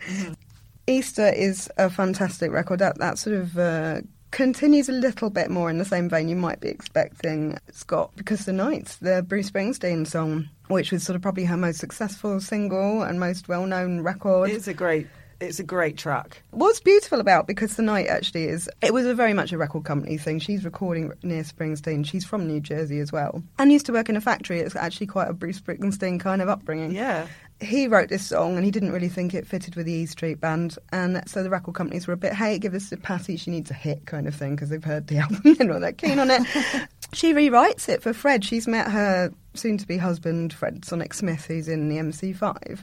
Easter 0.86 1.28
is 1.28 1.70
a 1.76 1.88
fantastic 1.88 2.50
record. 2.50 2.80
That, 2.80 2.98
that 2.98 3.18
sort 3.18 3.36
of 3.36 3.56
uh, 3.56 4.00
continues 4.32 4.88
a 4.88 4.92
little 4.92 5.30
bit 5.30 5.50
more 5.50 5.70
in 5.70 5.78
the 5.78 5.84
same 5.84 6.08
vein 6.08 6.28
you 6.28 6.36
might 6.36 6.60
be 6.60 6.68
expecting. 6.68 7.56
It's 7.68 7.84
Because 8.16 8.44
the 8.44 8.52
Nights, 8.52 8.96
the 8.96 9.22
Bruce 9.22 9.50
Springsteen 9.50 10.06
song, 10.06 10.48
which 10.72 10.92
was 10.92 11.02
sort 11.02 11.16
of 11.16 11.22
probably 11.22 11.44
her 11.44 11.56
most 11.56 11.78
successful 11.78 12.40
single 12.40 13.02
and 13.02 13.20
most 13.20 13.48
well 13.48 13.66
known 13.66 14.00
record. 14.00 14.50
It's 14.50 14.68
a 14.68 14.74
great, 14.74 15.06
it's 15.40 15.58
a 15.58 15.64
great 15.64 15.96
track. 15.96 16.42
What's 16.50 16.80
beautiful 16.80 17.20
about 17.20 17.46
Because 17.46 17.76
the 17.76 17.82
Night 17.82 18.06
actually 18.06 18.48
is 18.48 18.70
it 18.80 18.94
was 18.94 19.06
a 19.06 19.14
very 19.14 19.34
much 19.34 19.52
a 19.52 19.58
record 19.58 19.84
company 19.84 20.16
thing. 20.16 20.38
She's 20.38 20.64
recording 20.64 21.12
near 21.22 21.42
Springsteen. 21.42 22.06
She's 22.06 22.24
from 22.24 22.46
New 22.46 22.60
Jersey 22.60 23.00
as 23.00 23.12
well. 23.12 23.42
And 23.58 23.72
used 23.72 23.86
to 23.86 23.92
work 23.92 24.08
in 24.08 24.16
a 24.16 24.20
factory. 24.20 24.60
It's 24.60 24.76
actually 24.76 25.06
quite 25.06 25.28
a 25.28 25.32
Bruce 25.32 25.60
Springsteen 25.60 26.20
kind 26.20 26.40
of 26.42 26.48
upbringing. 26.48 26.92
Yeah. 26.92 27.26
He 27.60 27.86
wrote 27.86 28.08
this 28.08 28.26
song 28.26 28.56
and 28.56 28.64
he 28.64 28.72
didn't 28.72 28.90
really 28.90 29.08
think 29.08 29.34
it 29.34 29.46
fitted 29.46 29.76
with 29.76 29.86
the 29.86 29.92
E 29.92 30.06
Street 30.06 30.40
Band. 30.40 30.78
And 30.90 31.22
so 31.28 31.42
the 31.42 31.50
record 31.50 31.74
companies 31.74 32.06
were 32.06 32.14
a 32.14 32.16
bit, 32.16 32.32
hey, 32.32 32.58
give 32.58 32.74
us 32.74 32.90
a 32.90 32.96
Patti, 32.96 33.36
she 33.36 33.50
needs 33.50 33.70
a 33.70 33.74
hit 33.74 34.06
kind 34.06 34.26
of 34.26 34.34
thing 34.34 34.56
because 34.56 34.68
they've 34.68 34.82
heard 34.82 35.06
the 35.06 35.18
album. 35.18 35.40
They're 35.44 35.66
not 35.66 35.80
that 35.80 35.98
keen 35.98 36.18
on 36.18 36.30
it. 36.30 36.42
she 37.12 37.34
rewrites 37.34 37.88
it 37.88 38.02
for 38.02 38.12
Fred. 38.12 38.44
She's 38.44 38.66
met 38.66 38.90
her 38.90 39.32
soon 39.54 39.78
to 39.78 39.86
be 39.86 39.96
husband, 39.96 40.52
Fred 40.52 40.84
Sonic 40.84 41.14
Smith, 41.14 41.46
who's 41.46 41.68
in 41.68 41.88
the 41.88 41.96
MC5. 41.96 42.82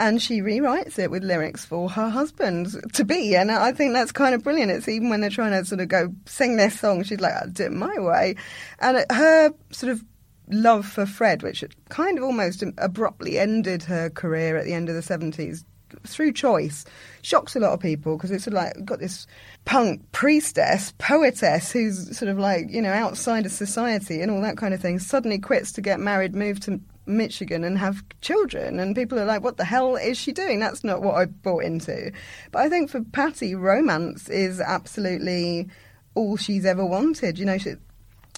And 0.00 0.22
she 0.22 0.40
rewrites 0.40 0.98
it 0.98 1.10
with 1.10 1.24
lyrics 1.24 1.64
for 1.64 1.90
her 1.90 2.08
husband 2.08 2.68
to 2.92 3.04
be. 3.04 3.34
And 3.34 3.50
I 3.50 3.72
think 3.72 3.92
that's 3.92 4.12
kind 4.12 4.34
of 4.34 4.44
brilliant. 4.44 4.70
It's 4.70 4.88
even 4.88 5.10
when 5.10 5.20
they're 5.20 5.30
trying 5.30 5.52
to 5.52 5.64
sort 5.64 5.80
of 5.80 5.88
go 5.88 6.14
sing 6.24 6.56
their 6.56 6.70
song, 6.70 7.02
she's 7.02 7.20
like, 7.20 7.34
I'll 7.34 7.48
do 7.48 7.64
it 7.64 7.72
my 7.72 7.98
way. 7.98 8.36
And 8.78 9.04
her 9.10 9.52
sort 9.70 9.90
of 9.90 10.04
love 10.50 10.86
for 10.86 11.04
Fred, 11.04 11.42
which 11.42 11.64
kind 11.88 12.16
of 12.16 12.24
almost 12.24 12.62
abruptly 12.78 13.38
ended 13.38 13.82
her 13.84 14.08
career 14.08 14.56
at 14.56 14.64
the 14.64 14.72
end 14.72 14.88
of 14.88 14.94
the 14.94 15.00
70s 15.00 15.64
through 16.06 16.32
choice, 16.32 16.84
shocks 17.22 17.56
a 17.56 17.60
lot 17.60 17.72
of 17.72 17.80
people 17.80 18.16
because 18.16 18.30
it's 18.30 18.44
sort 18.44 18.56
of 18.56 18.62
like 18.62 18.84
got 18.84 18.98
this 18.98 19.26
punk 19.64 20.02
priestess, 20.12 20.92
poetess 20.98 21.72
who's 21.72 22.16
sort 22.16 22.30
of 22.30 22.38
like, 22.38 22.70
you 22.70 22.82
know, 22.82 22.92
outside 22.92 23.46
of 23.46 23.52
society 23.52 24.20
and 24.20 24.30
all 24.30 24.40
that 24.42 24.56
kind 24.56 24.74
of 24.74 24.80
thing, 24.80 24.98
suddenly 24.98 25.38
quits 25.38 25.72
to 25.72 25.80
get 25.80 26.00
married, 26.00 26.34
move 26.34 26.60
to 26.60 26.80
Michigan 27.06 27.64
and 27.64 27.78
have 27.78 28.02
children. 28.20 28.78
And 28.78 28.94
people 28.94 29.18
are 29.18 29.24
like, 29.24 29.42
what 29.42 29.56
the 29.56 29.64
hell 29.64 29.96
is 29.96 30.18
she 30.18 30.32
doing? 30.32 30.60
That's 30.60 30.84
not 30.84 31.02
what 31.02 31.16
I 31.16 31.24
bought 31.24 31.64
into. 31.64 32.12
But 32.52 32.60
I 32.60 32.68
think 32.68 32.90
for 32.90 33.02
Patti, 33.02 33.54
romance 33.54 34.28
is 34.28 34.60
absolutely 34.60 35.68
all 36.14 36.36
she's 36.36 36.66
ever 36.66 36.84
wanted. 36.84 37.38
You 37.38 37.46
know, 37.46 37.58
she, 37.58 37.74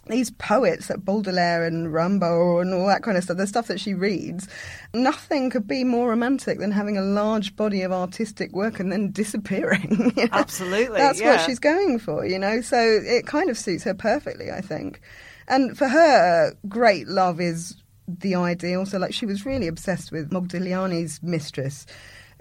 these 0.06 0.30
poets 0.32 0.90
like 0.90 1.04
Baudelaire 1.04 1.64
and 1.64 1.88
Rimbaud 1.92 2.62
and 2.62 2.74
all 2.74 2.86
that 2.86 3.02
kind 3.02 3.16
of 3.16 3.24
stuff, 3.24 3.36
the 3.36 3.46
stuff 3.46 3.66
that 3.68 3.80
she 3.80 3.94
reads, 3.94 4.48
nothing 4.94 5.50
could 5.50 5.66
be 5.66 5.84
more 5.84 6.08
romantic 6.08 6.58
than 6.58 6.72
having 6.72 6.96
a 6.96 7.02
large 7.02 7.54
body 7.56 7.82
of 7.82 7.92
artistic 7.92 8.52
work 8.52 8.80
and 8.80 8.90
then 8.90 9.10
disappearing. 9.12 10.12
you 10.16 10.24
know? 10.24 10.28
Absolutely. 10.32 10.98
That's 10.98 11.20
yeah. 11.20 11.32
what 11.32 11.40
she's 11.42 11.58
going 11.58 11.98
for, 11.98 12.24
you 12.24 12.38
know? 12.38 12.60
So 12.60 12.78
it 12.78 13.26
kind 13.26 13.50
of 13.50 13.58
suits 13.58 13.84
her 13.84 13.94
perfectly, 13.94 14.50
I 14.50 14.60
think. 14.60 15.00
And 15.48 15.76
for 15.76 15.88
her, 15.88 16.54
great 16.68 17.08
love 17.08 17.40
is 17.40 17.76
the 18.06 18.34
ideal. 18.34 18.86
So, 18.86 18.98
like, 18.98 19.14
she 19.14 19.26
was 19.26 19.44
really 19.44 19.66
obsessed 19.66 20.12
with 20.12 20.30
Modigliani's 20.30 21.22
mistress 21.22 21.86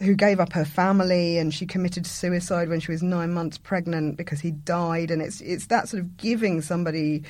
who 0.02 0.16
gave 0.16 0.40
up 0.40 0.54
her 0.54 0.66
family 0.66 1.38
and 1.38 1.54
she 1.54 1.66
committed 1.66 2.06
suicide 2.06 2.70
when 2.70 2.80
she 2.80 2.92
was 2.92 3.04
nine 3.04 3.34
months 3.34 3.58
pregnant 3.58 4.18
because 4.18 4.40
he 4.40 4.52
died. 4.52 5.12
And 5.12 5.22
it's 5.22 5.42
it's 5.42 5.68
that 5.68 5.90
sort 5.90 6.02
of 6.02 6.18
giving 6.18 6.62
somebody 6.62 7.24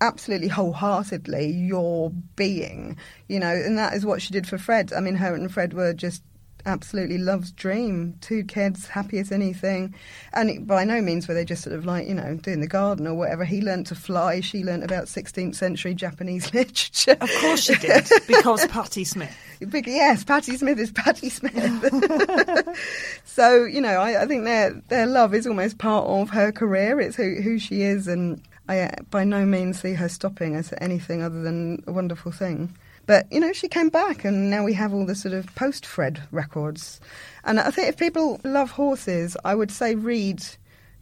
absolutely 0.00 0.48
wholeheartedly 0.48 1.50
your 1.50 2.10
being, 2.36 2.96
you 3.28 3.40
know, 3.40 3.52
and 3.52 3.76
that 3.78 3.94
is 3.94 4.06
what 4.06 4.22
she 4.22 4.32
did 4.32 4.46
for 4.46 4.58
Fred. 4.58 4.92
I 4.92 5.00
mean, 5.00 5.16
her 5.16 5.34
and 5.34 5.52
Fred 5.52 5.74
were 5.74 5.92
just 5.92 6.22
absolutely 6.68 7.18
love's 7.18 7.50
dream. 7.50 8.14
Two 8.20 8.44
kids, 8.44 8.86
happy 8.86 9.18
as 9.18 9.32
anything. 9.32 9.94
And 10.32 10.50
it, 10.50 10.66
by 10.66 10.84
no 10.84 11.00
means 11.00 11.26
were 11.26 11.34
they 11.34 11.44
just 11.44 11.64
sort 11.64 11.74
of 11.74 11.86
like, 11.86 12.06
you 12.06 12.14
know, 12.14 12.36
doing 12.36 12.60
the 12.60 12.68
garden 12.68 13.06
or 13.06 13.14
whatever. 13.14 13.44
He 13.44 13.60
learnt 13.60 13.88
to 13.88 13.94
fly. 13.94 14.40
She 14.40 14.62
learnt 14.62 14.84
about 14.84 15.06
16th 15.06 15.56
century 15.56 15.94
Japanese 15.94 16.52
literature. 16.54 17.16
Of 17.20 17.30
course 17.40 17.64
she 17.64 17.74
did, 17.76 18.08
because 18.28 18.66
Patti 18.66 19.04
Smith. 19.04 19.36
Yes, 19.60 20.22
Patti 20.22 20.56
Smith 20.56 20.78
is 20.78 20.92
Patti 20.92 21.30
Smith. 21.30 22.78
so, 23.24 23.64
you 23.64 23.80
know, 23.80 24.00
I, 24.00 24.22
I, 24.22 24.26
think 24.26 24.44
their 24.44 24.70
their 24.88 25.06
love 25.06 25.34
is 25.34 25.46
almost 25.46 25.78
part 25.78 26.06
of 26.06 26.30
her 26.30 26.52
career. 26.52 27.00
It's 27.00 27.16
who, 27.16 27.40
who 27.42 27.58
she 27.58 27.82
is. 27.82 28.06
And 28.06 28.40
I 28.68 28.82
uh, 28.82 28.90
by 29.10 29.24
no 29.24 29.44
means 29.46 29.80
see 29.80 29.94
her 29.94 30.08
stopping 30.08 30.54
as 30.54 30.72
anything 30.80 31.22
other 31.22 31.42
than 31.42 31.82
a 31.86 31.92
wonderful 31.92 32.30
thing. 32.30 32.76
But, 33.08 33.26
you 33.32 33.40
know, 33.40 33.54
she 33.54 33.68
came 33.68 33.88
back 33.88 34.26
and 34.26 34.50
now 34.50 34.62
we 34.62 34.74
have 34.74 34.92
all 34.92 35.06
the 35.06 35.14
sort 35.14 35.32
of 35.32 35.52
post 35.54 35.86
Fred 35.86 36.22
records. 36.30 37.00
And 37.42 37.58
I 37.58 37.70
think 37.70 37.88
if 37.88 37.96
people 37.96 38.38
love 38.44 38.70
horses, 38.70 39.34
I 39.46 39.54
would 39.54 39.70
say 39.70 39.94
read 39.94 40.44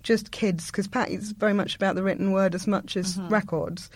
Just 0.04 0.30
Kids, 0.30 0.66
because 0.66 0.86
Patti's 0.86 1.32
very 1.32 1.52
much 1.52 1.74
about 1.74 1.96
the 1.96 2.04
written 2.04 2.30
word 2.30 2.54
as 2.54 2.68
much 2.68 2.96
as 2.96 3.18
mm-hmm. 3.18 3.28
records. 3.28 3.90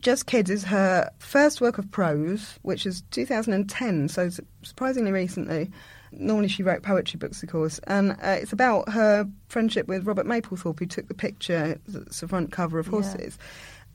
Just 0.00 0.26
Kids 0.26 0.50
is 0.50 0.64
her 0.64 1.08
first 1.20 1.60
work 1.60 1.78
of 1.78 1.88
prose, 1.92 2.58
which 2.62 2.86
is 2.86 3.02
2010, 3.12 4.08
so 4.08 4.30
surprisingly 4.64 5.12
recently. 5.12 5.70
Normally 6.10 6.48
she 6.48 6.64
wrote 6.64 6.82
poetry 6.82 7.18
books, 7.18 7.40
of 7.44 7.50
course, 7.50 7.78
and 7.84 8.16
uh, 8.20 8.38
it's 8.40 8.52
about 8.52 8.88
her 8.88 9.28
friendship 9.46 9.86
with 9.86 10.08
Robert 10.08 10.26
Mapplethorpe, 10.26 10.80
who 10.80 10.86
took 10.86 11.06
the 11.06 11.14
picture, 11.14 11.78
it's 11.86 12.18
the 12.18 12.26
front 12.26 12.50
cover 12.50 12.80
of 12.80 12.88
Horses. 12.88 13.38
Yeah. 13.38 13.46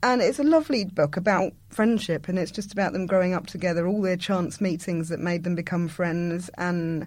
And 0.02 0.22
it's 0.22 0.38
a 0.38 0.44
lovely 0.44 0.84
book 0.84 1.16
about 1.16 1.52
friendship, 1.68 2.28
and 2.28 2.38
it's 2.38 2.50
just 2.50 2.72
about 2.72 2.92
them 2.92 3.06
growing 3.06 3.34
up 3.34 3.46
together, 3.46 3.86
all 3.86 4.00
their 4.00 4.16
chance 4.16 4.60
meetings 4.60 5.08
that 5.10 5.20
made 5.20 5.44
them 5.44 5.54
become 5.54 5.88
friends, 5.88 6.50
and 6.56 7.06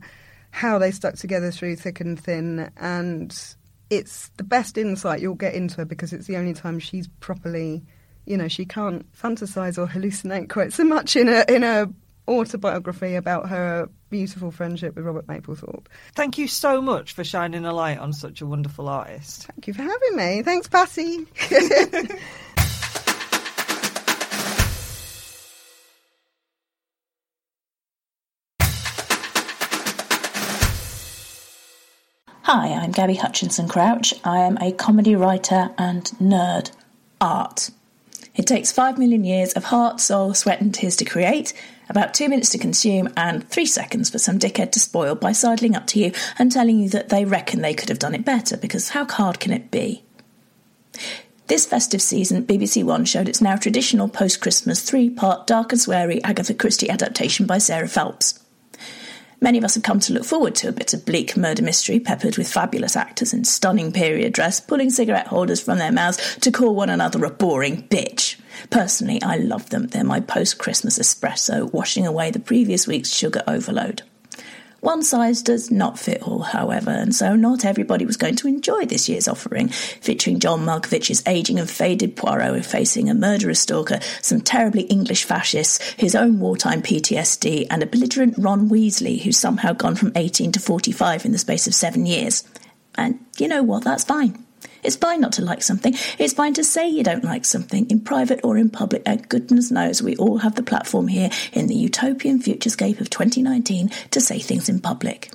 how 0.51 0.77
they 0.77 0.91
stuck 0.91 1.15
together 1.15 1.49
through 1.49 1.75
thick 1.75 1.99
and 1.99 2.19
thin. 2.19 2.71
And 2.77 3.35
it's 3.89 4.29
the 4.37 4.43
best 4.43 4.77
insight 4.77 5.21
you'll 5.21 5.35
get 5.35 5.55
into 5.55 5.77
her 5.77 5.85
because 5.85 6.13
it's 6.13 6.27
the 6.27 6.37
only 6.37 6.53
time 6.53 6.79
she's 6.79 7.07
properly, 7.19 7.83
you 8.25 8.37
know, 8.37 8.47
she 8.47 8.65
can't 8.65 9.11
fantasize 9.13 9.77
or 9.77 9.87
hallucinate 9.87 10.49
quite 10.49 10.71
so 10.71 10.83
much 10.83 11.15
in 11.15 11.27
a 11.29 11.45
in 11.49 11.63
a 11.63 11.89
autobiography 12.27 13.15
about 13.15 13.49
her 13.49 13.89
beautiful 14.09 14.51
friendship 14.51 14.95
with 14.95 15.05
Robert 15.05 15.27
Mapplethorpe. 15.27 15.87
Thank 16.15 16.37
you 16.37 16.47
so 16.47 16.81
much 16.81 17.13
for 17.13 17.23
shining 17.23 17.65
a 17.65 17.73
light 17.73 17.97
on 17.97 18.13
such 18.13 18.41
a 18.41 18.45
wonderful 18.45 18.87
artist. 18.87 19.47
Thank 19.47 19.67
you 19.67 19.73
for 19.73 19.81
having 19.81 20.15
me. 20.15 20.43
Thanks, 20.43 20.67
Patti. 20.67 21.25
Hi, 32.55 32.67
I'm 32.67 32.91
Gabby 32.91 33.15
Hutchinson 33.15 33.67
Crouch. 33.67 34.13
I 34.23 34.41
am 34.41 34.59
a 34.61 34.71
comedy 34.71 35.15
writer 35.15 35.71
and 35.75 36.03
nerd. 36.21 36.69
Art. 37.19 37.71
It 38.35 38.45
takes 38.45 38.71
five 38.71 38.99
million 38.99 39.23
years 39.23 39.53
of 39.53 39.63
heart, 39.63 39.99
soul, 39.99 40.35
sweat, 40.35 40.61
and 40.61 40.71
tears 40.71 40.95
to 40.97 41.03
create, 41.03 41.53
about 41.89 42.13
two 42.13 42.29
minutes 42.29 42.51
to 42.51 42.59
consume, 42.59 43.11
and 43.17 43.49
three 43.49 43.65
seconds 43.65 44.11
for 44.11 44.19
some 44.19 44.37
dickhead 44.37 44.71
to 44.73 44.79
spoil 44.79 45.15
by 45.15 45.31
sidling 45.31 45.75
up 45.75 45.87
to 45.87 45.99
you 45.99 46.11
and 46.37 46.51
telling 46.51 46.77
you 46.77 46.89
that 46.89 47.09
they 47.09 47.25
reckon 47.25 47.63
they 47.63 47.73
could 47.73 47.89
have 47.89 47.97
done 47.97 48.13
it 48.13 48.23
better, 48.23 48.55
because 48.55 48.89
how 48.89 49.05
hard 49.05 49.39
can 49.39 49.51
it 49.51 49.71
be? 49.71 50.03
This 51.47 51.65
festive 51.65 52.03
season, 52.03 52.45
BBC 52.45 52.83
One 52.83 53.05
showed 53.05 53.27
its 53.27 53.41
now 53.41 53.55
traditional 53.55 54.09
post 54.09 54.41
Christmas 54.41 54.83
three 54.87 55.09
part 55.09 55.47
dark 55.47 55.71
and 55.71 55.81
sweary 55.81 56.21
Agatha 56.23 56.53
Christie 56.53 56.91
adaptation 56.91 57.47
by 57.47 57.57
Sarah 57.57 57.87
Phelps. 57.87 58.42
Many 59.43 59.57
of 59.57 59.65
us 59.65 59.73
have 59.73 59.83
come 59.83 59.99
to 59.99 60.13
look 60.13 60.23
forward 60.23 60.55
to 60.55 60.69
a 60.69 60.71
bit 60.71 60.93
of 60.93 61.05
bleak 61.05 61.35
murder 61.35 61.63
mystery 61.63 61.99
peppered 61.99 62.37
with 62.37 62.47
fabulous 62.47 62.95
actors 62.95 63.33
in 63.33 63.43
stunning 63.43 63.91
period 63.91 64.31
dress, 64.31 64.61
pulling 64.61 64.89
cigarette 64.89 65.27
holders 65.27 65.59
from 65.59 65.79
their 65.79 65.91
mouths 65.91 66.37
to 66.37 66.49
call 66.49 66.73
one 66.73 66.89
another 66.89 67.25
a 67.25 67.29
boring 67.29 67.85
bitch. 67.89 68.39
Personally, 68.69 69.21
I 69.21 69.35
love 69.35 69.69
them. 69.69 69.87
They're 69.87 70.05
my 70.05 70.21
post 70.21 70.59
Christmas 70.59 70.97
espresso, 70.97 71.69
washing 71.73 72.07
away 72.07 72.31
the 72.31 72.39
previous 72.39 72.87
week's 72.87 73.13
sugar 73.13 73.43
overload. 73.45 74.03
One 74.83 75.01
size 75.01 75.41
does 75.41 75.71
not 75.71 75.97
fit 75.97 76.23
all, 76.23 76.39
however, 76.39 76.91
and 76.91 77.15
so 77.15 77.37
not 77.37 77.63
everybody 77.63 78.05
was 78.05 78.17
going 78.17 78.35
to 78.35 78.49
enjoy 78.49 78.85
this 78.85 79.07
year's 79.07 79.29
offering, 79.29 79.69
featuring 79.69 80.39
John 80.39 80.65
Malkovich's 80.65 81.23
aging 81.25 81.57
and 81.57 81.69
faded 81.69 82.17
Poirot 82.17 82.65
facing 82.65 83.09
a 83.09 83.13
murderous 83.13 83.61
stalker, 83.61 84.01
some 84.21 84.41
terribly 84.41 84.81
English 84.81 85.23
fascists, 85.23 85.79
his 85.91 86.15
own 86.15 86.41
wartime 86.41 86.81
PTSD, 86.81 87.67
and 87.69 87.81
a 87.81 87.85
belligerent 87.85 88.35
Ron 88.37 88.69
Weasley 88.69 89.21
who's 89.21 89.37
somehow 89.37 89.71
gone 89.71 89.95
from 89.95 90.11
18 90.17 90.51
to 90.51 90.59
45 90.59 91.23
in 91.23 91.31
the 91.31 91.37
space 91.37 91.65
of 91.65 91.73
seven 91.73 92.05
years. 92.05 92.43
And 92.95 93.25
you 93.37 93.47
know 93.47 93.63
what? 93.63 93.85
That's 93.85 94.03
fine. 94.03 94.43
It's 94.83 94.95
fine 94.95 95.21
not 95.21 95.33
to 95.33 95.41
like 95.43 95.63
something. 95.63 95.93
It's 96.19 96.33
fine 96.33 96.53
to 96.55 96.63
say 96.63 96.87
you 96.87 97.03
don't 97.03 97.23
like 97.23 97.45
something 97.45 97.89
in 97.89 98.01
private 98.01 98.41
or 98.43 98.57
in 98.57 98.69
public. 98.69 99.03
And 99.05 99.27
goodness 99.29 99.71
knows 99.71 100.01
we 100.01 100.15
all 100.17 100.37
have 100.39 100.55
the 100.55 100.63
platform 100.63 101.07
here 101.07 101.29
in 101.51 101.67
the 101.67 101.75
utopian 101.75 102.41
futurescape 102.41 102.99
of 103.01 103.09
2019 103.09 103.89
to 104.11 104.21
say 104.21 104.39
things 104.39 104.69
in 104.69 104.79
public. 104.79 105.31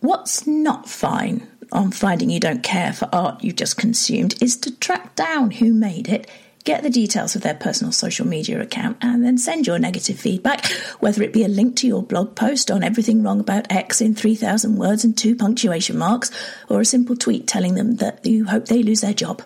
What's 0.00 0.46
not 0.46 0.88
fine 0.88 1.46
on 1.72 1.92
finding 1.92 2.30
you 2.30 2.40
don't 2.40 2.62
care 2.62 2.92
for 2.92 3.08
art 3.12 3.44
you've 3.44 3.56
just 3.56 3.76
consumed 3.76 4.42
is 4.42 4.56
to 4.56 4.76
track 4.78 5.14
down 5.14 5.52
who 5.52 5.72
made 5.72 6.08
it 6.08 6.28
Get 6.64 6.82
the 6.82 6.90
details 6.90 7.34
of 7.34 7.42
their 7.42 7.54
personal 7.54 7.90
social 7.90 8.26
media 8.26 8.60
account 8.60 8.98
and 9.00 9.24
then 9.24 9.38
send 9.38 9.66
your 9.66 9.78
negative 9.78 10.20
feedback, 10.20 10.66
whether 11.00 11.22
it 11.22 11.32
be 11.32 11.42
a 11.42 11.48
link 11.48 11.76
to 11.76 11.86
your 11.86 12.02
blog 12.02 12.36
post 12.36 12.70
on 12.70 12.82
everything 12.82 13.22
wrong 13.22 13.40
about 13.40 13.70
X 13.72 14.02
in 14.02 14.14
3,000 14.14 14.76
words 14.76 15.02
and 15.02 15.16
two 15.16 15.34
punctuation 15.34 15.96
marks, 15.96 16.30
or 16.68 16.80
a 16.80 16.84
simple 16.84 17.16
tweet 17.16 17.46
telling 17.46 17.76
them 17.76 17.96
that 17.96 18.26
you 18.26 18.44
hope 18.44 18.66
they 18.66 18.82
lose 18.82 19.00
their 19.00 19.14
job. 19.14 19.42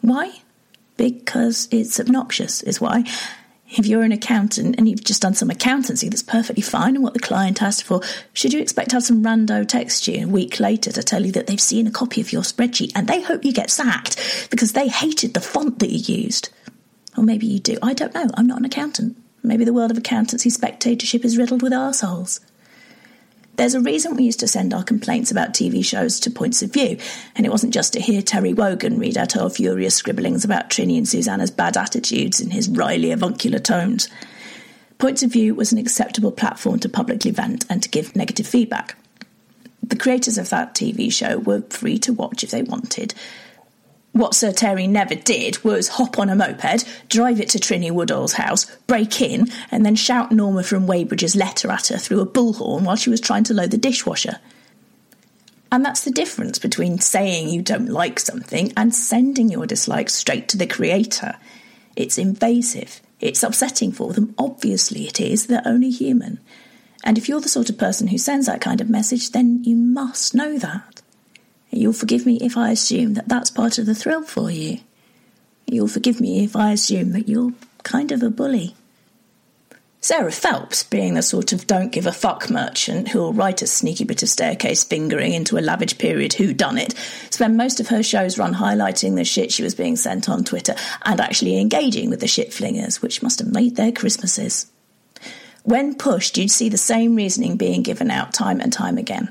Why? 0.00 0.32
Because 0.96 1.68
it's 1.70 2.00
obnoxious, 2.00 2.62
is 2.64 2.80
why. 2.80 3.04
If 3.70 3.86
you're 3.86 4.02
an 4.02 4.12
accountant 4.12 4.76
and 4.78 4.88
you've 4.88 5.04
just 5.04 5.20
done 5.20 5.34
some 5.34 5.50
accountancy 5.50 6.08
that's 6.08 6.22
perfectly 6.22 6.62
fine 6.62 6.94
and 6.94 7.04
what 7.04 7.12
the 7.12 7.20
client 7.20 7.62
asked 7.62 7.84
for, 7.84 8.00
should 8.32 8.52
you 8.52 8.60
expect 8.60 8.90
to 8.90 8.96
have 8.96 9.04
some 9.04 9.22
rando 9.22 9.66
text 9.66 10.08
you 10.08 10.24
a 10.24 10.28
week 10.28 10.58
later 10.58 10.90
to 10.90 11.02
tell 11.02 11.26
you 11.26 11.32
that 11.32 11.46
they've 11.46 11.60
seen 11.60 11.86
a 11.86 11.90
copy 11.90 12.20
of 12.20 12.32
your 12.32 12.42
spreadsheet 12.42 12.92
and 12.94 13.06
they 13.06 13.20
hope 13.20 13.44
you 13.44 13.52
get 13.52 13.70
sacked 13.70 14.48
because 14.50 14.72
they 14.72 14.88
hated 14.88 15.34
the 15.34 15.40
font 15.40 15.80
that 15.80 15.90
you 15.90 16.22
used? 16.22 16.48
Or 17.16 17.22
maybe 17.22 17.46
you 17.46 17.58
do. 17.58 17.76
I 17.82 17.92
don't 17.92 18.14
know. 18.14 18.28
I'm 18.34 18.46
not 18.46 18.58
an 18.58 18.64
accountant. 18.64 19.16
Maybe 19.42 19.64
the 19.64 19.72
world 19.74 19.90
of 19.90 19.98
accountancy 19.98 20.50
spectatorship 20.50 21.24
is 21.24 21.36
riddled 21.36 21.62
with 21.62 21.72
arseholes. 21.72 22.40
There's 23.58 23.74
a 23.74 23.80
reason 23.80 24.14
we 24.14 24.22
used 24.22 24.38
to 24.38 24.46
send 24.46 24.72
our 24.72 24.84
complaints 24.84 25.32
about 25.32 25.52
TV 25.52 25.84
shows 25.84 26.20
to 26.20 26.30
Points 26.30 26.62
of 26.62 26.72
View, 26.72 26.96
and 27.34 27.44
it 27.44 27.50
wasn't 27.50 27.74
just 27.74 27.92
to 27.94 28.00
hear 28.00 28.22
Terry 28.22 28.54
Wogan 28.54 29.00
read 29.00 29.18
out 29.18 29.36
our 29.36 29.50
furious 29.50 29.96
scribblings 29.96 30.44
about 30.44 30.70
Trinny 30.70 30.96
and 30.96 31.08
Susannah's 31.08 31.50
bad 31.50 31.76
attitudes 31.76 32.40
in 32.40 32.50
his 32.50 32.68
wryly 32.68 33.10
avuncular 33.10 33.58
tones. 33.58 34.08
Points 34.98 35.24
of 35.24 35.32
View 35.32 35.56
was 35.56 35.72
an 35.72 35.78
acceptable 35.78 36.30
platform 36.30 36.78
to 36.78 36.88
publicly 36.88 37.32
vent 37.32 37.64
and 37.68 37.82
to 37.82 37.88
give 37.88 38.14
negative 38.14 38.46
feedback. 38.46 38.96
The 39.82 39.96
creators 39.96 40.38
of 40.38 40.50
that 40.50 40.76
TV 40.76 41.12
show 41.12 41.38
were 41.38 41.62
free 41.62 41.98
to 41.98 42.12
watch 42.12 42.44
if 42.44 42.52
they 42.52 42.62
wanted. 42.62 43.12
What 44.18 44.34
Sir 44.34 44.50
Terry 44.50 44.88
never 44.88 45.14
did 45.14 45.62
was 45.62 45.86
hop 45.86 46.18
on 46.18 46.28
a 46.28 46.34
moped, 46.34 46.84
drive 47.08 47.40
it 47.40 47.50
to 47.50 47.58
Trinny 47.58 47.92
Woodall's 47.92 48.32
house, 48.32 48.64
break 48.88 49.20
in, 49.22 49.46
and 49.70 49.86
then 49.86 49.94
shout 49.94 50.32
Norma 50.32 50.64
from 50.64 50.88
Weybridge's 50.88 51.36
letter 51.36 51.70
at 51.70 51.86
her 51.86 51.98
through 51.98 52.22
a 52.22 52.26
bullhorn 52.26 52.82
while 52.82 52.96
she 52.96 53.10
was 53.10 53.20
trying 53.20 53.44
to 53.44 53.54
load 53.54 53.70
the 53.70 53.78
dishwasher. 53.78 54.40
And 55.70 55.84
that's 55.84 56.02
the 56.02 56.10
difference 56.10 56.58
between 56.58 56.98
saying 56.98 57.50
you 57.50 57.62
don't 57.62 57.90
like 57.90 58.18
something 58.18 58.72
and 58.76 58.92
sending 58.92 59.50
your 59.50 59.66
dislike 59.66 60.10
straight 60.10 60.48
to 60.48 60.56
the 60.56 60.66
creator. 60.66 61.36
It's 61.94 62.18
invasive. 62.18 63.00
It's 63.20 63.44
upsetting 63.44 63.92
for 63.92 64.12
them. 64.14 64.34
Obviously, 64.36 65.06
it 65.06 65.20
is. 65.20 65.46
They're 65.46 65.62
only 65.64 65.90
human. 65.90 66.40
And 67.04 67.18
if 67.18 67.28
you're 67.28 67.40
the 67.40 67.48
sort 67.48 67.70
of 67.70 67.78
person 67.78 68.08
who 68.08 68.18
sends 68.18 68.46
that 68.46 68.60
kind 68.60 68.80
of 68.80 68.90
message, 68.90 69.30
then 69.30 69.62
you 69.62 69.76
must 69.76 70.34
know 70.34 70.58
that. 70.58 71.02
You'll 71.70 71.92
forgive 71.92 72.26
me 72.26 72.38
if 72.40 72.56
I 72.56 72.70
assume 72.70 73.14
that 73.14 73.28
that's 73.28 73.50
part 73.50 73.78
of 73.78 73.86
the 73.86 73.94
thrill 73.94 74.22
for 74.22 74.50
you. 74.50 74.78
You'll 75.66 75.88
forgive 75.88 76.20
me 76.20 76.44
if 76.44 76.56
I 76.56 76.72
assume 76.72 77.12
that 77.12 77.28
you're 77.28 77.52
kind 77.82 78.10
of 78.10 78.22
a 78.22 78.30
bully. 78.30 78.74
Sarah 80.00 80.30
Phelps, 80.30 80.84
being 80.84 81.14
the 81.14 81.22
sort 81.22 81.52
of 81.52 81.66
don't 81.66 81.90
give 81.90 82.06
a 82.06 82.12
fuck 82.12 82.48
merchant 82.48 83.08
who'll 83.08 83.32
write 83.32 83.62
a 83.62 83.66
sneaky 83.66 84.04
bit 84.04 84.22
of 84.22 84.28
staircase 84.28 84.84
fingering 84.84 85.32
into 85.32 85.58
a 85.58 85.60
lavish 85.60 85.98
period 85.98 86.32
who 86.34 86.54
done 86.54 86.78
it, 86.78 86.94
spent 87.30 87.56
most 87.56 87.80
of 87.80 87.88
her 87.88 88.02
shows 88.02 88.38
run 88.38 88.54
highlighting 88.54 89.16
the 89.16 89.24
shit 89.24 89.50
she 89.50 89.64
was 89.64 89.74
being 89.74 89.96
sent 89.96 90.28
on 90.28 90.44
Twitter 90.44 90.76
and 91.04 91.20
actually 91.20 91.60
engaging 91.60 92.10
with 92.10 92.20
the 92.20 92.28
shit 92.28 92.50
flingers, 92.50 93.02
which 93.02 93.22
must 93.22 93.40
have 93.40 93.52
made 93.52 93.74
their 93.74 93.90
Christmases. 93.90 94.66
When 95.64 95.96
pushed, 95.96 96.38
you'd 96.38 96.50
see 96.50 96.68
the 96.68 96.78
same 96.78 97.16
reasoning 97.16 97.56
being 97.56 97.82
given 97.82 98.10
out 98.10 98.32
time 98.32 98.60
and 98.60 98.72
time 98.72 98.98
again. 98.98 99.30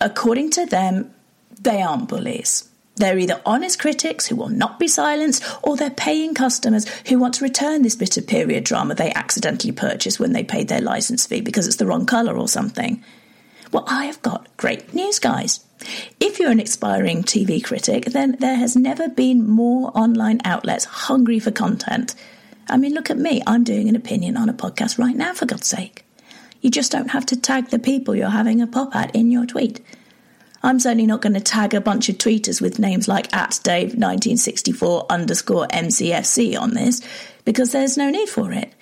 According 0.00 0.50
to 0.50 0.66
them, 0.66 1.14
they 1.58 1.82
aren't 1.82 2.08
bullies. 2.08 2.68
They're 2.96 3.18
either 3.18 3.40
honest 3.46 3.78
critics 3.78 4.26
who 4.26 4.34
will 4.34 4.48
not 4.48 4.80
be 4.80 4.88
silenced, 4.88 5.44
or 5.62 5.76
they're 5.76 5.90
paying 5.90 6.34
customers 6.34 6.84
who 7.06 7.18
want 7.18 7.34
to 7.34 7.44
return 7.44 7.82
this 7.82 7.94
bit 7.94 8.16
of 8.16 8.26
period 8.26 8.64
drama 8.64 8.94
they 8.94 9.12
accidentally 9.12 9.72
purchased 9.72 10.18
when 10.18 10.32
they 10.32 10.42
paid 10.42 10.66
their 10.68 10.80
license 10.80 11.24
fee 11.24 11.40
because 11.40 11.66
it's 11.66 11.76
the 11.76 11.86
wrong 11.86 12.06
colour 12.06 12.36
or 12.36 12.48
something. 12.48 13.02
Well, 13.70 13.84
I 13.86 14.06
have 14.06 14.20
got 14.22 14.48
great 14.56 14.94
news, 14.94 15.18
guys. 15.18 15.60
If 16.18 16.40
you're 16.40 16.50
an 16.50 16.60
aspiring 16.60 17.22
TV 17.22 17.62
critic, 17.62 18.06
then 18.06 18.36
there 18.40 18.56
has 18.56 18.74
never 18.74 19.08
been 19.08 19.48
more 19.48 19.92
online 19.94 20.40
outlets 20.44 20.84
hungry 20.84 21.38
for 21.38 21.52
content. 21.52 22.14
I 22.68 22.76
mean, 22.76 22.94
look 22.94 23.10
at 23.10 23.18
me. 23.18 23.42
I'm 23.46 23.62
doing 23.62 23.88
an 23.88 23.96
opinion 23.96 24.36
on 24.36 24.48
a 24.48 24.54
podcast 24.54 24.98
right 24.98 25.14
now, 25.14 25.34
for 25.34 25.46
God's 25.46 25.68
sake. 25.68 26.04
You 26.60 26.70
just 26.70 26.90
don't 26.90 27.10
have 27.10 27.26
to 27.26 27.40
tag 27.40 27.68
the 27.68 27.78
people 27.78 28.16
you're 28.16 28.30
having 28.30 28.60
a 28.60 28.66
pop 28.66 28.96
at 28.96 29.14
in 29.14 29.30
your 29.30 29.46
tweet. 29.46 29.80
I'm 30.62 30.80
certainly 30.80 31.06
not 31.06 31.22
going 31.22 31.34
to 31.34 31.40
tag 31.40 31.74
a 31.74 31.80
bunch 31.80 32.08
of 32.08 32.18
tweeters 32.18 32.60
with 32.60 32.78
names 32.78 33.06
like 33.06 33.34
at 33.34 33.50
Dave1964 33.50 35.08
underscore 35.08 35.68
MCFC 35.68 36.60
on 36.60 36.74
this 36.74 37.00
because 37.44 37.70
there's 37.70 37.96
no 37.96 38.10
need 38.10 38.28
for 38.28 38.52
it. 38.52 38.72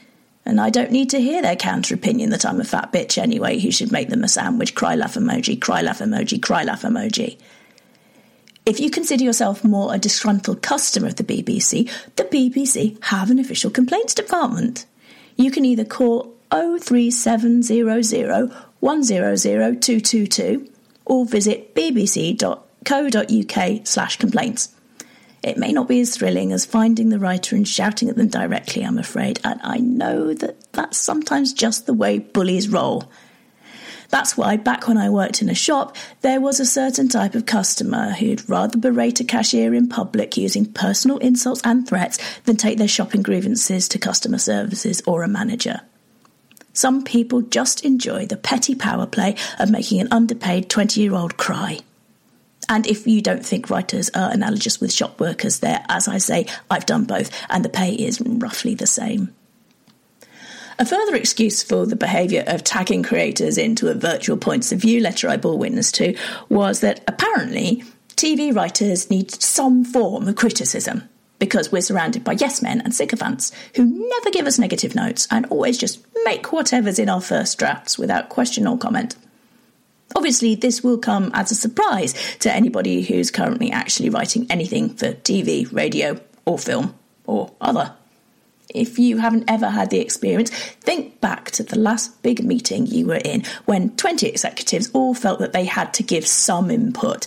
And 0.46 0.60
I 0.60 0.70
don't 0.70 0.92
need 0.92 1.10
to 1.10 1.20
hear 1.20 1.42
their 1.42 1.56
counter 1.56 1.94
opinion 1.94 2.30
that 2.30 2.46
I'm 2.46 2.60
a 2.60 2.64
fat 2.64 2.92
bitch 2.92 3.18
anyway 3.18 3.58
who 3.58 3.70
should 3.70 3.92
make 3.92 4.08
them 4.08 4.24
a 4.24 4.28
sandwich, 4.28 4.74
cry 4.74 4.94
laugh 4.94 5.14
emoji, 5.14 5.60
cry 5.60 5.82
laugh 5.82 5.98
emoji, 5.98 6.40
cry 6.40 6.62
laugh 6.62 6.82
emoji. 6.82 7.38
If 8.64 8.80
you 8.80 8.90
consider 8.90 9.24
yourself 9.24 9.62
more 9.62 9.94
a 9.94 9.98
disgruntled 9.98 10.62
customer 10.62 11.08
of 11.08 11.16
the 11.16 11.24
BBC, 11.24 11.90
the 12.16 12.24
BBC 12.24 13.02
have 13.04 13.30
an 13.30 13.38
official 13.38 13.70
complaints 13.70 14.14
department. 14.14 14.86
You 15.36 15.50
can 15.50 15.64
either 15.64 15.84
call 15.84 16.34
03700 16.50 18.52
100222 18.80 20.70
or 21.06 21.24
visit 21.24 21.74
bbc.co.uk 21.74 22.56
slash 23.86 24.16
complaints. 24.18 24.68
It 25.42 25.58
may 25.58 25.72
not 25.72 25.88
be 25.88 26.00
as 26.00 26.16
thrilling 26.16 26.52
as 26.52 26.66
finding 26.66 27.08
the 27.08 27.18
writer 27.18 27.54
and 27.54 27.66
shouting 27.66 28.08
at 28.08 28.16
them 28.16 28.28
directly, 28.28 28.82
I'm 28.82 28.98
afraid, 28.98 29.40
and 29.44 29.60
I 29.62 29.78
know 29.78 30.34
that 30.34 30.72
that's 30.72 30.98
sometimes 30.98 31.52
just 31.52 31.86
the 31.86 31.94
way 31.94 32.18
bullies 32.18 32.68
roll. 32.68 33.10
That's 34.08 34.36
why, 34.36 34.56
back 34.56 34.86
when 34.88 34.98
I 34.98 35.10
worked 35.10 35.42
in 35.42 35.48
a 35.48 35.54
shop, 35.54 35.96
there 36.20 36.40
was 36.40 36.60
a 36.60 36.66
certain 36.66 37.08
type 37.08 37.34
of 37.34 37.46
customer 37.46 38.10
who'd 38.12 38.48
rather 38.48 38.78
berate 38.78 39.20
a 39.20 39.24
cashier 39.24 39.74
in 39.74 39.88
public 39.88 40.36
using 40.36 40.72
personal 40.72 41.18
insults 41.18 41.60
and 41.64 41.86
threats 41.86 42.18
than 42.40 42.56
take 42.56 42.78
their 42.78 42.88
shopping 42.88 43.22
grievances 43.22 43.88
to 43.88 43.98
customer 43.98 44.38
services 44.38 45.02
or 45.06 45.22
a 45.22 45.28
manager. 45.28 45.80
Some 46.76 47.04
people 47.04 47.40
just 47.40 47.86
enjoy 47.86 48.26
the 48.26 48.36
petty 48.36 48.74
power 48.74 49.06
play 49.06 49.36
of 49.58 49.70
making 49.70 49.98
an 49.98 50.08
underpaid 50.10 50.68
20 50.68 51.00
year 51.00 51.14
old 51.14 51.38
cry. 51.38 51.78
And 52.68 52.86
if 52.86 53.06
you 53.06 53.22
don't 53.22 53.46
think 53.46 53.70
writers 53.70 54.10
are 54.14 54.30
analogous 54.30 54.78
with 54.78 54.92
shop 54.92 55.18
workers, 55.18 55.60
there, 55.60 55.82
as 55.88 56.06
I 56.06 56.18
say, 56.18 56.46
I've 56.70 56.84
done 56.84 57.04
both, 57.04 57.30
and 57.48 57.64
the 57.64 57.70
pay 57.70 57.94
is 57.94 58.20
roughly 58.20 58.74
the 58.74 58.86
same. 58.86 59.34
A 60.78 60.84
further 60.84 61.14
excuse 61.14 61.62
for 61.62 61.86
the 61.86 61.96
behaviour 61.96 62.44
of 62.46 62.62
tagging 62.62 63.02
creators 63.02 63.56
into 63.56 63.88
a 63.88 63.94
virtual 63.94 64.36
points 64.36 64.70
of 64.70 64.80
view 64.80 65.00
letter 65.00 65.30
I 65.30 65.38
bore 65.38 65.56
witness 65.56 65.90
to 65.92 66.14
was 66.50 66.80
that 66.80 67.02
apparently 67.08 67.84
TV 68.16 68.54
writers 68.54 69.08
need 69.08 69.30
some 69.30 69.82
form 69.82 70.28
of 70.28 70.36
criticism 70.36 71.08
because 71.38 71.70
we're 71.70 71.82
surrounded 71.82 72.24
by 72.24 72.32
yes 72.32 72.62
men 72.62 72.80
and 72.80 72.94
sycophants 72.94 73.52
who 73.74 73.84
never 73.84 74.30
give 74.30 74.46
us 74.46 74.58
negative 74.58 74.94
notes 74.94 75.28
and 75.30 75.46
always 75.46 75.78
just 75.78 76.04
make 76.24 76.52
whatever's 76.52 76.98
in 76.98 77.08
our 77.08 77.20
first 77.20 77.58
drafts 77.58 77.98
without 77.98 78.28
question 78.28 78.66
or 78.66 78.78
comment. 78.78 79.16
Obviously, 80.14 80.54
this 80.54 80.82
will 80.82 80.98
come 80.98 81.30
as 81.34 81.50
a 81.50 81.54
surprise 81.54 82.14
to 82.38 82.52
anybody 82.52 83.02
who's 83.02 83.30
currently 83.30 83.70
actually 83.70 84.08
writing 84.08 84.46
anything 84.50 84.90
for 84.90 85.12
TV, 85.12 85.70
radio, 85.72 86.20
or 86.44 86.58
film, 86.58 86.94
or 87.26 87.52
other. 87.60 87.92
If 88.74 88.98
you 88.98 89.18
haven't 89.18 89.50
ever 89.50 89.68
had 89.68 89.90
the 89.90 90.00
experience, 90.00 90.50
think 90.50 91.20
back 91.20 91.50
to 91.52 91.62
the 91.62 91.78
last 91.78 92.22
big 92.22 92.44
meeting 92.44 92.86
you 92.86 93.06
were 93.06 93.20
in 93.24 93.44
when 93.64 93.96
20 93.96 94.26
executives 94.26 94.90
all 94.92 95.14
felt 95.14 95.38
that 95.40 95.52
they 95.52 95.64
had 95.64 95.92
to 95.94 96.02
give 96.02 96.26
some 96.26 96.70
input 96.70 97.26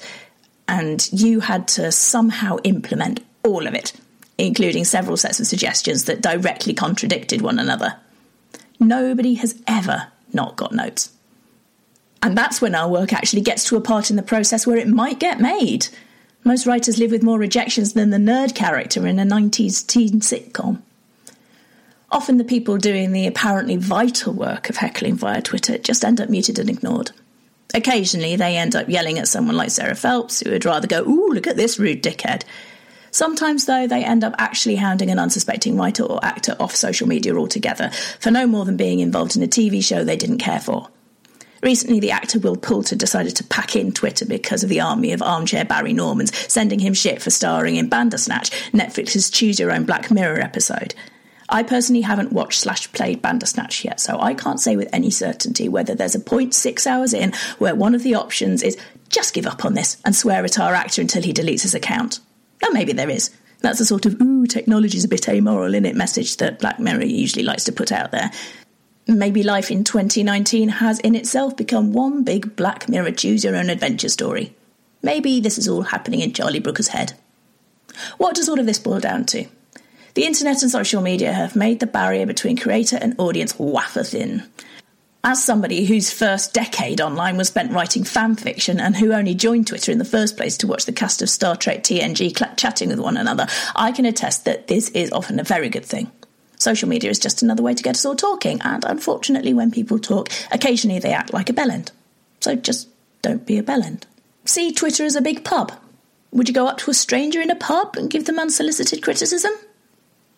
and 0.68 1.10
you 1.12 1.40
had 1.40 1.68
to 1.68 1.92
somehow 1.92 2.58
implement 2.64 3.22
all 3.50 3.68
of 3.68 3.74
it, 3.74 3.94
including 4.38 4.86
several 4.86 5.18
sets 5.18 5.40
of 5.40 5.48
suggestions 5.48 6.06
that 6.06 6.22
directly 6.22 6.74
contradicted 6.74 7.42
one 7.42 7.60
another. 7.60 7.96
Nobody 8.80 9.34
has 9.36 9.62
ever 9.68 10.08
not 10.34 10.56
got 10.56 10.72
notes. 10.72 11.12
And 12.22 12.38
that's 12.38 12.62
when 12.62 12.76
our 12.76 12.90
work 12.90 13.14
actually 13.14 13.42
gets 13.42 13.64
to 13.66 13.78
a 13.78 13.82
part 13.82 14.10
in 14.10 14.16
the 14.16 14.24
process 14.24 14.68
where 14.68 14.78
it 14.78 14.88
might 14.88 15.20
get 15.20 15.40
made. 15.40 15.88
Most 16.44 16.66
writers 16.66 16.98
live 16.98 17.12
with 17.12 17.24
more 17.24 17.40
rejections 17.40 17.94
than 17.94 18.10
the 18.10 18.18
nerd 18.18 18.56
character 18.56 19.06
in 19.08 19.20
a 19.20 19.26
90s 19.26 19.86
teen 19.86 20.20
sitcom. 20.20 20.82
Often 22.12 22.38
the 22.38 22.44
people 22.44 22.78
doing 22.78 23.12
the 23.12 23.28
apparently 23.28 23.76
vital 23.76 24.34
work 24.34 24.70
of 24.70 24.78
heckling 24.78 25.16
via 25.16 25.42
Twitter 25.42 25.78
just 25.78 26.04
end 26.04 26.20
up 26.20 26.30
muted 26.30 26.58
and 26.58 26.70
ignored. 26.70 27.12
Occasionally 27.74 28.36
they 28.36 28.58
end 28.58 28.76
up 28.76 28.90
yelling 28.90 29.20
at 29.20 29.28
someone 29.28 29.56
like 29.56 29.70
Sarah 29.70 29.96
Phelps, 29.96 30.40
who 30.40 30.50
would 30.50 30.66
rather 30.66 30.88
go, 30.88 31.04
Ooh, 31.04 31.30
look 31.30 31.46
at 31.46 31.56
this 31.56 31.78
rude 31.78 32.02
dickhead, 32.02 32.44
Sometimes, 33.12 33.66
though, 33.66 33.88
they 33.88 34.04
end 34.04 34.24
up 34.24 34.36
actually 34.38 34.76
hounding 34.76 35.10
an 35.10 35.20
unsuspecting 35.20 35.78
writer 35.78 36.04
or 36.04 36.24
actor 36.24 36.56
off 36.60 36.76
social 36.76 37.08
media 37.08 37.36
altogether 37.36 37.90
for 38.20 38.32
no 38.32 38.48
more 38.48 38.66
than 38.66 38.78
being 38.78 39.00
involved 39.00 39.36
in 39.36 39.44
a 39.44 39.48
TV 39.48 39.84
show 39.84 40.04
they 40.04 40.18
didn't 40.18 40.38
care 40.38 40.60
for. 40.60 40.90
Recently, 41.62 42.00
the 42.00 42.12
actor 42.12 42.40
Will 42.40 42.56
Poulter 42.56 42.96
decided 42.96 43.36
to 43.36 43.44
pack 43.44 43.76
in 43.76 43.92
Twitter 43.92 44.26
because 44.26 44.64
of 44.64 44.70
the 44.70 44.80
army 44.80 45.12
of 45.12 45.22
armchair 45.22 45.66
Barry 45.66 45.92
Normans 45.92 46.36
sending 46.52 46.80
him 46.80 46.94
shit 46.94 47.22
for 47.22 47.32
starring 47.32 47.76
in 47.76 47.90
Bandersnatch, 47.90 48.52
Netflix's 48.72 49.30
Choose 49.30 49.60
Your 49.60 49.72
Own 49.72 49.84
Black 49.84 50.10
Mirror 50.10 50.40
episode. 50.40 50.96
I 51.50 51.64
personally 51.64 52.02
haven't 52.02 52.32
watched 52.32 52.62
slash 52.62 52.90
played 52.94 53.22
Bandersnatch 53.22 53.84
yet, 53.84 54.00
so 54.00 54.20
I 54.20 54.36
can't 54.36 54.60
say 54.60 54.78
with 54.78 54.88
any 54.94 55.10
certainty 55.10 55.68
whether 55.68 55.96
there's 55.96 56.16
a 56.16 56.20
point 56.20 56.54
six 56.54 56.88
hours 56.88 57.14
in 57.14 57.34
where 57.58 57.76
one 57.76 57.96
of 57.96 58.04
the 58.04 58.16
options 58.16 58.64
is 58.64 58.78
just 59.10 59.34
give 59.34 59.48
up 59.48 59.66
on 59.66 59.74
this 59.74 59.98
and 60.06 60.16
swear 60.16 60.46
at 60.46 60.60
our 60.60 60.76
actor 60.76 61.02
until 61.02 61.24
he 61.24 61.34
deletes 61.34 61.64
his 61.64 61.74
account. 61.74 62.20
Now, 62.62 62.70
maybe 62.72 62.94
there 62.94 63.10
is. 63.10 63.32
That's 63.62 63.80
the 63.80 63.86
sort 63.86 64.06
of, 64.06 64.22
ooh, 64.22 64.48
technology's 64.48 65.04
a 65.04 65.10
bit 65.10 65.28
amoral 65.28 65.74
in 65.74 65.86
it 65.86 65.96
message 65.96 66.38
that 66.38 66.60
Black 66.60 66.80
Mirror 66.80 67.06
usually 67.06 67.44
likes 67.44 67.66
to 67.66 67.72
put 67.72 67.92
out 67.92 68.12
there. 68.12 68.32
Maybe 69.08 69.44
life 69.44 69.72
in 69.72 69.84
2019 69.84 70.70
has 70.70 71.00
in 71.00 71.16
itself 71.16 71.58
become 71.58 71.94
one 71.94 72.24
big 72.24 72.56
Black 72.56 72.88
Mirror 72.88 73.12
choose 73.12 73.44
your 73.44 73.56
own 73.56 73.70
adventure 73.70 74.10
story. 74.10 74.56
Maybe 75.02 75.40
this 75.40 75.58
is 75.58 75.68
all 75.68 75.82
happening 75.82 76.22
in 76.22 76.34
Charlie 76.34 76.60
Brooker's 76.60 76.90
head. 76.90 77.14
What 78.18 78.36
does 78.36 78.48
all 78.48 78.60
of 78.60 78.66
this 78.66 78.80
boil 78.80 79.00
down 79.00 79.26
to? 79.28 79.46
The 80.14 80.26
internet 80.26 80.62
and 80.62 80.72
social 80.72 81.02
media 81.02 81.34
have 81.34 81.56
made 81.56 81.80
the 81.80 81.88
barrier 81.88 82.26
between 82.26 82.58
creator 82.58 82.98
and 83.00 83.16
audience 83.18 83.58
wafer 83.58 84.04
thin. 84.04 84.44
As 85.30 85.44
somebody 85.44 85.86
whose 85.86 86.12
first 86.12 86.56
decade 86.56 87.00
online 87.00 87.38
was 87.38 87.50
spent 87.50 87.72
writing 87.72 88.04
fan 88.04 88.36
fiction 88.36 88.80
and 88.80 88.96
who 88.96 89.14
only 89.14 89.36
joined 89.36 89.68
Twitter 89.68 89.92
in 89.92 90.00
the 90.00 90.04
first 90.04 90.36
place 90.36 90.58
to 90.58 90.66
watch 90.66 90.88
the 90.88 90.92
cast 90.92 91.22
of 91.22 91.30
Star 91.30 91.56
Trek 91.56 91.84
TNG 91.84 92.36
cl- 92.36 92.56
chatting 92.56 92.90
with 92.90 92.98
one 92.98 93.16
another, 93.16 93.46
I 93.76 93.92
can 93.92 94.06
attest 94.06 94.46
that 94.46 94.66
this 94.66 94.90
is 94.90 95.12
often 95.12 95.40
a 95.40 95.44
very 95.44 95.70
good 95.70 95.86
thing. 95.86 96.10
Social 96.58 96.90
media 96.90 97.12
is 97.12 97.20
just 97.20 97.44
another 97.44 97.62
way 97.62 97.76
to 97.76 97.84
get 97.84 97.96
us 97.96 98.06
all 98.06 98.16
talking, 98.16 98.60
and 98.64 98.84
unfortunately, 98.84 99.54
when 99.54 99.70
people 99.70 100.00
talk, 100.00 100.30
occasionally 100.52 100.98
they 100.98 101.14
act 101.14 101.32
like 101.32 101.52
a 101.52 101.54
bellend. 101.54 101.92
So 102.40 102.56
just 102.56 102.88
don't 103.22 103.46
be 103.46 103.60
a 103.60 103.64
bellend. 103.64 104.06
See 104.46 104.74
Twitter 104.74 105.06
as 105.06 105.16
a 105.16 105.22
big 105.22 105.44
pub. 105.44 105.72
Would 106.32 106.48
you 106.48 106.56
go 106.56 106.66
up 106.66 106.80
to 106.80 106.90
a 106.90 106.96
stranger 106.96 107.40
in 107.40 107.52
a 107.52 107.56
pub 107.56 107.96
and 107.98 108.10
give 108.10 108.26
them 108.26 108.40
unsolicited 108.40 109.04
criticism? 109.04 109.52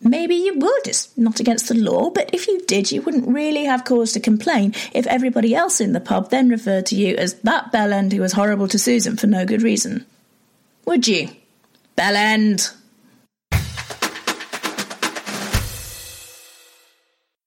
Maybe 0.04 0.34
you 0.34 0.58
would. 0.58 0.88
It's 0.88 1.16
not 1.16 1.38
against 1.38 1.68
the 1.68 1.74
law, 1.74 2.10
but 2.10 2.34
if 2.34 2.48
you 2.48 2.60
did, 2.66 2.90
you 2.90 3.02
wouldn't 3.02 3.28
really 3.28 3.64
have 3.64 3.84
cause 3.84 4.12
to 4.12 4.20
complain 4.20 4.74
if 4.92 5.06
everybody 5.06 5.54
else 5.54 5.80
in 5.80 5.92
the 5.92 6.00
pub 6.00 6.30
then 6.30 6.48
referred 6.48 6.86
to 6.86 6.96
you 6.96 7.14
as 7.16 7.34
that 7.40 7.70
bellend 7.72 8.12
who 8.12 8.20
was 8.20 8.32
horrible 8.32 8.66
to 8.68 8.80
Susan 8.80 9.16
for 9.16 9.28
no 9.28 9.44
good 9.44 9.62
reason. 9.62 10.04
Would 10.86 11.06
you? 11.06 11.28
Bellend! 11.96 12.74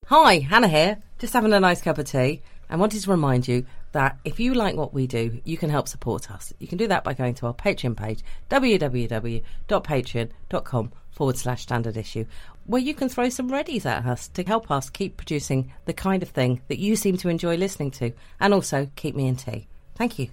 Hi, 0.07 0.39
Hannah 0.39 0.69
here. 0.69 0.99
Just 1.19 1.33
having 1.33 1.51
a 1.51 1.59
nice 1.59 1.81
cup 1.81 1.97
of 1.97 2.05
tea 2.05 2.41
and 2.69 2.79
wanted 2.79 3.01
to 3.01 3.11
remind 3.11 3.49
you 3.49 3.65
that 3.91 4.17
if 4.23 4.39
you 4.39 4.53
like 4.53 4.75
what 4.75 4.93
we 4.93 5.07
do, 5.07 5.41
you 5.43 5.57
can 5.57 5.69
help 5.69 5.89
support 5.89 6.31
us. 6.31 6.53
You 6.59 6.67
can 6.67 6.77
do 6.77 6.87
that 6.87 7.03
by 7.03 7.13
going 7.13 7.33
to 7.35 7.47
our 7.47 7.53
Patreon 7.53 7.97
page, 7.97 8.23
www.patreon.com 8.49 10.91
forward 11.15 11.37
slash 11.37 11.63
standard 11.63 11.97
issue, 11.97 12.25
where 12.65 12.81
you 12.81 12.93
can 12.93 13.09
throw 13.09 13.29
some 13.29 13.49
readies 13.49 13.85
at 13.85 14.05
us 14.05 14.27
to 14.29 14.43
help 14.43 14.69
us 14.69 14.89
keep 14.89 15.17
producing 15.17 15.71
the 15.85 15.93
kind 15.93 16.21
of 16.21 16.29
thing 16.29 16.61
that 16.67 16.77
you 16.77 16.95
seem 16.95 17.17
to 17.17 17.29
enjoy 17.29 17.55
listening 17.55 17.89
to 17.91 18.11
and 18.39 18.53
also 18.53 18.89
keep 18.95 19.15
me 19.15 19.27
in 19.27 19.35
tea. 19.35 19.67
Thank 19.95 20.19
you. 20.19 20.29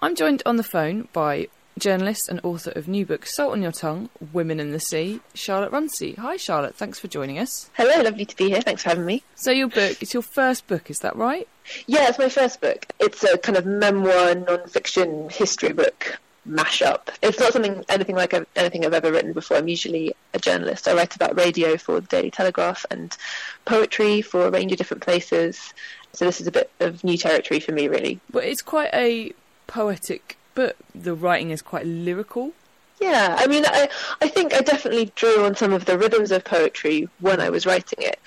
I'm 0.00 0.14
joined 0.14 0.42
on 0.44 0.56
the 0.56 0.64
phone 0.64 1.08
by 1.12 1.48
journalist 1.78 2.28
and 2.28 2.40
author 2.44 2.70
of 2.72 2.88
new 2.88 3.06
book 3.06 3.26
Salt 3.26 3.52
on 3.52 3.62
Your 3.62 3.72
Tongue, 3.72 4.08
Women 4.32 4.60
and 4.60 4.72
the 4.72 4.80
Sea, 4.80 5.20
Charlotte 5.34 5.72
Runcie. 5.72 6.16
Hi, 6.16 6.36
Charlotte. 6.36 6.74
Thanks 6.74 6.98
for 6.98 7.08
joining 7.08 7.38
us. 7.38 7.70
Hello, 7.74 8.02
lovely 8.02 8.24
to 8.24 8.36
be 8.36 8.50
here. 8.50 8.60
Thanks 8.60 8.82
for 8.82 8.90
having 8.90 9.06
me. 9.06 9.22
So, 9.34 9.50
your 9.50 9.68
book, 9.68 10.02
it's 10.02 10.14
your 10.14 10.22
first 10.22 10.66
book, 10.66 10.90
is 10.90 11.00
that 11.00 11.16
right? 11.16 11.48
Yeah, 11.86 12.08
it's 12.08 12.18
my 12.18 12.28
first 12.28 12.60
book. 12.60 12.86
It's 13.00 13.24
a 13.24 13.38
kind 13.38 13.56
of 13.56 13.66
memoir, 13.66 14.34
non-fiction 14.34 15.30
history 15.30 15.72
book 15.72 16.18
mashup. 16.48 17.08
It's 17.22 17.38
not 17.38 17.52
something 17.52 17.84
anything 17.88 18.16
like 18.16 18.34
I've, 18.34 18.46
anything 18.56 18.84
I've 18.84 18.94
ever 18.94 19.10
written 19.10 19.32
before. 19.32 19.56
I'm 19.56 19.68
usually 19.68 20.14
a 20.34 20.38
journalist. 20.38 20.88
I 20.88 20.94
write 20.94 21.14
about 21.16 21.36
radio 21.36 21.76
for 21.76 22.00
the 22.00 22.06
Daily 22.06 22.30
Telegraph 22.30 22.84
and 22.90 23.16
poetry 23.64 24.22
for 24.22 24.46
a 24.46 24.50
range 24.50 24.72
of 24.72 24.78
different 24.78 25.02
places. 25.02 25.72
So 26.12 26.24
this 26.24 26.40
is 26.40 26.46
a 26.46 26.52
bit 26.52 26.70
of 26.80 27.02
new 27.02 27.16
territory 27.16 27.60
for 27.60 27.72
me, 27.72 27.88
really. 27.88 28.20
But 28.30 28.44
it's 28.44 28.62
quite 28.62 28.90
a 28.94 29.32
poetic 29.66 30.36
book. 30.54 30.76
The 30.94 31.14
writing 31.14 31.50
is 31.50 31.62
quite 31.62 31.86
lyrical. 31.86 32.52
Yeah, 33.00 33.36
I 33.38 33.46
mean, 33.46 33.64
I 33.66 33.88
I 34.22 34.28
think 34.28 34.54
I 34.54 34.60
definitely 34.60 35.12
drew 35.16 35.44
on 35.44 35.56
some 35.56 35.72
of 35.72 35.84
the 35.84 35.98
rhythms 35.98 36.30
of 36.30 36.44
poetry 36.44 37.08
when 37.20 37.40
I 37.40 37.50
was 37.50 37.66
writing 37.66 37.98
it. 38.02 38.20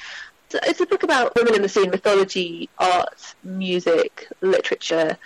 It's 0.52 0.80
a 0.80 0.86
book 0.86 1.04
about 1.04 1.36
women 1.36 1.56
in 1.56 1.62
the 1.62 1.70
sea, 1.70 1.88
mythology, 1.88 2.70
art, 2.80 3.36
music, 3.44 4.28
literature, 4.42 5.18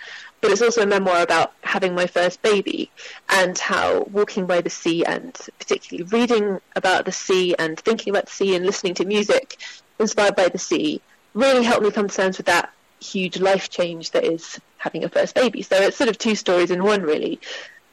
but 0.42 0.50
it's 0.50 0.60
also 0.60 0.82
a 0.82 0.86
memoir 0.86 1.22
about 1.22 1.52
having 1.62 1.94
my 1.94 2.06
first 2.06 2.42
baby 2.42 2.90
and 3.28 3.56
how 3.58 4.02
walking 4.10 4.44
by 4.44 4.60
the 4.60 4.68
sea 4.68 5.04
and 5.04 5.34
particularly 5.58 6.04
reading 6.10 6.60
about 6.76 7.04
the 7.04 7.12
sea 7.12 7.54
and 7.58 7.78
thinking 7.78 8.10
about 8.10 8.26
the 8.26 8.32
sea 8.32 8.56
and 8.56 8.66
listening 8.66 8.92
to 8.92 9.04
music 9.04 9.56
inspired 10.00 10.34
by 10.34 10.48
the 10.48 10.58
sea 10.58 11.00
really 11.32 11.62
helped 11.62 11.84
me 11.84 11.92
come 11.92 12.08
to 12.08 12.14
terms 12.14 12.36
with 12.36 12.46
that 12.46 12.72
huge 13.00 13.38
life 13.38 13.70
change 13.70 14.10
that 14.10 14.24
is 14.24 14.60
having 14.78 15.04
a 15.04 15.08
first 15.08 15.34
baby. 15.34 15.62
So 15.62 15.76
it's 15.76 15.96
sort 15.96 16.10
of 16.10 16.18
two 16.18 16.34
stories 16.34 16.72
in 16.72 16.82
one, 16.82 17.02
really. 17.02 17.40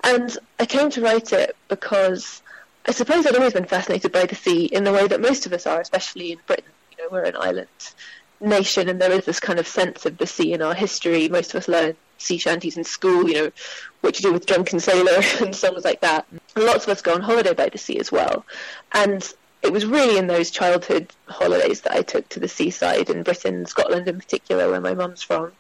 And 0.03 0.35
I 0.59 0.65
came 0.65 0.89
to 0.91 1.01
write 1.01 1.31
it 1.31 1.55
because 1.67 2.41
I 2.87 2.91
suppose 2.91 3.27
I'd 3.27 3.35
always 3.35 3.53
been 3.53 3.65
fascinated 3.65 4.11
by 4.11 4.25
the 4.25 4.35
sea 4.35 4.65
in 4.65 4.83
the 4.83 4.91
way 4.91 5.07
that 5.07 5.21
most 5.21 5.45
of 5.45 5.53
us 5.53 5.67
are, 5.67 5.81
especially 5.81 6.31
in 6.31 6.39
Britain. 6.47 6.71
You 6.91 7.03
know, 7.03 7.09
we're 7.11 7.23
an 7.23 7.35
island 7.35 7.67
nation, 8.39 8.89
and 8.89 8.99
there 8.99 9.11
is 9.11 9.25
this 9.25 9.39
kind 9.39 9.59
of 9.59 9.67
sense 9.67 10.05
of 10.05 10.17
the 10.17 10.25
sea 10.25 10.53
in 10.53 10.61
our 10.61 10.73
history. 10.73 11.29
Most 11.29 11.53
of 11.53 11.57
us 11.57 11.67
learn 11.67 11.95
sea 12.19 12.37
shanties 12.37 12.77
in 12.77 12.83
school, 12.83 13.27
you 13.27 13.33
know, 13.33 13.51
what 14.01 14.13
to 14.15 14.21
do 14.21 14.31
with 14.31 14.45
drunken 14.45 14.79
sailor 14.79 15.21
and 15.41 15.55
songs 15.55 15.83
like 15.83 16.01
that. 16.01 16.25
And 16.31 16.65
lots 16.65 16.85
of 16.85 16.91
us 16.91 17.01
go 17.01 17.13
on 17.13 17.21
holiday 17.21 17.53
by 17.53 17.69
the 17.69 17.77
sea 17.77 17.99
as 17.99 18.11
well. 18.11 18.45
And 18.93 19.27
it 19.61 19.73
was 19.73 19.85
really 19.85 20.17
in 20.17 20.27
those 20.27 20.51
childhood 20.51 21.11
holidays 21.27 21.81
that 21.81 21.93
I 21.93 22.01
took 22.01 22.29
to 22.29 22.39
the 22.39 22.47
seaside 22.47 23.09
in 23.09 23.23
Britain, 23.23 23.65
Scotland 23.65 24.07
in 24.07 24.17
particular, 24.17 24.69
where 24.69 24.81
my 24.81 24.93
mum's 24.93 25.23
from. 25.23 25.51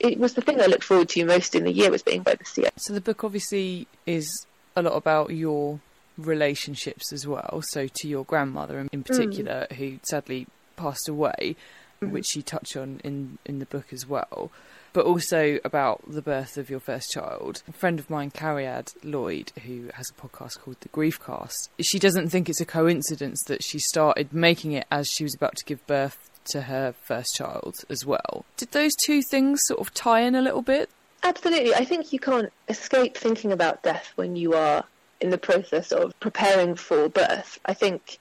It 0.00 0.18
was 0.18 0.34
the 0.34 0.40
thing 0.40 0.60
I 0.60 0.66
looked 0.66 0.84
forward 0.84 1.08
to 1.10 1.24
most 1.24 1.54
in 1.54 1.64
the 1.64 1.72
year 1.72 1.90
was 1.90 2.02
being 2.02 2.22
by 2.22 2.34
the 2.34 2.44
sea. 2.44 2.66
So, 2.76 2.92
the 2.92 3.00
book 3.00 3.22
obviously 3.22 3.86
is 4.06 4.46
a 4.74 4.82
lot 4.82 4.94
about 4.94 5.30
your 5.30 5.80
relationships 6.16 7.12
as 7.12 7.26
well. 7.26 7.62
So, 7.68 7.86
to 7.86 8.08
your 8.08 8.24
grandmother 8.24 8.80
in, 8.80 8.88
in 8.92 9.04
particular, 9.04 9.66
who 9.76 10.00
sadly 10.02 10.46
passed 10.76 11.08
away, 11.08 11.56
mm-hmm. 12.02 12.12
which 12.12 12.34
you 12.34 12.42
touch 12.42 12.76
on 12.76 13.00
in, 13.04 13.38
in 13.44 13.58
the 13.60 13.66
book 13.66 13.92
as 13.92 14.06
well. 14.06 14.50
But 14.94 15.04
also 15.04 15.58
about 15.64 16.10
the 16.10 16.22
birth 16.22 16.56
of 16.56 16.70
your 16.70 16.80
first 16.80 17.10
child. 17.10 17.62
A 17.68 17.72
friend 17.72 17.98
of 17.98 18.08
mine, 18.08 18.30
Cariad 18.30 18.94
Lloyd, 19.04 19.52
who 19.66 19.90
has 19.94 20.08
a 20.08 20.14
podcast 20.14 20.60
called 20.60 20.76
The 20.80 20.88
Grief 20.88 21.22
Cast, 21.22 21.68
she 21.80 21.98
doesn't 21.98 22.30
think 22.30 22.48
it's 22.48 22.60
a 22.60 22.64
coincidence 22.64 23.42
that 23.44 23.62
she 23.62 23.78
started 23.78 24.32
making 24.32 24.72
it 24.72 24.86
as 24.90 25.08
she 25.08 25.24
was 25.24 25.34
about 25.34 25.56
to 25.56 25.64
give 25.66 25.86
birth 25.86 26.30
to 26.52 26.62
her 26.62 26.94
first 27.02 27.34
child 27.34 27.74
as 27.90 28.06
well. 28.06 28.44
Did 28.56 28.70
those 28.70 28.94
two 28.94 29.20
things 29.20 29.60
sort 29.64 29.80
of 29.80 29.92
tie 29.92 30.20
in 30.20 30.34
a 30.34 30.42
little 30.42 30.62
bit? 30.62 30.88
Absolutely. 31.22 31.74
I 31.74 31.84
think 31.84 32.12
you 32.12 32.18
can't 32.18 32.52
escape 32.68 33.16
thinking 33.16 33.50
about 33.50 33.82
death 33.82 34.12
when 34.16 34.36
you 34.36 34.52
are 34.54 34.84
in 35.20 35.30
the 35.30 35.38
process 35.38 35.90
of 35.90 36.18
preparing 36.20 36.74
for 36.74 37.08
birth. 37.08 37.58
I 37.66 37.74
think 37.74 38.18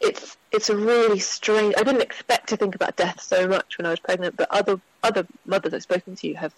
it's 0.00 0.36
it's 0.50 0.70
a 0.70 0.76
really 0.76 1.18
strange. 1.18 1.74
I 1.76 1.82
didn't 1.82 2.02
expect 2.02 2.48
to 2.48 2.56
think 2.56 2.74
about 2.74 2.96
death 2.96 3.20
so 3.20 3.46
much 3.46 3.78
when 3.78 3.86
I 3.86 3.90
was 3.90 4.00
pregnant, 4.00 4.36
but 4.36 4.50
other 4.50 4.80
other 5.02 5.26
mothers 5.44 5.74
I've 5.74 5.82
spoken 5.82 6.16
to 6.16 6.34
have 6.34 6.54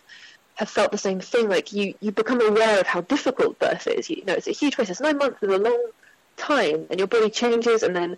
have 0.54 0.68
felt 0.68 0.92
the 0.92 0.98
same 0.98 1.20
thing. 1.20 1.48
Like 1.48 1.72
you 1.72 1.94
you 2.00 2.12
become 2.12 2.40
aware 2.40 2.80
of 2.80 2.86
how 2.86 3.00
difficult 3.02 3.58
birth 3.58 3.86
is. 3.86 4.08
You, 4.08 4.24
know, 4.24 4.34
it's 4.34 4.46
a 4.46 4.52
huge 4.52 4.76
process. 4.76 5.00
Nine 5.00 5.18
months 5.18 5.42
is 5.42 5.50
a 5.50 5.58
long 5.58 5.90
time, 6.36 6.86
and 6.90 6.98
your 6.98 7.08
body 7.08 7.30
changes, 7.30 7.82
and 7.82 7.94
then 7.94 8.16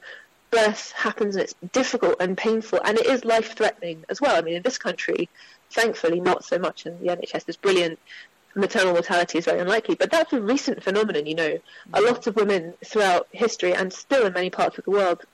birth 0.50 0.92
happens, 0.92 1.36
and 1.36 1.42
it's 1.42 1.54
difficult 1.72 2.16
and 2.20 2.36
painful, 2.36 2.80
and 2.84 2.98
it 2.98 3.06
is 3.06 3.24
life 3.24 3.56
threatening 3.56 4.04
as 4.08 4.20
well. 4.20 4.36
I 4.36 4.42
mean, 4.42 4.54
in 4.56 4.62
this 4.62 4.78
country, 4.78 5.28
thankfully, 5.70 6.20
not 6.20 6.44
so 6.44 6.58
much, 6.58 6.86
and 6.86 7.00
the 7.00 7.08
NHS 7.08 7.48
is 7.48 7.56
brilliant 7.56 7.98
maternal 8.54 8.92
mortality 8.92 9.38
is 9.38 9.44
very 9.44 9.60
unlikely. 9.60 9.94
But 9.94 10.10
that's 10.10 10.32
a 10.32 10.40
recent 10.40 10.82
phenomenon, 10.82 11.26
you 11.26 11.34
know. 11.34 11.58
A 11.92 12.00
lot 12.00 12.26
of 12.26 12.36
women 12.36 12.74
throughout 12.84 13.28
history 13.32 13.74
and 13.74 13.92
still 13.92 14.26
in 14.26 14.32
many 14.32 14.50
parts 14.50 14.78
of 14.78 14.84
the 14.84 14.90
world, 14.90 15.24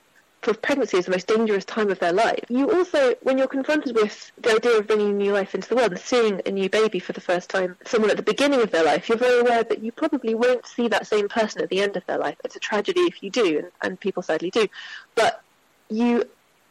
pregnancy 0.41 0.97
is 0.97 1.05
the 1.05 1.11
most 1.11 1.27
dangerous 1.27 1.63
time 1.65 1.91
of 1.91 1.99
their 1.99 2.13
life. 2.13 2.43
You 2.49 2.71
also, 2.71 3.15
when 3.21 3.37
you're 3.37 3.47
confronted 3.47 3.95
with 3.95 4.31
the 4.39 4.55
idea 4.55 4.77
of 4.79 4.87
bringing 4.87 5.09
a 5.09 5.13
new 5.13 5.33
life 5.33 5.53
into 5.53 5.69
the 5.69 5.75
world 5.75 5.91
and 5.91 5.99
seeing 5.99 6.41
a 6.45 6.51
new 6.51 6.69
baby 6.69 6.99
for 6.99 7.13
the 7.13 7.21
first 7.21 7.49
time, 7.49 7.77
someone 7.85 8.09
at 8.09 8.17
the 8.17 8.23
beginning 8.23 8.61
of 8.61 8.71
their 8.71 8.83
life, 8.83 9.07
you're 9.07 9.17
very 9.17 9.41
aware 9.41 9.63
that 9.63 9.83
you 9.83 9.91
probably 9.91 10.33
won't 10.33 10.65
see 10.65 10.87
that 10.87 11.05
same 11.05 11.29
person 11.29 11.61
at 11.61 11.69
the 11.69 11.81
end 11.81 11.95
of 11.95 12.05
their 12.07 12.17
life. 12.17 12.37
It's 12.43 12.55
a 12.55 12.59
tragedy 12.59 13.01
if 13.01 13.21
you 13.21 13.29
do, 13.29 13.59
and, 13.59 13.71
and 13.83 13.99
people 13.99 14.23
sadly 14.23 14.49
do. 14.49 14.67
But 15.13 15.43
you 15.89 16.23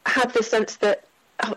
have 0.06 0.32
this 0.32 0.50
sense 0.50 0.76
that 0.76 1.04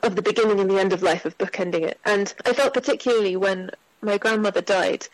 of 0.03 0.15
the 0.15 0.21
beginning 0.21 0.59
and 0.59 0.69
the 0.69 0.79
end 0.79 0.93
of 0.93 1.01
life, 1.01 1.25
of 1.25 1.37
bookending 1.37 1.81
it. 1.81 1.99
And 2.05 2.33
I 2.45 2.53
felt 2.53 2.73
particularly 2.73 3.35
when 3.35 3.71
my 4.03 4.17
grandmother 4.17 4.61
died, 4.61 5.07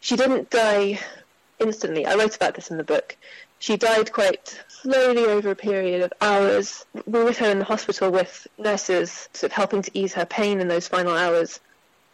she 0.00 0.16
didn't 0.16 0.50
die 0.50 0.98
instantly. 1.58 2.06
I 2.06 2.14
wrote 2.14 2.36
about 2.36 2.54
this 2.54 2.70
in 2.70 2.78
the 2.78 2.84
book. 2.84 3.16
She 3.58 3.76
died 3.76 4.12
quite 4.12 4.58
slowly 4.68 5.24
over 5.24 5.50
a 5.50 5.56
period 5.56 6.02
of 6.02 6.12
hours. 6.20 6.86
We 7.06 7.18
were 7.18 7.26
with 7.26 7.38
her 7.38 7.50
in 7.50 7.58
the 7.58 7.64
hospital 7.64 8.10
with 8.10 8.46
nurses 8.56 9.28
sort 9.34 9.52
of 9.52 9.56
helping 9.56 9.82
to 9.82 9.90
ease 9.92 10.14
her 10.14 10.24
pain 10.24 10.60
in 10.60 10.68
those 10.68 10.88
final 10.88 11.14
hours. 11.14 11.60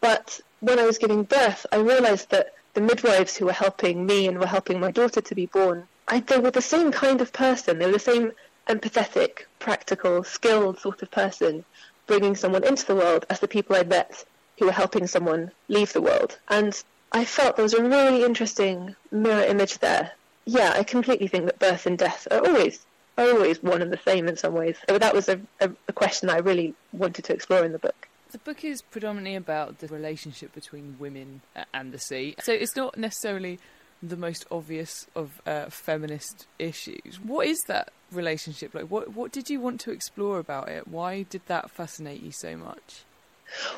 But 0.00 0.40
when 0.60 0.78
I 0.78 0.86
was 0.86 0.98
giving 0.98 1.22
birth, 1.22 1.64
I 1.70 1.76
realized 1.76 2.30
that 2.30 2.54
the 2.74 2.80
midwives 2.80 3.36
who 3.36 3.46
were 3.46 3.52
helping 3.52 4.04
me 4.04 4.26
and 4.26 4.38
were 4.38 4.46
helping 4.46 4.80
my 4.80 4.90
daughter 4.90 5.20
to 5.20 5.34
be 5.34 5.46
born, 5.46 5.86
I, 6.08 6.20
they 6.20 6.38
were 6.38 6.50
the 6.50 6.60
same 6.60 6.90
kind 6.90 7.20
of 7.20 7.32
person. 7.32 7.78
They 7.78 7.86
were 7.86 7.92
the 7.92 7.98
same 8.00 8.32
empathetic, 8.68 9.44
practical, 9.60 10.24
skilled 10.24 10.80
sort 10.80 11.02
of 11.02 11.10
person 11.10 11.64
bringing 12.06 12.34
someone 12.34 12.64
into 12.64 12.86
the 12.86 12.96
world 12.96 13.24
as 13.30 13.40
the 13.40 13.48
people 13.48 13.76
I'd 13.76 13.88
met 13.88 14.24
who 14.58 14.66
were 14.66 14.72
helping 14.72 15.06
someone 15.06 15.50
leave 15.68 15.92
the 15.92 16.00
world. 16.00 16.38
And 16.48 16.82
I 17.12 17.24
felt 17.24 17.56
there 17.56 17.62
was 17.62 17.74
a 17.74 17.82
really 17.82 18.24
interesting 18.24 18.96
mirror 19.10 19.44
image 19.44 19.78
there. 19.78 20.12
Yeah, 20.44 20.72
I 20.74 20.82
completely 20.82 21.28
think 21.28 21.46
that 21.46 21.58
birth 21.58 21.86
and 21.86 21.98
death 21.98 22.28
are 22.30 22.46
always 22.46 22.84
are 23.18 23.30
always 23.30 23.62
one 23.62 23.80
and 23.80 23.92
the 23.92 24.00
same 24.04 24.28
in 24.28 24.36
some 24.36 24.52
ways. 24.52 24.76
So 24.88 24.98
that 24.98 25.14
was 25.14 25.28
a, 25.28 25.40
a, 25.60 25.70
a 25.88 25.92
question 25.92 26.28
I 26.28 26.38
really 26.38 26.74
wanted 26.92 27.24
to 27.24 27.32
explore 27.32 27.64
in 27.64 27.72
the 27.72 27.78
book. 27.78 28.08
The 28.32 28.38
book 28.38 28.64
is 28.64 28.82
predominantly 28.82 29.36
about 29.36 29.78
the 29.78 29.86
relationship 29.86 30.52
between 30.52 30.96
women 30.98 31.40
and 31.72 31.92
the 31.92 31.98
sea. 31.98 32.34
So 32.42 32.52
it's 32.52 32.76
not 32.76 32.98
necessarily 32.98 33.58
the 34.02 34.16
most 34.16 34.44
obvious 34.50 35.06
of 35.14 35.40
uh, 35.46 35.70
feminist 35.70 36.46
issues. 36.58 37.18
What 37.22 37.46
is 37.46 37.58
that 37.68 37.92
relationship 38.12 38.74
like? 38.74 38.90
What 38.90 39.14
what 39.14 39.32
did 39.32 39.48
you 39.48 39.60
want 39.60 39.80
to 39.80 39.90
explore 39.90 40.38
about 40.38 40.68
it? 40.68 40.86
Why 40.86 41.22
did 41.22 41.42
that 41.46 41.70
fascinate 41.70 42.22
you 42.22 42.32
so 42.32 42.56
much? 42.56 43.04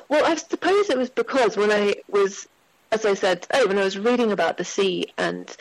Well, 0.08 0.24
I 0.24 0.34
suppose 0.36 0.90
it 0.90 0.98
was 0.98 1.10
because 1.10 1.56
when 1.56 1.70
I 1.70 1.96
was, 2.08 2.48
as 2.92 3.04
I 3.04 3.14
said, 3.14 3.46
oh, 3.52 3.66
when 3.66 3.78
I 3.78 3.84
was 3.84 3.98
reading 3.98 4.32
about 4.32 4.56
the 4.56 4.64
sea 4.64 5.06
and 5.16 5.54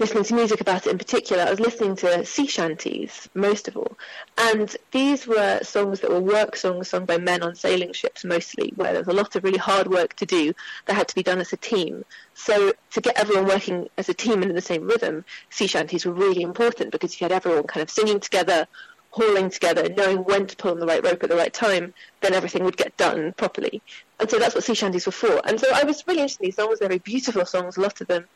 listening 0.00 0.24
to 0.24 0.34
music 0.34 0.62
about 0.62 0.86
it 0.86 0.90
in 0.90 0.96
particular, 0.96 1.42
I 1.42 1.50
was 1.50 1.60
listening 1.60 1.94
to 1.96 2.24
sea 2.24 2.46
shanties 2.46 3.28
most 3.34 3.68
of 3.68 3.76
all. 3.76 3.98
And 4.38 4.74
these 4.92 5.26
were 5.26 5.60
songs 5.62 6.00
that 6.00 6.10
were 6.10 6.20
work 6.20 6.56
songs 6.56 6.88
sung 6.88 7.04
by 7.04 7.18
men 7.18 7.42
on 7.42 7.54
sailing 7.54 7.92
ships 7.92 8.24
mostly, 8.24 8.72
where 8.76 8.92
there 8.92 9.02
was 9.02 9.14
a 9.14 9.16
lot 9.16 9.36
of 9.36 9.44
really 9.44 9.58
hard 9.58 9.88
work 9.88 10.14
to 10.16 10.26
do 10.26 10.54
that 10.86 10.94
had 10.94 11.08
to 11.08 11.14
be 11.14 11.22
done 11.22 11.38
as 11.38 11.52
a 11.52 11.58
team. 11.58 12.06
So 12.32 12.72
to 12.92 13.00
get 13.02 13.18
everyone 13.18 13.46
working 13.46 13.90
as 13.98 14.08
a 14.08 14.14
team 14.14 14.40
and 14.40 14.50
in 14.50 14.54
the 14.54 14.62
same 14.62 14.86
rhythm, 14.86 15.26
sea 15.50 15.66
shanties 15.66 16.06
were 16.06 16.14
really 16.14 16.40
important 16.40 16.92
because 16.92 17.20
you 17.20 17.26
had 17.26 17.32
everyone 17.32 17.64
kind 17.64 17.82
of 17.82 17.90
singing 17.90 18.20
together, 18.20 18.66
hauling 19.10 19.50
together, 19.50 19.88
knowing 19.88 20.18
when 20.24 20.46
to 20.46 20.56
pull 20.56 20.70
on 20.70 20.80
the 20.80 20.86
right 20.86 21.04
rope 21.04 21.22
at 21.22 21.28
the 21.28 21.36
right 21.36 21.52
time, 21.52 21.92
then 22.20 22.32
everything 22.32 22.64
would 22.64 22.76
get 22.76 22.96
done 22.96 23.32
properly. 23.32 23.82
And 24.18 24.30
so 24.30 24.38
that's 24.38 24.54
what 24.54 24.64
sea 24.64 24.74
shanties 24.74 25.06
were 25.06 25.12
for. 25.12 25.40
And 25.44 25.58
so 25.58 25.66
I 25.74 25.84
was 25.84 26.06
really 26.06 26.20
interested 26.20 26.44
in 26.44 26.48
these 26.48 26.56
songs. 26.56 26.78
They're 26.78 26.88
very 26.88 26.98
beautiful 26.98 27.44
songs, 27.44 27.76
a 27.76 27.80
lot 27.80 28.00
of 28.00 28.06
them. 28.06 28.26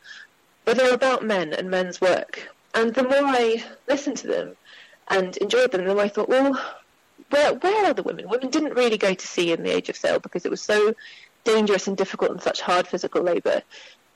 But 0.65 0.77
they're 0.77 0.93
about 0.93 1.23
men 1.23 1.53
and 1.53 1.69
men's 1.69 2.01
work. 2.01 2.51
And 2.73 2.93
the 2.93 3.03
more 3.03 3.23
I 3.23 3.63
listened 3.87 4.17
to 4.17 4.27
them 4.27 4.57
and 5.07 5.37
enjoyed 5.37 5.71
them, 5.71 5.85
the 5.85 5.93
more 5.93 6.03
I 6.03 6.09
thought, 6.09 6.27
well, 6.27 6.59
where, 7.29 7.53
where 7.53 7.85
are 7.85 7.93
the 7.93 8.03
women? 8.03 8.27
Women 8.27 8.49
didn't 8.49 8.73
really 8.73 8.97
go 8.97 9.13
to 9.13 9.27
sea 9.27 9.53
in 9.53 9.63
the 9.63 9.73
age 9.73 9.89
of 9.89 9.95
sail 9.95 10.19
because 10.19 10.45
it 10.45 10.51
was 10.51 10.61
so 10.61 10.93
dangerous 11.43 11.87
and 11.87 11.95
difficult 11.95 12.31
and 12.31 12.41
such 12.41 12.59
hard 12.59 12.87
physical 12.87 13.21
labour. 13.21 13.61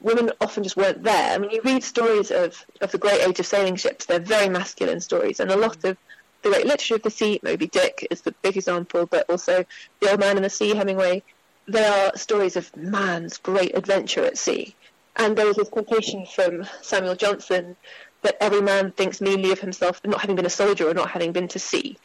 Women 0.01 0.31
often 0.41 0.63
just 0.63 0.77
weren't 0.77 1.03
there. 1.03 1.33
I 1.33 1.37
mean, 1.37 1.51
you 1.51 1.61
read 1.63 1.83
stories 1.83 2.31
of, 2.31 2.65
of 2.81 2.91
the 2.91 2.97
great 2.97 3.21
age 3.21 3.39
of 3.39 3.45
sailing 3.45 3.75
ships, 3.75 4.05
they're 4.05 4.19
very 4.19 4.49
masculine 4.49 4.99
stories, 5.01 5.39
and 5.39 5.51
a 5.51 5.57
lot 5.57 5.83
of 5.83 5.97
the 6.41 6.49
great 6.49 6.65
literature 6.65 6.95
of 6.95 7.03
the 7.03 7.09
sea, 7.09 7.39
Moby 7.43 7.67
Dick 7.67 8.07
is 8.09 8.21
the 8.21 8.33
big 8.41 8.57
example, 8.57 9.05
but 9.05 9.29
also 9.29 9.65
The 9.99 10.11
Old 10.11 10.19
Man 10.19 10.35
and 10.35 10.45
the 10.45 10.49
Sea, 10.49 10.75
Hemingway, 10.75 11.23
they 11.67 11.85
are 11.85 12.15
stories 12.17 12.55
of 12.55 12.75
man's 12.75 13.37
great 13.37 13.77
adventure 13.77 14.23
at 14.25 14.37
sea. 14.37 14.75
And 15.15 15.37
there 15.37 15.45
was 15.45 15.57
this 15.57 15.69
quotation 15.69 16.25
from 16.25 16.65
Samuel 16.81 17.15
Johnson 17.15 17.75
that 18.21 18.37
every 18.41 18.61
man 18.61 18.91
thinks 18.91 19.21
meanly 19.21 19.51
of 19.51 19.59
himself 19.59 20.01
not 20.03 20.21
having 20.21 20.35
been 20.35 20.45
a 20.45 20.49
soldier 20.49 20.89
or 20.89 20.93
not 20.93 21.11
having 21.11 21.31
been 21.31 21.47
to 21.49 21.59
sea. 21.59 21.97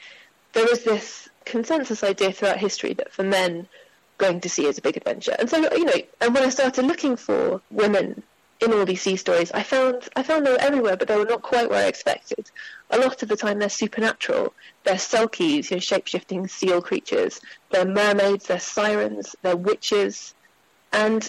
There 0.52 0.66
was 0.66 0.84
this 0.84 1.28
consensus 1.44 2.02
idea 2.02 2.32
throughout 2.32 2.58
history 2.58 2.92
that 2.94 3.12
for 3.12 3.22
men, 3.22 3.68
going 4.18 4.40
to 4.40 4.48
sea 4.48 4.66
is 4.66 4.78
a 4.78 4.82
big 4.82 4.96
adventure. 4.96 5.34
And 5.38 5.50
so, 5.50 5.58
you 5.74 5.84
know, 5.84 5.94
and 6.20 6.34
when 6.34 6.44
I 6.44 6.48
started 6.48 6.84
looking 6.84 7.16
for 7.16 7.60
women 7.70 8.22
in 8.60 8.72
all 8.72 8.84
these 8.84 9.02
sea 9.02 9.16
stories, 9.16 9.50
I 9.52 9.62
found 9.62 10.08
I 10.16 10.22
found 10.22 10.46
they 10.46 10.52
were 10.52 10.60
everywhere, 10.60 10.96
but 10.96 11.08
they 11.08 11.16
were 11.16 11.24
not 11.24 11.42
quite 11.42 11.68
where 11.68 11.84
I 11.84 11.88
expected. 11.88 12.50
A 12.90 12.98
lot 12.98 13.22
of 13.22 13.28
the 13.28 13.36
time, 13.36 13.58
they're 13.58 13.68
supernatural. 13.68 14.54
They're 14.84 14.94
selkies, 14.94 15.70
you 15.70 15.76
know, 15.76 15.80
shape-shifting 15.80 16.48
seal 16.48 16.80
creatures. 16.80 17.40
They're 17.70 17.84
mermaids. 17.84 18.46
They're 18.46 18.60
sirens. 18.60 19.34
They're 19.42 19.56
witches. 19.56 20.34
And 20.92 21.28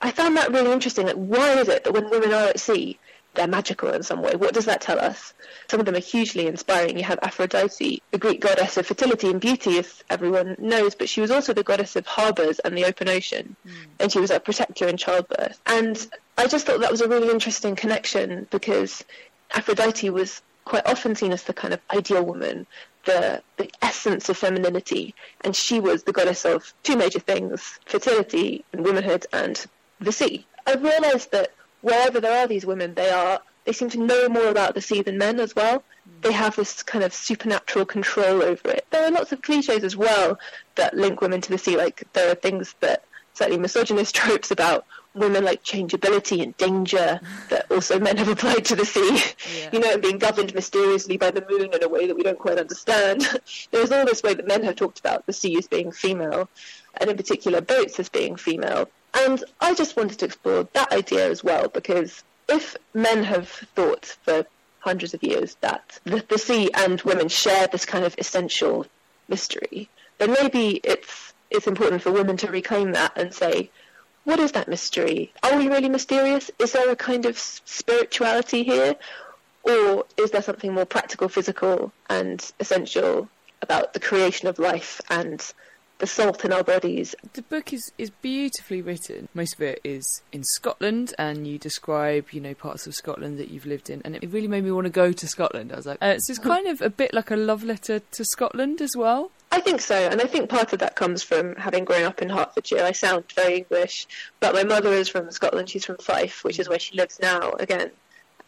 I 0.00 0.10
found 0.12 0.36
that 0.36 0.52
really 0.52 0.72
interesting. 0.72 1.06
Like, 1.06 1.16
why 1.16 1.58
is 1.58 1.68
it 1.68 1.84
that 1.84 1.92
when 1.92 2.10
women 2.10 2.32
are 2.32 2.48
at 2.48 2.60
sea, 2.60 2.98
they're 3.34 3.46
magical 3.46 3.90
in 3.90 4.02
some 4.02 4.22
way? 4.22 4.34
What 4.34 4.54
does 4.54 4.64
that 4.64 4.80
tell 4.80 4.98
us? 4.98 5.34
Some 5.68 5.80
of 5.80 5.86
them 5.86 5.94
are 5.94 6.00
hugely 6.00 6.46
inspiring. 6.46 6.96
You 6.96 7.04
have 7.04 7.18
Aphrodite, 7.22 8.02
the 8.10 8.18
Greek 8.18 8.40
goddess 8.40 8.76
of 8.76 8.86
fertility 8.86 9.30
and 9.30 9.40
beauty, 9.40 9.78
if 9.78 10.02
everyone 10.10 10.56
knows, 10.58 10.94
but 10.94 11.08
she 11.08 11.20
was 11.20 11.30
also 11.30 11.52
the 11.52 11.62
goddess 11.62 11.96
of 11.96 12.06
harbours 12.06 12.58
and 12.60 12.76
the 12.76 12.84
open 12.84 13.08
ocean, 13.08 13.56
mm. 13.66 13.72
and 13.98 14.10
she 14.10 14.18
was 14.18 14.30
a 14.30 14.40
protector 14.40 14.88
in 14.88 14.96
childbirth. 14.96 15.60
And 15.66 16.06
I 16.36 16.46
just 16.46 16.66
thought 16.66 16.80
that 16.80 16.90
was 16.90 17.00
a 17.00 17.08
really 17.08 17.30
interesting 17.30 17.76
connection 17.76 18.46
because 18.50 19.04
Aphrodite 19.52 20.10
was 20.10 20.42
quite 20.64 20.86
often 20.86 21.14
seen 21.14 21.32
as 21.32 21.44
the 21.44 21.52
kind 21.52 21.74
of 21.74 21.80
ideal 21.92 22.24
woman, 22.24 22.66
the, 23.04 23.42
the 23.56 23.70
essence 23.82 24.28
of 24.28 24.36
femininity, 24.36 25.14
and 25.42 25.54
she 25.54 25.80
was 25.80 26.02
the 26.02 26.12
goddess 26.12 26.44
of 26.44 26.72
two 26.82 26.96
major 26.96 27.18
things 27.18 27.78
fertility 27.86 28.64
and 28.72 28.84
womanhood 28.84 29.26
and 29.32 29.66
the 30.00 30.12
sea. 30.12 30.46
I've 30.66 30.82
realised 30.82 31.32
that 31.32 31.52
wherever 31.80 32.20
there 32.20 32.42
are 32.42 32.46
these 32.46 32.66
women, 32.66 32.94
they 32.94 33.10
are 33.10 33.40
they 33.64 33.72
seem 33.72 33.90
to 33.90 33.98
know 33.98 34.28
more 34.28 34.48
about 34.48 34.74
the 34.74 34.80
sea 34.80 35.02
than 35.02 35.18
men 35.18 35.38
as 35.38 35.54
well. 35.54 35.78
Mm. 35.78 36.22
They 36.22 36.32
have 36.32 36.56
this 36.56 36.82
kind 36.82 37.04
of 37.04 37.12
supernatural 37.12 37.84
control 37.84 38.42
over 38.42 38.70
it. 38.70 38.86
There 38.90 39.04
are 39.04 39.10
lots 39.10 39.32
of 39.32 39.42
cliches 39.42 39.84
as 39.84 39.96
well 39.96 40.38
that 40.76 40.96
link 40.96 41.20
women 41.20 41.40
to 41.42 41.50
the 41.50 41.58
sea. 41.58 41.76
Like 41.76 42.04
there 42.12 42.30
are 42.30 42.34
things 42.34 42.74
that 42.80 43.04
slightly 43.34 43.58
misogynist 43.58 44.14
tropes 44.22 44.50
about 44.50 44.86
women 45.14 45.44
like 45.44 45.62
changeability 45.62 46.40
and 46.40 46.56
danger 46.56 47.20
that 47.48 47.70
also 47.70 47.98
men 47.98 48.16
have 48.16 48.28
applied 48.28 48.64
to 48.64 48.76
the 48.76 48.84
sea. 48.84 49.20
Yeah. 49.58 49.70
You 49.72 49.80
know, 49.80 49.98
being 49.98 50.18
governed 50.18 50.54
mysteriously 50.54 51.16
by 51.16 51.30
the 51.30 51.44
moon 51.48 51.72
in 51.72 51.82
a 51.82 51.88
way 51.88 52.06
that 52.06 52.16
we 52.16 52.22
don't 52.22 52.38
quite 52.38 52.58
understand. 52.58 53.28
There's 53.70 53.90
all 53.90 54.04
this 54.04 54.22
way 54.22 54.34
that 54.34 54.46
men 54.46 54.62
have 54.64 54.76
talked 54.76 55.00
about 55.00 55.26
the 55.26 55.32
sea 55.32 55.56
as 55.58 55.66
being 55.66 55.90
female, 55.90 56.48
and 57.00 57.10
in 57.10 57.16
particular 57.16 57.60
boats 57.60 57.98
as 57.98 58.08
being 58.08 58.36
female. 58.36 58.88
And 59.14 59.42
I 59.60 59.74
just 59.74 59.96
wanted 59.96 60.18
to 60.20 60.26
explore 60.26 60.68
that 60.72 60.92
idea 60.92 61.28
as 61.28 61.42
well, 61.42 61.68
because 61.68 62.22
if 62.48 62.76
men 62.94 63.24
have 63.24 63.48
thought 63.48 64.16
for 64.22 64.46
hundreds 64.80 65.14
of 65.14 65.22
years 65.22 65.56
that 65.60 65.98
the, 66.04 66.24
the 66.28 66.38
sea 66.38 66.70
and 66.72 67.00
women 67.02 67.28
share 67.28 67.66
this 67.66 67.84
kind 67.84 68.04
of 68.04 68.14
essential 68.18 68.86
mystery, 69.28 69.88
then 70.18 70.32
maybe 70.32 70.80
it's 70.84 71.32
it's 71.50 71.66
important 71.66 72.02
for 72.02 72.12
women 72.12 72.36
to 72.36 72.50
reclaim 72.50 72.92
that 72.92 73.12
and 73.16 73.34
say, 73.34 73.70
what 74.24 74.38
is 74.38 74.52
that 74.52 74.68
mystery? 74.68 75.32
Are 75.42 75.56
we 75.56 75.68
really 75.68 75.88
mysterious? 75.88 76.50
Is 76.58 76.72
there 76.72 76.90
a 76.90 76.96
kind 76.96 77.26
of 77.26 77.36
spirituality 77.38 78.62
here? 78.62 78.94
Or 79.64 80.06
is 80.16 80.30
there 80.30 80.42
something 80.42 80.72
more 80.72 80.86
practical, 80.86 81.28
physical, 81.28 81.92
and 82.08 82.50
essential 82.60 83.28
about 83.62 83.92
the 83.92 84.00
creation 84.00 84.48
of 84.48 84.58
life 84.58 85.00
and 85.10 85.52
the 86.00 86.06
salt 86.06 86.44
in 86.44 86.52
our 86.52 86.64
bodies. 86.64 87.14
The 87.34 87.42
book 87.42 87.72
is, 87.72 87.92
is 87.98 88.10
beautifully 88.10 88.82
written. 88.82 89.28
Most 89.34 89.54
of 89.54 89.62
it 89.62 89.80
is 89.84 90.22
in 90.32 90.42
Scotland, 90.42 91.14
and 91.18 91.46
you 91.46 91.58
describe, 91.58 92.32
you 92.32 92.40
know, 92.40 92.54
parts 92.54 92.86
of 92.86 92.94
Scotland 92.94 93.38
that 93.38 93.50
you've 93.50 93.66
lived 93.66 93.88
in, 93.90 94.02
and 94.04 94.16
it 94.16 94.32
really 94.32 94.48
made 94.48 94.64
me 94.64 94.72
want 94.72 94.86
to 94.86 94.90
go 94.90 95.12
to 95.12 95.28
Scotland. 95.28 95.72
I 95.72 95.76
was 95.76 95.86
like, 95.86 95.98
uh, 96.00 96.18
so 96.18 96.32
it's 96.32 96.40
kind 96.40 96.66
of 96.66 96.80
a 96.80 96.90
bit 96.90 97.14
like 97.14 97.30
a 97.30 97.36
love 97.36 97.62
letter 97.62 98.00
to 98.00 98.24
Scotland 98.24 98.80
as 98.80 98.96
well. 98.96 99.30
I 99.52 99.60
think 99.60 99.80
so, 99.80 99.94
and 99.94 100.20
I 100.20 100.24
think 100.24 100.48
part 100.48 100.72
of 100.72 100.78
that 100.78 100.96
comes 100.96 101.22
from 101.22 101.54
having 101.56 101.84
grown 101.84 102.04
up 102.04 102.22
in 102.22 102.30
Hertfordshire. 102.30 102.82
I 102.82 102.92
sound 102.92 103.24
very 103.34 103.58
English, 103.58 104.06
but 104.40 104.54
my 104.54 104.64
mother 104.64 104.92
is 104.92 105.08
from 105.08 105.30
Scotland. 105.30 105.68
She's 105.68 105.84
from 105.84 105.98
Fife, 105.98 106.44
which 106.44 106.58
is 106.58 106.68
where 106.68 106.78
she 106.78 106.96
lives 106.96 107.18
now 107.20 107.52
again. 107.52 107.90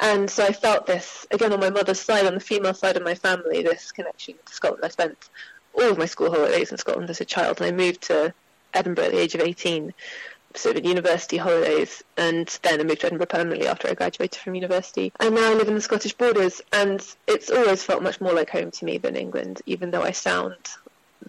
And 0.00 0.28
so 0.30 0.44
I 0.44 0.53
felt 0.53 0.86
this, 0.86 1.26
again, 1.30 1.53
on 1.53 1.61
my 1.61 1.70
mother's 1.70 2.00
side, 2.00 2.26
on 2.26 2.34
the 2.34 2.40
female 2.40 2.74
side 2.74 2.96
of 2.96 3.05
my 3.05 3.14
family, 3.14 3.62
this 3.62 3.92
connection 3.92 4.34
to 4.46 4.53
Scotland. 4.53 4.84
I 4.84 4.88
spent 4.88 5.28
all 5.74 5.90
of 5.90 5.98
my 5.98 6.06
school 6.06 6.30
holidays 6.30 6.70
in 6.70 6.78
Scotland 6.78 7.10
as 7.10 7.20
a 7.20 7.24
child, 7.24 7.60
and 7.60 7.66
I 7.66 7.72
moved 7.72 8.02
to 8.02 8.34
Edinburgh 8.74 9.06
at 9.06 9.12
the 9.12 9.20
age 9.20 9.34
of 9.34 9.40
18, 9.40 9.92
sort 10.54 10.76
of 10.76 10.84
university 10.84 11.36
holidays, 11.36 12.02
and 12.16 12.46
then 12.62 12.80
I 12.80 12.84
moved 12.84 13.00
to 13.00 13.06
Edinburgh 13.06 13.26
permanently 13.26 13.68
after 13.68 13.88
I 13.88 13.94
graduated 13.94 14.40
from 14.40 14.54
university. 14.54 15.12
And 15.20 15.34
now 15.34 15.50
I 15.50 15.54
live 15.54 15.68
in 15.68 15.74
the 15.74 15.80
Scottish 15.80 16.12
borders, 16.14 16.60
and 16.72 17.04
it's 17.26 17.50
always 17.50 17.82
felt 17.82 18.02
much 18.02 18.20
more 18.20 18.32
like 18.32 18.50
home 18.50 18.70
to 18.70 18.84
me 18.84 18.98
than 18.98 19.16
England, 19.16 19.62
even 19.66 19.90
though 19.90 20.02
I 20.02 20.12
sound 20.12 20.56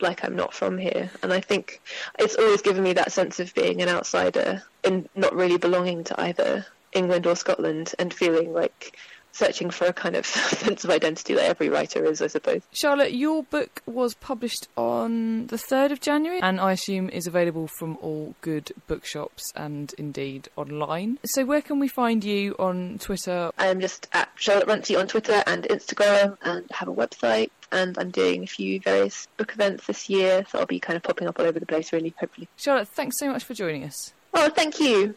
like 0.01 0.23
I'm 0.23 0.35
not 0.35 0.53
from 0.53 0.77
here. 0.77 1.09
And 1.21 1.31
I 1.31 1.39
think 1.39 1.81
it's 2.19 2.35
always 2.35 2.61
given 2.61 2.83
me 2.83 2.93
that 2.93 3.11
sense 3.11 3.39
of 3.39 3.53
being 3.53 3.81
an 3.81 3.89
outsider 3.89 4.63
and 4.83 5.07
not 5.15 5.35
really 5.35 5.57
belonging 5.57 6.03
to 6.05 6.19
either 6.19 6.65
England 6.93 7.25
or 7.27 7.35
Scotland 7.35 7.93
and 7.99 8.13
feeling 8.13 8.53
like 8.53 8.97
searching 9.34 9.69
for 9.69 9.86
a 9.86 9.93
kind 9.93 10.15
of 10.15 10.25
sense 10.25 10.84
of 10.84 10.89
identity 10.89 11.34
that 11.34 11.45
every 11.45 11.67
writer 11.67 12.05
is, 12.05 12.21
I 12.21 12.27
suppose. 12.27 12.61
Charlotte, 12.71 13.13
your 13.13 13.43
book 13.43 13.81
was 13.86 14.13
published 14.15 14.67
on 14.77 15.47
the 15.47 15.57
3rd 15.57 15.91
of 15.91 15.99
January 15.99 16.39
and 16.41 16.61
I 16.61 16.71
assume 16.71 17.09
is 17.09 17.27
available 17.27 17.67
from 17.67 17.97
all 18.01 18.36
good 18.41 18.71
bookshops 18.88 19.51
and 19.55 19.93
indeed 19.97 20.47
online. 20.55 21.19
So, 21.25 21.45
where 21.45 21.61
can 21.61 21.79
we 21.79 21.88
find 21.88 22.23
you 22.23 22.55
on 22.57 22.99
Twitter? 22.99 23.51
I'm 23.57 23.81
just 23.81 24.07
at 24.13 24.29
Charlotte 24.36 24.67
Runcie 24.67 24.95
on 24.95 25.07
Twitter 25.07 25.43
and 25.45 25.63
Instagram 25.63 26.38
and 26.43 26.65
have 26.71 26.88
a 26.88 26.93
website. 26.93 27.49
And 27.71 27.97
I'm 27.97 28.11
doing 28.11 28.43
a 28.43 28.47
few 28.47 28.79
various 28.79 29.27
book 29.38 29.51
events 29.53 29.88
this 29.88 30.07
year, 30.07 30.45
so 30.47 30.59
I'll 30.59 30.67
be 30.67 30.79
kind 30.79 30.95
of 30.95 31.01
popping 31.01 31.27
up 31.27 31.39
all 31.39 31.45
over 31.47 31.59
the 31.59 31.65
place, 31.65 31.91
really, 31.91 32.13
hopefully. 32.19 32.47
Charlotte, 32.55 32.88
thanks 32.89 33.17
so 33.17 33.31
much 33.31 33.43
for 33.43 33.55
joining 33.55 33.84
us. 33.84 34.13
Oh, 34.36 34.49
thank 34.49 34.79
you. 34.79 35.15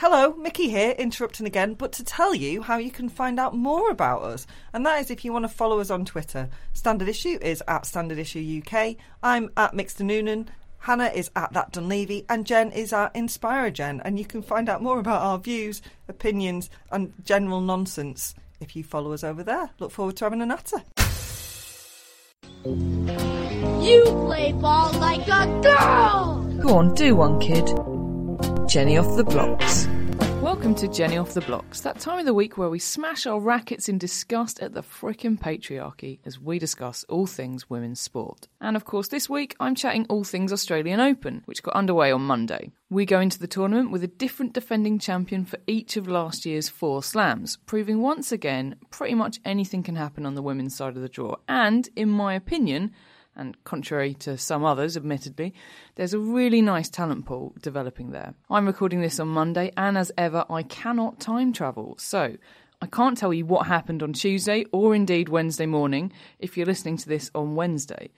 Hello, 0.00 0.32
Mickey 0.34 0.68
here, 0.68 0.92
interrupting 0.92 1.44
again, 1.44 1.74
but 1.74 1.90
to 1.94 2.04
tell 2.04 2.32
you 2.32 2.62
how 2.62 2.76
you 2.76 2.88
can 2.88 3.08
find 3.08 3.40
out 3.40 3.52
more 3.52 3.90
about 3.90 4.22
us. 4.22 4.46
And 4.72 4.86
that 4.86 5.00
is 5.00 5.10
if 5.10 5.24
you 5.24 5.32
want 5.32 5.42
to 5.42 5.48
follow 5.48 5.80
us 5.80 5.90
on 5.90 6.04
Twitter. 6.04 6.48
Standard 6.72 7.08
Issue 7.08 7.36
is 7.42 7.64
at 7.66 7.84
Standard 7.84 8.16
Issue 8.16 8.62
UK. 8.64 8.94
I'm 9.24 9.50
at 9.56 9.72
Mixter 9.72 10.02
Noonan. 10.02 10.50
Hannah 10.78 11.10
is 11.12 11.32
at 11.34 11.52
That 11.52 11.72
Dunleavy. 11.72 12.24
And 12.28 12.46
Jen 12.46 12.70
is 12.70 12.92
at 12.92 13.16
Inspire 13.16 13.72
Jen. 13.72 14.00
And 14.04 14.20
you 14.20 14.24
can 14.24 14.40
find 14.40 14.68
out 14.68 14.84
more 14.84 15.00
about 15.00 15.20
our 15.20 15.36
views, 15.36 15.82
opinions, 16.06 16.70
and 16.92 17.12
general 17.24 17.60
nonsense 17.60 18.36
if 18.60 18.76
you 18.76 18.84
follow 18.84 19.12
us 19.12 19.24
over 19.24 19.42
there. 19.42 19.68
Look 19.80 19.90
forward 19.90 20.16
to 20.18 20.26
having 20.26 20.42
a 20.42 20.46
natter. 20.46 20.80
You 22.64 24.04
play 24.04 24.52
ball 24.52 24.92
like 25.00 25.26
a 25.26 25.60
girl! 25.60 26.44
Go 26.60 26.76
on, 26.76 26.94
do 26.94 27.16
one, 27.16 27.40
kid. 27.40 27.68
Jenny 28.68 28.98
off 28.98 29.16
the 29.16 29.24
blocks. 29.24 29.87
Welcome 30.58 30.74
to 30.74 30.88
Jenny 30.88 31.16
Off 31.16 31.34
the 31.34 31.40
Blocks, 31.42 31.82
that 31.82 32.00
time 32.00 32.18
of 32.18 32.24
the 32.24 32.34
week 32.34 32.58
where 32.58 32.68
we 32.68 32.80
smash 32.80 33.26
our 33.26 33.38
rackets 33.38 33.88
in 33.88 33.96
disgust 33.96 34.58
at 34.58 34.74
the 34.74 34.82
frickin' 34.82 35.38
patriarchy 35.38 36.18
as 36.24 36.40
we 36.40 36.58
discuss 36.58 37.04
all 37.04 37.28
things 37.28 37.70
women's 37.70 38.00
sport. 38.00 38.48
And 38.60 38.74
of 38.74 38.84
course, 38.84 39.06
this 39.06 39.30
week 39.30 39.54
I'm 39.60 39.76
chatting 39.76 40.04
all 40.08 40.24
things 40.24 40.52
Australian 40.52 40.98
Open, 40.98 41.42
which 41.44 41.62
got 41.62 41.76
underway 41.76 42.10
on 42.10 42.22
Monday. 42.22 42.72
We 42.90 43.06
go 43.06 43.20
into 43.20 43.38
the 43.38 43.46
tournament 43.46 43.92
with 43.92 44.02
a 44.02 44.08
different 44.08 44.52
defending 44.52 44.98
champion 44.98 45.44
for 45.44 45.60
each 45.68 45.96
of 45.96 46.08
last 46.08 46.44
year's 46.44 46.68
four 46.68 47.04
slams, 47.04 47.58
proving 47.64 48.02
once 48.02 48.32
again 48.32 48.74
pretty 48.90 49.14
much 49.14 49.38
anything 49.44 49.84
can 49.84 49.94
happen 49.94 50.26
on 50.26 50.34
the 50.34 50.42
women's 50.42 50.74
side 50.74 50.96
of 50.96 51.02
the 51.02 51.08
draw. 51.08 51.36
And, 51.46 51.88
in 51.94 52.08
my 52.08 52.34
opinion, 52.34 52.90
and 53.38 53.56
contrary 53.64 54.14
to 54.14 54.36
some 54.36 54.64
others, 54.64 54.96
admittedly, 54.96 55.54
there's 55.94 56.12
a 56.12 56.18
really 56.18 56.60
nice 56.60 56.90
talent 56.90 57.24
pool 57.24 57.54
developing 57.62 58.10
there. 58.10 58.34
I'm 58.50 58.66
recording 58.66 59.00
this 59.00 59.18
on 59.18 59.28
Monday, 59.28 59.72
and 59.76 59.96
as 59.96 60.12
ever, 60.18 60.44
I 60.50 60.64
cannot 60.64 61.20
time 61.20 61.52
travel, 61.52 61.94
so 61.98 62.36
I 62.82 62.86
can't 62.86 63.16
tell 63.16 63.32
you 63.32 63.46
what 63.46 63.66
happened 63.66 64.02
on 64.02 64.12
Tuesday 64.12 64.64
or 64.72 64.94
indeed 64.94 65.28
Wednesday 65.28 65.66
morning 65.66 66.12
if 66.38 66.56
you're 66.56 66.66
listening 66.66 66.96
to 66.98 67.08
this 67.08 67.30
on 67.34 67.54
Wednesday. 67.54 68.10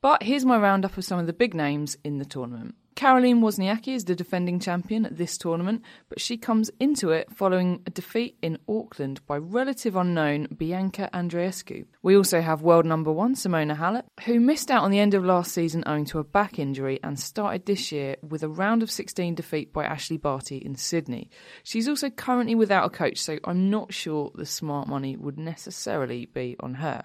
But 0.00 0.22
here's 0.22 0.44
my 0.44 0.58
roundup 0.58 0.96
of 0.96 1.04
some 1.04 1.18
of 1.18 1.26
the 1.26 1.32
big 1.32 1.54
names 1.54 1.96
in 2.04 2.18
the 2.18 2.24
tournament. 2.24 2.76
Caroline 2.98 3.42
Wozniacki 3.42 3.94
is 3.94 4.06
the 4.06 4.16
defending 4.16 4.58
champion 4.58 5.06
at 5.06 5.16
this 5.16 5.38
tournament, 5.38 5.84
but 6.08 6.20
she 6.20 6.36
comes 6.36 6.68
into 6.80 7.10
it 7.10 7.30
following 7.32 7.80
a 7.86 7.90
defeat 7.90 8.36
in 8.42 8.58
Auckland 8.68 9.24
by 9.24 9.36
relative 9.36 9.94
unknown 9.94 10.48
Bianca 10.56 11.08
Andreescu. 11.14 11.86
We 12.02 12.16
also 12.16 12.40
have 12.40 12.60
world 12.62 12.86
number 12.86 13.12
one 13.12 13.36
Simona 13.36 13.76
Halep, 13.76 14.02
who 14.24 14.40
missed 14.40 14.68
out 14.68 14.82
on 14.82 14.90
the 14.90 14.98
end 14.98 15.14
of 15.14 15.24
last 15.24 15.52
season 15.52 15.84
owing 15.86 16.06
to 16.06 16.18
a 16.18 16.24
back 16.24 16.58
injury 16.58 16.98
and 17.04 17.20
started 17.20 17.66
this 17.66 17.92
year 17.92 18.16
with 18.20 18.42
a 18.42 18.48
round 18.48 18.82
of 18.82 18.90
16 18.90 19.36
defeat 19.36 19.72
by 19.72 19.84
Ashley 19.84 20.16
Barty 20.16 20.56
in 20.56 20.74
Sydney. 20.74 21.30
She's 21.62 21.86
also 21.86 22.10
currently 22.10 22.56
without 22.56 22.84
a 22.84 22.90
coach, 22.90 23.18
so 23.18 23.38
I'm 23.44 23.70
not 23.70 23.94
sure 23.94 24.32
the 24.34 24.44
smart 24.44 24.88
money 24.88 25.16
would 25.16 25.38
necessarily 25.38 26.26
be 26.26 26.56
on 26.58 26.74
her. 26.74 27.04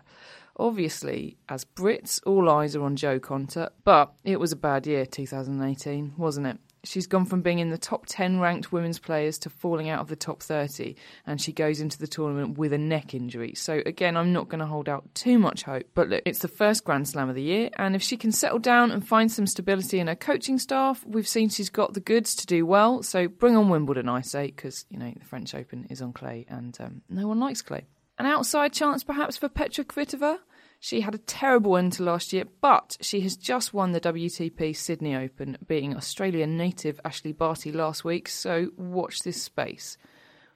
Obviously, 0.58 1.38
as 1.49 1.66
Brits, 1.66 2.22
all 2.26 2.49
eyes 2.49 2.76
are 2.76 2.84
on 2.84 2.95
Jo 2.95 3.20
Konta, 3.20 3.70
but 3.84 4.14
it 4.24 4.39
was 4.39 4.51
a 4.51 4.56
bad 4.56 4.86
year 4.86 5.06
2018, 5.06 6.14
wasn't 6.18 6.47
it? 6.47 6.58
She's 6.86 7.08
gone 7.08 7.26
from 7.26 7.41
being 7.41 7.60
in 7.60 7.70
the 7.70 7.78
top 7.78 8.04
10 8.08 8.41
ranked 8.41 8.74
women's 8.74 8.99
players 8.99 9.38
to 9.39 9.49
falling 9.49 9.89
out 9.89 10.01
of 10.01 10.10
the 10.10 10.18
top 10.18 10.43
30, 10.43 10.95
and 11.26 11.41
she 11.41 11.54
goes 11.54 11.80
into 11.80 11.97
the 11.97 12.08
tournament 12.08 12.58
with 12.58 12.74
a 12.74 12.78
neck 12.78 13.14
injury. 13.14 13.56
So, 13.56 13.82
again, 13.86 14.18
I'm 14.18 14.34
not 14.34 14.49
going 14.49 14.60
to 14.60 14.66
hold 14.66 14.89
out 14.89 15.16
too 15.16 15.39
much 15.39 15.64
hope. 15.64 15.86
But 15.95 16.10
look, 16.10 16.24
it's 16.26 16.39
the 16.39 16.49
first 16.49 16.84
Grand 16.84 17.08
Slam 17.08 17.30
of 17.30 17.36
the 17.36 17.41
year, 17.41 17.70
and 17.78 17.95
if 17.95 18.04
she 18.04 18.18
can 18.18 18.34
settle 18.34 18.60
down 18.60 18.91
and 18.91 19.08
find 19.08 19.32
some 19.32 19.47
stability 19.47 19.99
in 19.99 20.08
her 20.08 20.16
coaching 20.16 20.60
staff, 20.60 21.06
we've 21.08 21.28
seen 21.28 21.47
she's 21.47 21.70
got 21.70 21.93
the 21.93 22.01
goods 22.01 22.36
to 22.36 22.45
do 22.45 22.66
well. 22.66 23.01
So, 23.01 23.30
bring 23.30 23.56
on 23.56 23.70
Wimbledon, 23.70 24.10
I 24.10 24.20
say, 24.20 24.47
because, 24.47 24.86
you 24.89 24.99
know, 24.99 25.14
the 25.18 25.26
French 25.26 25.56
Open 25.56 25.88
is 25.89 26.01
on 26.01 26.12
clay, 26.12 26.45
and 26.49 26.78
um, 26.82 27.01
no 27.10 27.28
one 27.28 27.39
likes 27.39 27.62
clay. 27.62 27.86
An 28.18 28.26
outside 28.26 28.74
chance 28.74 29.03
perhaps 29.03 29.38
for 29.38 29.49
Petra 29.49 29.84
Kvitova? 29.84 30.38
She 30.80 31.01
had 31.01 31.16
a 31.16 31.20
terrible 31.20 31.78
end 31.78 31.93
to 31.93 32.03
last 32.03 32.34
year, 32.34 32.43
but 32.61 32.97
she 33.01 33.22
has 33.22 33.38
just 33.38 33.74
won 33.74 33.93
the 33.93 34.01
WTP 34.01 34.76
Sydney 34.76 35.16
Open, 35.16 35.57
beating 35.66 35.95
Australian 35.95 36.57
native 36.57 36.99
Ashley 37.05 37.32
Barty 37.32 37.72
last 37.72 38.03
week, 38.03 38.28
so 38.28 38.70
watch 38.78 39.20
this 39.20 39.41
space. 39.41 39.97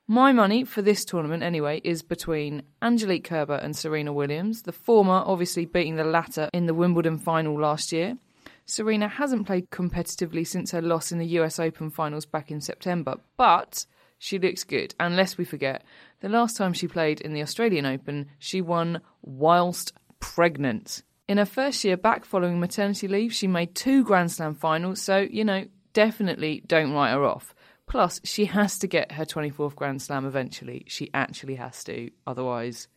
My 0.06 0.34
money 0.34 0.64
for 0.66 0.82
this 0.82 1.04
tournament, 1.04 1.44
anyway, 1.44 1.82
is 1.84 2.02
between 2.04 2.64
Angelique 2.82 3.24
Kerber 3.24 3.56
and 3.56 3.76
Serena 3.76 4.14
Williams, 4.14 4.64
the 4.64 4.72
former 4.72 5.24
obviously 5.26 5.66
beating 5.66 5.96
the 5.96 6.04
latter 6.04 6.50
in 6.54 6.66
the 6.66 6.74
Wimbledon 6.74 7.18
final 7.18 7.60
last 7.60 7.92
year. 7.92 8.18
Serena 8.66 9.08
hasn't 9.08 9.48
played 9.48 9.70
competitively 9.70 10.46
since 10.46 10.72
her 10.72 10.82
loss 10.82 11.12
in 11.12 11.20
the 11.20 11.40
US 11.40 11.58
Open 11.58 11.90
finals 11.90 12.26
back 12.26 12.52
in 12.52 12.62
September, 12.62 13.16
but 13.38 13.86
she 14.18 14.40
looks 14.40 14.64
good. 14.64 14.94
And 15.00 15.16
lest 15.16 15.38
we 15.38 15.46
forget, 15.46 15.84
the 16.20 16.30
last 16.30 16.58
time 16.58 16.74
she 16.74 16.88
played 16.88 17.22
in 17.22 17.34
the 17.34 17.42
Australian 17.42 17.86
Open, 17.86 18.28
she 18.40 18.62
won 18.62 19.02
whilst 19.22 19.94
pregnant. 20.20 21.04
In 21.28 21.38
her 21.38 21.46
first 21.46 21.84
year 21.84 21.98
back 21.98 22.26
following 22.26 22.60
maternity 22.60 23.08
leave, 23.08 23.34
she 23.34 23.48
made 23.48 23.76
two 23.76 24.04
Grand 24.04 24.32
Slam 24.32 24.56
finals, 24.56 25.02
so, 25.02 25.18
you 25.18 25.44
know, 25.44 25.66
definitely 25.94 26.64
don't 26.66 26.94
write 26.94 27.12
her 27.12 27.26
off. 27.26 27.54
Plus, 27.86 28.20
she 28.24 28.46
has 28.46 28.80
to 28.80 28.88
get 28.88 29.14
her 29.14 29.26
24th 29.26 29.76
Grand 29.76 30.02
Slam 30.02 30.26
eventually. 30.26 30.84
She 30.88 31.10
actually 31.14 31.56
has 31.56 31.84
to, 31.86 32.12
otherwise, 32.26 32.88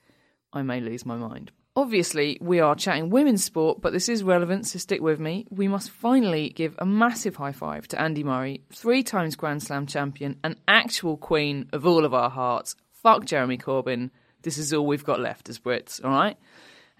I 0.53 0.63
may 0.63 0.81
lose 0.81 1.07
my 1.07 1.17
mind. 1.17 1.53
Obviously, 1.77 2.37
we 2.41 2.59
are 2.59 2.75
chatting 2.75 3.11
women's 3.11 3.45
sport, 3.45 3.81
but 3.81 3.93
this 3.93 4.09
is 4.09 4.25
relevant, 4.25 4.67
so 4.67 4.79
stick 4.79 5.01
with 5.01 5.21
me. 5.21 5.47
We 5.51 5.69
must 5.69 5.91
finally 5.91 6.51
give 6.51 6.75
a 6.79 6.85
massive 6.85 7.37
high 7.37 7.53
five 7.53 7.87
to 7.89 8.01
Andy 8.01 8.25
Murray, 8.25 8.65
three 8.73 9.05
times 9.05 9.37
Grand 9.37 9.63
Slam 9.63 9.87
champion, 9.87 10.37
an 10.43 10.57
actual 10.67 11.17
queen 11.17 11.69
of 11.73 11.87
all 11.87 12.05
of 12.05 12.13
our 12.13 12.31
hearts. 12.31 12.75
Fuck 13.03 13.25
Jeremy 13.25 13.57
Corbyn. 13.57 14.11
This 14.43 14.59
is 14.59 14.73
all 14.75 14.87
we've 14.87 15.05
got 15.05 15.21
left 15.21 15.49
as 15.49 15.59
Brits, 15.59 16.05
all 16.05 16.11
right? 16.11 16.37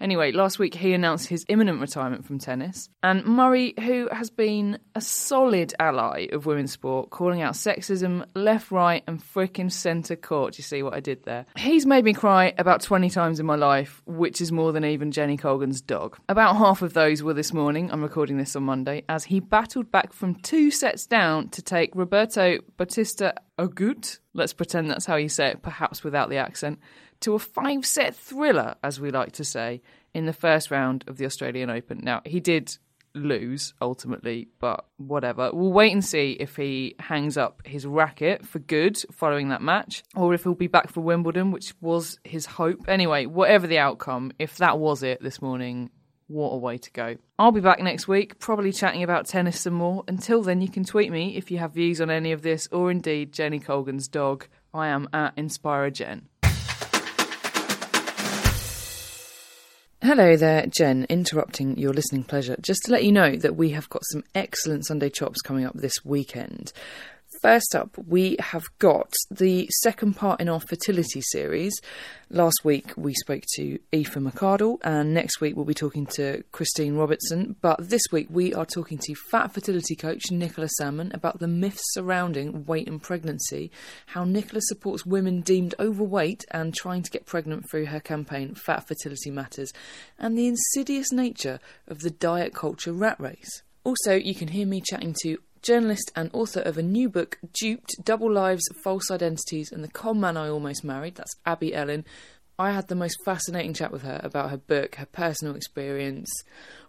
Anyway, 0.01 0.31
last 0.31 0.57
week 0.57 0.73
he 0.73 0.93
announced 0.93 1.27
his 1.27 1.45
imminent 1.47 1.79
retirement 1.79 2.25
from 2.25 2.39
tennis. 2.39 2.89
And 3.03 3.23
Murray, 3.23 3.75
who 3.79 4.09
has 4.11 4.31
been 4.31 4.79
a 4.95 5.01
solid 5.01 5.75
ally 5.79 6.27
of 6.31 6.47
women's 6.47 6.71
sport, 6.71 7.11
calling 7.11 7.43
out 7.43 7.53
sexism 7.53 8.25
left, 8.35 8.71
right, 8.71 9.03
and 9.07 9.23
frickin' 9.23 9.71
centre 9.71 10.15
court. 10.15 10.57
You 10.57 10.63
see 10.63 10.81
what 10.81 10.95
I 10.95 11.01
did 11.01 11.23
there? 11.23 11.45
He's 11.55 11.85
made 11.85 12.03
me 12.03 12.13
cry 12.13 12.53
about 12.57 12.81
20 12.81 13.11
times 13.11 13.39
in 13.39 13.45
my 13.45 13.55
life, 13.55 14.01
which 14.07 14.41
is 14.41 14.51
more 14.51 14.71
than 14.71 14.83
even 14.83 15.11
Jenny 15.11 15.37
Colgan's 15.37 15.81
dog. 15.81 16.17
About 16.27 16.57
half 16.57 16.81
of 16.81 16.93
those 16.93 17.21
were 17.21 17.35
this 17.35 17.53
morning. 17.53 17.91
I'm 17.91 18.01
recording 18.01 18.37
this 18.37 18.55
on 18.55 18.63
Monday, 18.63 19.03
as 19.07 19.23
he 19.23 19.39
battled 19.39 19.91
back 19.91 20.13
from 20.13 20.33
two 20.35 20.71
sets 20.71 21.05
down 21.05 21.49
to 21.49 21.61
take 21.61 21.95
Roberto 21.95 22.57
Bautista 22.75 23.35
Agut. 23.59 24.17
Let's 24.33 24.53
pretend 24.53 24.89
that's 24.89 25.05
how 25.05 25.17
you 25.17 25.29
say 25.29 25.49
it, 25.49 25.61
perhaps 25.61 26.03
without 26.03 26.29
the 26.29 26.37
accent 26.37 26.79
to 27.21 27.35
a 27.35 27.39
five 27.39 27.85
set 27.85 28.15
thriller, 28.15 28.75
as 28.83 28.99
we 28.99 29.11
like 29.11 29.33
to 29.33 29.43
say, 29.43 29.81
in 30.13 30.25
the 30.25 30.33
first 30.33 30.71
round 30.71 31.03
of 31.07 31.17
the 31.17 31.25
Australian 31.25 31.69
Open. 31.69 31.99
Now, 32.03 32.21
he 32.25 32.39
did 32.39 32.77
lose 33.13 33.73
ultimately, 33.81 34.47
but 34.59 34.85
whatever. 34.97 35.51
We'll 35.53 35.73
wait 35.73 35.91
and 35.91 36.03
see 36.03 36.37
if 36.39 36.55
he 36.55 36.95
hangs 36.99 37.37
up 37.37 37.61
his 37.65 37.85
racket 37.85 38.45
for 38.45 38.59
good 38.59 38.97
following 39.11 39.49
that 39.49 39.61
match, 39.61 40.03
or 40.15 40.33
if 40.33 40.43
he'll 40.43 40.53
be 40.53 40.67
back 40.67 40.89
for 40.89 41.01
Wimbledon, 41.01 41.51
which 41.51 41.73
was 41.81 42.19
his 42.23 42.45
hope. 42.45 42.85
Anyway, 42.87 43.25
whatever 43.25 43.67
the 43.67 43.79
outcome, 43.79 44.31
if 44.39 44.57
that 44.57 44.79
was 44.79 45.03
it 45.03 45.21
this 45.21 45.41
morning, 45.41 45.89
what 46.27 46.51
a 46.51 46.57
way 46.57 46.77
to 46.77 46.91
go. 46.91 47.17
I'll 47.37 47.51
be 47.51 47.59
back 47.59 47.81
next 47.81 48.07
week, 48.07 48.39
probably 48.39 48.71
chatting 48.71 49.03
about 49.03 49.27
tennis 49.27 49.59
some 49.59 49.73
more. 49.73 50.03
Until 50.07 50.41
then, 50.41 50.61
you 50.61 50.69
can 50.69 50.85
tweet 50.85 51.11
me 51.11 51.35
if 51.35 51.51
you 51.51 51.57
have 51.57 51.73
views 51.73 51.99
on 51.99 52.09
any 52.09 52.31
of 52.31 52.41
this, 52.41 52.69
or 52.71 52.89
indeed 52.89 53.33
Jenny 53.33 53.59
Colgan's 53.59 54.07
dog. 54.07 54.47
I 54.73 54.87
am 54.87 55.09
at 55.11 55.35
InspireJen. 55.35 56.21
Hello 60.03 60.35
there, 60.35 60.65
Jen, 60.65 61.05
interrupting 61.09 61.77
your 61.77 61.93
listening 61.93 62.23
pleasure. 62.23 62.55
Just 62.59 62.81
to 62.85 62.91
let 62.91 63.03
you 63.03 63.11
know 63.11 63.35
that 63.35 63.55
we 63.55 63.69
have 63.69 63.87
got 63.89 64.01
some 64.05 64.23
excellent 64.33 64.87
Sunday 64.87 65.11
chops 65.11 65.41
coming 65.41 65.63
up 65.63 65.75
this 65.75 65.93
weekend. 66.03 66.73
First 67.41 67.73
up, 67.75 67.97
we 67.97 68.35
have 68.39 68.65
got 68.77 69.11
the 69.31 69.67
second 69.81 70.13
part 70.15 70.39
in 70.39 70.47
our 70.47 70.59
fertility 70.59 71.21
series. 71.21 71.73
Last 72.29 72.59
week 72.63 72.93
we 72.95 73.15
spoke 73.15 73.41
to 73.55 73.79
Aoife 73.91 74.13
McArdle, 74.13 74.77
and 74.83 75.15
next 75.15 75.41
week 75.41 75.55
we'll 75.55 75.65
be 75.65 75.73
talking 75.73 76.05
to 76.17 76.43
Christine 76.51 76.93
Robertson. 76.93 77.55
But 77.59 77.89
this 77.89 78.03
week 78.11 78.27
we 78.29 78.53
are 78.53 78.67
talking 78.67 78.99
to 78.99 79.15
fat 79.31 79.55
fertility 79.55 79.95
coach 79.95 80.29
Nicola 80.29 80.67
Salmon 80.77 81.11
about 81.15 81.39
the 81.39 81.47
myths 81.47 81.81
surrounding 81.93 82.63
weight 82.65 82.87
and 82.87 83.01
pregnancy, 83.01 83.71
how 84.05 84.23
Nicola 84.23 84.61
supports 84.61 85.07
women 85.07 85.41
deemed 85.41 85.73
overweight 85.79 86.45
and 86.51 86.75
trying 86.75 87.01
to 87.01 87.09
get 87.09 87.25
pregnant 87.25 87.67
through 87.71 87.87
her 87.87 87.99
campaign 87.99 88.53
Fat 88.53 88.87
Fertility 88.87 89.31
Matters, 89.31 89.73
and 90.19 90.37
the 90.37 90.45
insidious 90.45 91.11
nature 91.11 91.59
of 91.87 92.01
the 92.01 92.11
diet 92.11 92.53
culture 92.53 92.93
rat 92.93 93.19
race. 93.19 93.63
Also, 93.83 94.13
you 94.13 94.35
can 94.35 94.49
hear 94.49 94.67
me 94.67 94.79
chatting 94.79 95.15
to 95.23 95.39
journalist 95.61 96.11
and 96.15 96.29
author 96.33 96.61
of 96.61 96.77
a 96.77 96.83
new 96.83 97.09
book, 97.09 97.39
Duped 97.53 98.03
Double 98.03 98.31
Lives, 98.31 98.63
False 98.83 99.11
Identities, 99.11 99.71
and 99.71 99.83
the 99.83 99.89
Con 99.89 100.19
Man 100.19 100.37
I 100.37 100.49
Almost 100.49 100.83
Married. 100.83 101.15
That's 101.15 101.35
Abby 101.45 101.73
Ellen. 101.73 102.05
I 102.57 102.71
had 102.71 102.87
the 102.87 102.95
most 102.95 103.17
fascinating 103.25 103.73
chat 103.73 103.91
with 103.91 104.03
her 104.03 104.19
about 104.23 104.51
her 104.51 104.57
book, 104.57 104.95
her 104.95 105.05
personal 105.07 105.55
experience, 105.55 106.29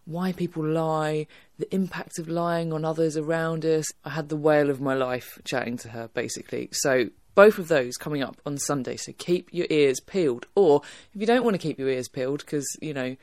why 0.04 0.32
people 0.32 0.64
lie, 0.64 1.26
the 1.58 1.72
impact 1.74 2.18
of 2.18 2.28
lying 2.28 2.72
on 2.72 2.84
others 2.84 3.16
around 3.16 3.64
us. 3.64 3.86
I 4.04 4.10
had 4.10 4.28
the 4.28 4.36
whale 4.36 4.68
of 4.68 4.80
my 4.80 4.94
life 4.94 5.38
chatting 5.44 5.76
to 5.78 5.88
her, 5.90 6.08
basically. 6.08 6.68
So, 6.72 7.10
both 7.34 7.58
of 7.58 7.68
those 7.68 7.96
coming 7.96 8.22
up 8.22 8.36
on 8.44 8.58
Sunday. 8.58 8.96
So, 8.96 9.12
keep 9.16 9.48
your 9.52 9.66
ears 9.70 10.00
peeled. 10.00 10.46
Or, 10.54 10.82
if 11.14 11.20
you 11.20 11.26
don't 11.26 11.44
want 11.44 11.54
to 11.54 11.58
keep 11.58 11.78
your 11.78 11.88
ears 11.88 12.08
peeled, 12.08 12.40
because, 12.40 12.66
you 12.82 12.92
know, 12.92 13.16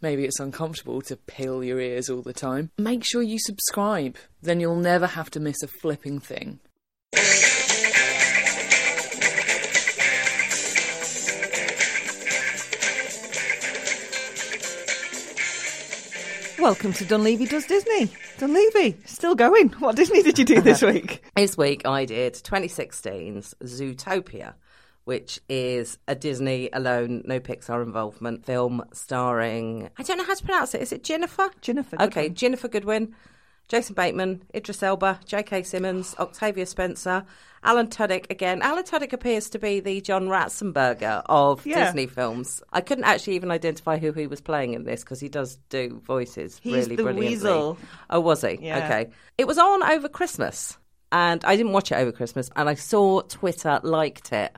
maybe 0.00 0.24
it's 0.24 0.40
uncomfortable 0.40 1.00
to 1.02 1.16
peel 1.16 1.62
your 1.62 1.80
ears 1.80 2.08
all 2.08 2.22
the 2.22 2.32
time, 2.32 2.70
make 2.78 3.04
sure 3.04 3.22
you 3.22 3.38
subscribe. 3.38 4.16
Then 4.42 4.60
you'll 4.60 4.76
never 4.76 5.06
have 5.06 5.30
to 5.30 5.40
miss 5.40 5.62
a 5.62 5.68
flipping 5.68 6.20
thing. 6.20 6.60
welcome 16.66 16.92
to 16.92 17.04
Dunleavy 17.04 17.46
Does 17.46 17.64
Disney. 17.64 18.10
Dunleavy, 18.38 18.96
still 19.04 19.36
going. 19.36 19.68
What 19.78 19.94
Disney 19.94 20.24
did 20.24 20.36
you 20.36 20.44
do 20.44 20.60
this 20.60 20.82
week? 20.92 21.22
This 21.36 21.56
week 21.56 21.86
I 21.86 22.04
did 22.04 22.34
2016's 22.34 23.54
Zootopia, 23.62 24.54
which 25.06 25.40
is 25.48 25.98
a 26.08 26.14
Disney 26.16 26.68
alone, 26.72 27.22
no 27.26 27.38
Pixar 27.40 27.80
involvement 27.82 28.44
film 28.44 28.82
starring, 28.92 29.88
I 29.96 30.02
don't 30.02 30.18
know 30.18 30.24
how 30.24 30.34
to 30.34 30.44
pronounce 30.44 30.74
it. 30.74 30.82
Is 30.82 30.92
it 30.92 31.04
Jennifer? 31.04 31.48
Jennifer 31.60 31.96
Okay, 32.02 32.28
Jennifer 32.28 32.66
Goodwin, 32.66 33.14
Jason 33.68 33.94
Bateman, 33.94 34.42
Idris 34.54 34.82
Elba, 34.82 35.20
J.K. 35.24 35.62
Simmons, 35.62 36.16
Octavia 36.18 36.66
Spencer, 36.66 37.24
Alan 37.62 37.86
Tudyk 37.86 38.30
again. 38.30 38.62
Alan 38.62 38.82
Tudyk 38.82 39.12
appears 39.12 39.48
to 39.50 39.60
be 39.60 39.78
the 39.78 40.00
John 40.00 40.26
Ratzenberger 40.28 41.22
of 41.26 41.64
Yeah. 41.64 41.84
Disney 41.84 42.06
films. 42.08 42.62
I 42.72 42.80
couldn't 42.80 43.04
actually 43.04 43.34
even 43.36 43.50
identify 43.52 43.98
who 43.98 44.10
he 44.12 44.26
was 44.26 44.40
playing 44.40 44.74
in 44.74 44.84
this 44.84 45.02
because 45.04 45.20
he 45.20 45.28
does 45.28 45.56
do 45.68 46.00
voices 46.04 46.58
He's 46.62 46.74
really 46.74 46.96
the 46.96 47.02
brilliantly. 47.04 47.28
weasel. 47.28 47.78
Oh, 48.10 48.20
was 48.20 48.42
he? 48.42 48.58
Yeah. 48.60 48.84
Okay. 48.84 49.10
It 49.38 49.46
was 49.46 49.58
on 49.58 49.82
over 49.84 50.08
Christmas, 50.08 50.76
and 51.12 51.44
I 51.44 51.56
didn't 51.56 51.72
watch 51.72 51.90
it 51.92 51.96
over 51.96 52.10
Christmas, 52.12 52.50
and 52.56 52.68
I 52.68 52.74
saw 52.74 53.20
Twitter 53.22 53.78
liked 53.84 54.32
it. 54.32 54.56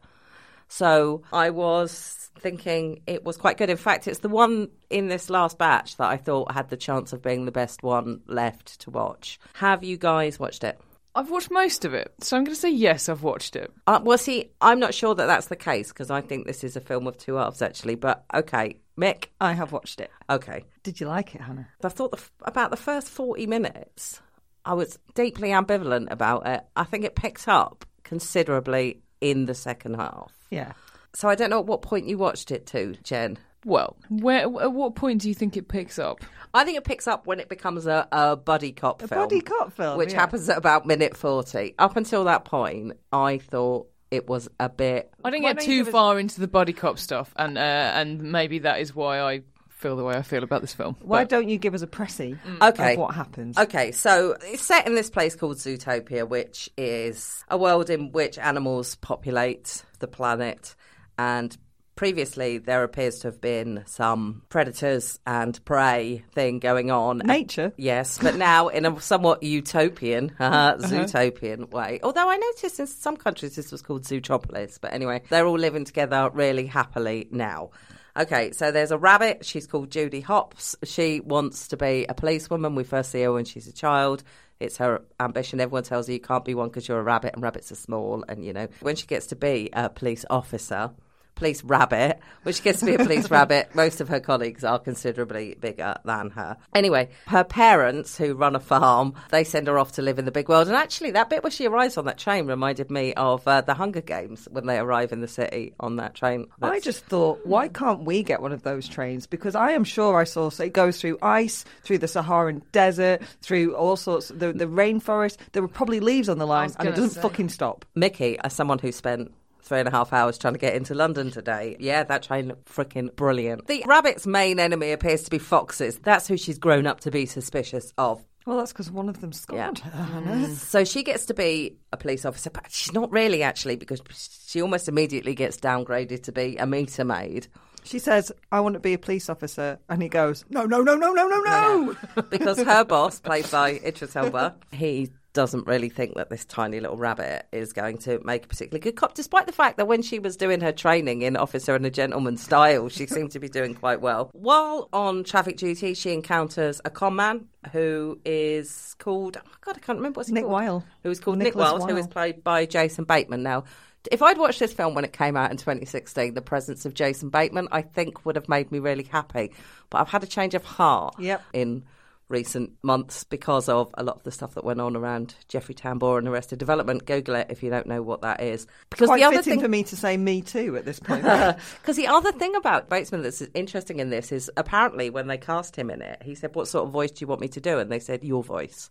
So 0.69 1.23
I 1.33 1.51
was 1.51 2.31
thinking 2.39 3.03
it 3.07 3.25
was 3.25 3.37
quite 3.37 3.57
good. 3.57 3.71
In 3.71 3.77
fact, 3.77 4.07
it's 4.07 4.21
the 4.21 4.29
one 4.29 4.69
in 4.91 5.09
this 5.09 5.29
last 5.31 5.59
batch 5.59 5.97
that 5.97 6.09
I 6.09 6.17
thought 6.17 6.53
had 6.53 6.69
the 6.69 6.77
chance 6.77 7.13
of 7.13 7.23
being 7.23 7.45
the 7.45 7.53
best 7.53 7.83
one 7.83 8.21
left 8.27 8.81
to 8.81 8.91
watch. 8.91 9.41
Have 9.55 9.83
you 9.83 9.97
guys 9.97 10.39
watched 10.39 10.65
it? 10.65 10.79
I've 11.15 11.31
watched 11.31 11.51
most 11.51 11.85
of 11.85 11.95
it, 11.95 12.13
so 12.21 12.37
I'm 12.37 12.45
going 12.45 12.55
to 12.55 12.61
say 12.61 12.71
yes, 12.71 13.09
I've 13.09 13.25
watched 13.25 13.57
it. 13.57 13.73
Uh, 13.89 13.99
well, 14.01 14.19
see, 14.19 14.53
I'm 14.61 14.79
not 14.79 14.95
sure 14.95 15.17
that 15.17 15.27
that's 15.27 15.47
the 15.49 15.57
case 15.57 15.89
because 15.89 16.11
I 16.11 16.21
think 16.21 16.47
this 16.47 16.63
is 16.63 16.77
a 16.77 16.81
film 16.81 17.09
of 17.09 17.17
two 17.17 17.35
halves, 17.35 17.61
actually. 17.61 17.97
But 17.97 18.25
okay, 18.33 18.77
Mick, 18.97 19.25
I 19.41 19.55
have 19.55 19.73
watched 19.73 20.01
it. 20.01 20.13
okay. 20.31 20.65
Did 20.85 21.01
you 21.01 21.09
like 21.09 21.35
it, 21.35 21.41
Hannah? 21.41 21.67
I 21.83 21.89
thought 21.89 22.13
the, 22.13 22.19
f- 22.19 22.31
about 22.43 22.71
the 22.71 22.77
first 22.77 23.09
40 23.09 23.47
minutes, 23.47 24.21
I 24.65 24.75
was 24.75 24.99
deeply 25.15 25.49
ambivalent 25.49 26.11
about 26.13 26.47
it. 26.47 26.61
I 26.77 26.85
think 26.85 27.05
it 27.05 27.17
picked 27.17 27.49
up 27.49 27.85
considerably 28.05 29.01
in 29.21 29.47
the 29.47 29.55
second 29.55 29.95
half. 29.95 30.33
Yeah. 30.51 30.73
So 31.15 31.29
I 31.29 31.35
don't 31.35 31.51
know 31.51 31.59
at 31.61 31.67
what 31.67 31.83
point 31.83 32.07
you 32.07 32.19
watched 32.19 32.51
it 32.51 32.67
to, 32.69 32.95
Jen. 33.03 33.39
Well, 33.65 33.97
where 34.09 34.43
at 34.43 34.73
what 34.73 34.95
point 34.95 35.23
do 35.23 35.29
you 35.29 35.35
think 35.35 35.57
it 35.57 35.69
picks 35.69 35.99
up? 35.99 36.21
I 36.55 36.65
think 36.65 36.79
it 36.79 36.85
picks 36.85 37.09
up 37.09 37.27
when 37.27 37.41
it 37.41 37.49
becomes 37.49 37.87
a, 37.87 38.07
a 38.13 38.37
buddy 38.37 38.73
cop 38.73 39.01
film. 39.01 39.07
A 39.07 39.09
film. 39.15 39.23
buddy 39.25 39.41
cop 39.41 39.73
film, 39.73 39.99
Which 39.99 40.13
yeah. 40.13 40.21
happens 40.21 40.49
at 40.49 40.57
about 40.57 40.87
minute 40.87 41.17
40. 41.17 41.75
Up 41.79 41.97
until 41.97 42.25
that 42.25 42.45
point, 42.45 42.93
I 43.13 43.39
thought 43.39 43.89
it 44.11 44.29
was 44.29 44.49
a 44.61 44.69
bit. 44.69 45.13
I 45.25 45.31
didn't 45.31 45.43
Why 45.43 45.51
get 45.51 45.59
don't 45.59 45.67
too 45.67 45.77
give 45.79 45.89
us- 45.89 45.93
far 45.93 46.19
into 46.19 46.41
the 46.41 46.49
buddy 46.49 46.73
cop 46.73 46.99
stuff, 46.99 47.35
and 47.37 47.59
uh, 47.59 47.61
and 47.61 48.23
maybe 48.33 48.61
that 48.61 48.81
is 48.81 48.95
why 48.95 49.21
I 49.21 49.43
feel 49.79 49.97
the 49.97 50.05
way 50.05 50.17
I 50.17 50.23
feel 50.23 50.43
about 50.43 50.61
this 50.61 50.75
film. 50.75 50.97
Why 51.01 51.23
But- 51.23 51.29
don't 51.31 51.49
you 51.49 51.57
give 51.57 51.73
us 51.75 51.83
a 51.83 51.87
pressy 51.87 52.37
Okay. 52.61 52.95
of 52.95 52.99
what 52.99 53.15
happens? 53.15 53.57
Okay, 53.57 53.93
so 53.93 54.37
it's 54.43 54.63
set 54.63 54.87
in 54.87 54.95
this 54.95 55.09
place 55.09 55.35
called 55.37 55.57
Zootopia, 55.57 56.29
which 56.29 56.69
is 56.77 57.45
a 57.49 57.57
world 57.57 57.89
in 57.89 58.11
which 58.13 58.39
animals 58.39 58.97
populate 58.97 59.85
the 60.01 60.09
planet. 60.09 60.75
And 61.17 61.57
previously, 61.95 62.59
there 62.59 62.83
appears 62.85 63.19
to 63.21 63.29
have 63.29 63.41
been 63.41 63.83
some 63.87 64.43
predators 64.49 65.19
and 65.27 65.65
prey 65.65 66.25
thing 66.33 66.59
going 66.61 66.91
on. 66.91 67.19
Nature. 67.19 67.73
Yes, 67.77 68.19
but 68.23 68.37
now 68.37 68.69
in 68.69 68.85
a 68.87 69.01
somewhat 69.01 69.43
utopian, 69.43 70.33
uh, 70.41 70.75
zootopian 70.77 71.71
way. 71.71 71.99
Although 72.03 72.29
I 72.29 72.37
noticed 72.37 72.79
in 72.81 72.87
some 72.87 73.17
countries 73.17 73.57
this 73.57 73.73
was 73.73 73.83
called 73.83 74.03
Zootropolis. 74.05 74.79
But 74.81 74.93
anyway, 74.93 75.23
they're 75.29 75.47
all 75.47 75.59
living 75.59 75.85
together 75.85 76.31
really 76.33 76.67
happily 76.67 77.29
now. 77.31 77.71
Okay, 78.19 78.51
so 78.51 78.73
there's 78.73 78.91
a 78.91 78.99
rabbit. 78.99 79.47
She's 79.47 79.69
called 79.69 79.93
Judy 79.93 80.21
Hopps. 80.21 80.75
She 80.83 81.21
wants 81.21 81.69
to 81.69 81.77
be 81.77 82.05
a 82.09 82.15
policewoman. 82.15 82.75
We 82.75 82.83
first 82.83 83.13
see 83.13 83.23
her 83.23 83.33
when 83.33 83.45
she's 83.45 83.69
a 83.69 83.73
child. 83.73 84.25
It's 84.59 84.79
her 84.79 85.03
ambition. 85.21 85.61
Everyone 85.61 85.85
tells 85.85 86.09
her 86.09 86.13
you 86.15 86.19
can't 86.19 86.45
be 86.45 86.57
one 86.57 86.69
because 86.69 86.89
you're 86.89 86.99
a 86.99 87.03
rabbit, 87.03 87.35
and 87.35 87.43
rabbits 87.45 87.71
are 87.71 87.77
small. 87.77 88.25
And 88.29 88.45
you 88.45 88.53
know, 88.53 88.67
when 88.81 88.97
she 88.97 89.07
gets 89.07 89.29
to 89.29 89.37
be 89.37 89.71
a 89.73 89.89
police 89.89 90.25
officer, 90.31 90.91
police 91.39 91.65
rabbit, 91.65 92.19
which 92.43 92.57
she 92.57 92.63
gets 92.63 92.81
to 92.81 92.87
be 92.87 92.95
a 92.95 92.99
police 92.99 93.31
rabbit, 93.39 93.75
most 93.75 94.01
of 94.01 94.09
her 94.09 94.21
colleagues 94.21 94.65
are 94.65 94.79
considerably 94.79 95.57
bigger 95.61 95.97
than 96.05 96.31
her. 96.31 96.57
Anyway, 96.75 97.09
her 97.27 97.45
parents, 97.45 98.17
who 98.19 98.35
run 98.35 98.57
a 98.57 98.61
farm, 98.61 99.15
they 99.31 99.45
send 99.45 99.69
her 99.69 99.79
off 99.79 99.93
to 99.93 100.03
live 100.03 100.19
in 100.19 100.25
the 100.25 100.33
big 100.33 100.49
world. 100.49 100.69
And 100.69 100.77
actually, 100.77 101.13
that 101.13 101.31
bit 101.31 101.43
where 101.43 101.51
she 101.51 101.67
arrives 101.67 101.97
on 101.97 102.05
that 102.07 102.19
train 102.19 102.47
reminded 102.47 102.91
me 102.91 103.15
of 103.15 103.47
uh, 103.47 103.61
the 103.63 103.75
Hunger 103.75 104.01
Games 104.01 104.49
when 104.51 104.67
they 104.67 104.79
arrive 104.79 105.13
in 105.13 105.21
the 105.21 105.29
city 105.29 105.75
on 105.81 105.97
that 105.97 106.15
train. 106.15 106.47
I 106.61 106.81
just 106.81 107.05
thought, 107.05 107.41
why 107.45 107.69
can't 107.69 108.05
we 108.05 108.23
get 108.23 108.43
one 108.43 108.53
of 108.53 108.63
those 108.63 108.89
trains? 108.89 109.27
Because 109.27 109.55
I 109.55 109.71
am 109.73 109.85
sure 109.85 110.19
I 110.19 110.25
saw 110.25 110.51
so 110.51 110.65
it 110.65 110.73
goes 110.73 111.01
through 111.01 111.19
ice, 111.23 111.65
through 111.85 111.99
the 111.99 112.09
Saharan 112.09 112.63
desert, 112.73 113.23
through 113.43 113.75
all 113.77 113.97
sorts 113.97 114.29
the 114.29 114.53
the 114.53 114.67
rainforest. 114.67 115.37
There 115.53 115.63
were 115.63 115.69
probably 115.69 116.01
leaves 116.01 116.29
on 116.29 116.39
the 116.39 116.47
line, 116.47 116.73
and 116.79 116.89
it 116.89 116.95
doesn't 116.95 117.11
say. 117.11 117.23
fucking 117.23 117.49
stop. 117.51 117.85
Mickey, 117.95 118.39
as 118.41 118.53
someone 118.53 118.79
who 118.79 118.93
spent 118.93 119.33
three 119.69 119.79
and 119.81 119.89
a 119.89 119.91
half 119.93 120.13
hours 120.13 120.39
trying 120.39 120.55
to 120.55 120.59
get 120.59 120.75
into 120.75 120.95
London 120.95 121.31
today, 121.31 121.77
yeah, 121.79 122.03
that 122.05 122.23
train 122.23 122.49
looked 122.49 122.65
freaking 122.73 123.15
brilliant. 123.15 123.67
The 123.67 123.85
rabbit's 123.87 124.27
main 124.27 124.59
enemy 124.59 124.93
appears 124.93 125.23
to 125.25 125.31
be 125.31 125.39
foxes. 125.39 125.99
That's 125.99 126.27
who 126.27 126.37
she's 126.37 126.59
grown 126.59 126.87
up 126.87 127.01
to 127.01 127.11
be 127.11 127.27
suspicious 127.27 127.93
of. 127.99 128.25
Well, 128.47 128.57
that's 128.57 128.73
because 128.73 128.91
one 128.91 129.11
of 129.11 129.21
them 129.21 129.31
Yeah. 129.53 129.73
scored. 129.75 129.77
Mm. 129.77 130.25
her. 130.25 130.55
So 130.55 130.85
she 130.85 131.03
gets 131.03 131.27
to 131.27 131.35
be 131.35 131.77
a 131.93 131.99
police 131.99 132.25
officer, 132.25 132.49
but 132.49 132.65
she's 132.71 132.95
not 132.95 133.13
really 133.13 133.43
actually 133.43 133.77
because 133.77 134.01
she 134.47 134.63
almost 134.63 134.89
immediately 134.89 135.35
gets 135.35 135.59
downgraded 135.59 136.23
to 136.23 136.33
be 136.33 136.57
a 136.57 136.67
meter 136.67 137.05
maid. 137.05 137.47
She 137.85 137.99
says, 137.99 138.33
"I 138.51 138.61
want 138.61 138.75
to 138.75 138.81
be 138.81 138.95
a 138.95 138.99
police 138.99 139.29
officer," 139.31 139.79
and 139.89 140.03
he 140.03 140.09
goes, 140.09 140.45
"No, 140.51 140.65
no, 140.65 140.81
no, 140.83 140.95
no, 140.97 141.13
no, 141.13 141.27
no, 141.27 141.41
no." 141.43 142.23
because 142.31 142.59
her 142.61 142.85
boss, 142.85 143.21
played 143.21 143.51
by 143.51 143.73
Idris 143.85 144.17
Elba, 144.17 144.57
he 144.73 145.11
doesn't 145.35 145.67
really 145.67 145.89
think 145.89 146.15
that 146.17 146.31
this 146.31 146.45
tiny 146.45 146.81
little 146.81 146.97
rabbit 146.97 147.47
is 147.53 147.73
going 147.73 147.99
to 147.99 148.19
make 148.25 148.45
a 148.45 148.49
particularly 148.49 148.81
good 148.81 148.97
cop, 148.97 149.15
despite 149.15 149.47
the 149.47 149.53
fact 149.53 149.77
that 149.77 149.87
when 149.87 150.03
she 150.03 150.19
was 150.19 150.37
doing 150.37 150.61
her 150.61 150.73
training 150.73 151.23
in 151.23 151.37
officer 151.37 151.75
and 151.75 151.85
a 151.87 151.91
gentleman 151.91 152.37
style, 152.37 152.89
she 152.89 153.07
seemed 153.09 153.31
to 153.33 153.39
be 153.39 153.49
doing 153.49 153.75
quite 153.75 154.01
well. 154.01 154.31
While 154.33 154.89
on 154.93 155.25
traffic 155.25 155.57
duty, 155.59 155.95
she 155.95 156.13
encounters 156.13 156.81
a 156.85 156.91
con 156.91 157.15
man 157.17 157.47
who 157.73 158.19
is 158.25 158.97
called, 158.99 159.37
oh 159.37 159.51
God, 159.61 159.77
I 159.77 159.81
can't 159.81 159.99
remember 159.99 160.19
what's 160.19 160.31
Nick 160.31 160.45
called. 160.45 160.53
Wilde. 160.55 160.85
Who 161.03 161.11
is 161.11 161.21
called 161.21 161.39
Nicholas 161.39 161.73
Nick 161.73 161.79
Wilde, 161.79 161.91
who 161.91 161.97
is 161.97 162.07
played 162.07 162.43
by 162.43 162.67
Jason 162.67 163.05
Bateman. 163.05 163.43
Now, 163.43 163.65
if 164.11 164.23
I'd 164.23 164.39
watched 164.39 164.61
this 164.61 164.73
film 164.73 164.95
when 164.95 165.05
it 165.05 165.13
came 165.13 165.37
out 165.37 165.51
in 165.51 165.57
2016, 165.57 166.35
the 166.35 166.41
presence 166.41 166.87
of 166.87 166.95
Jason 166.95 167.29
Bateman, 167.29 167.69
I 167.71 167.83
think 167.83 168.25
would 168.25 168.37
have 168.37 168.49
made 168.49 168.73
me 168.73 168.79
really 168.79 169.03
happy. 169.05 169.53
But 169.91 169.99
I've 169.99 170.09
had 170.09 170.23
a 170.23 170.27
change 170.27 170.55
of 170.55 170.65
heart 170.65 171.17
Yep. 171.19 171.43
in 171.53 171.85
recent 172.29 172.73
months 172.83 173.25
because 173.25 173.69
of 173.69 173.91
a 173.95 174.03
lot 174.05 174.17
of 174.17 174.23
the 174.23 174.31
stuff 174.31 174.55
that 174.55 174.65
went 174.65 174.81
on 174.81 174.97
around 174.97 175.35
Jeffrey 175.49 175.75
Tambor 175.75 176.19
and 176.19 176.29
Arrested 176.29 176.59
Development. 176.59 177.05
Google 177.07 177.37
it 177.37 177.47
if 177.51 177.63
you 177.63 177.71
don't 177.71 177.87
know 177.87 178.03
what 178.03 178.23
that 178.23 178.41
is. 178.43 178.67
Because 178.91 179.07
Quite 179.09 179.19
the 179.19 179.25
other 179.25 179.37
fitting 179.39 179.55
thing 179.55 179.61
for 179.61 179.69
me 179.69 179.83
to 179.85 179.97
say 179.97 180.17
"me 180.17 180.43
too" 180.43 180.77
at 180.77 180.85
this 180.85 181.01
point. 181.01 181.23
because 181.81 181.97
the 181.97 182.07
other 182.07 182.33
thing 182.33 182.55
about 182.57 182.89
Batesman 182.89 183.23
that's 183.23 183.43
interesting 183.55 184.01
in 184.01 184.11
this 184.11 184.33
is 184.33 184.51
apparently 184.57 185.11
when 185.11 185.27
they 185.27 185.39
cast 185.39 185.77
him 185.77 185.91
in 185.91 186.03
it, 186.03 186.23
he 186.23 186.35
said, 186.35 186.55
"What 186.55 186.69
sort 186.69 186.85
of 186.87 186.93
voice 186.93 187.11
do 187.11 187.23
you 187.23 187.27
want 187.27 187.41
me 187.41 187.49
to 187.49 187.61
do?" 187.61 187.79
And 187.79 187.91
they 187.91 188.01
said, 188.01 188.23
"Your 188.25 188.43
voice." 188.43 188.91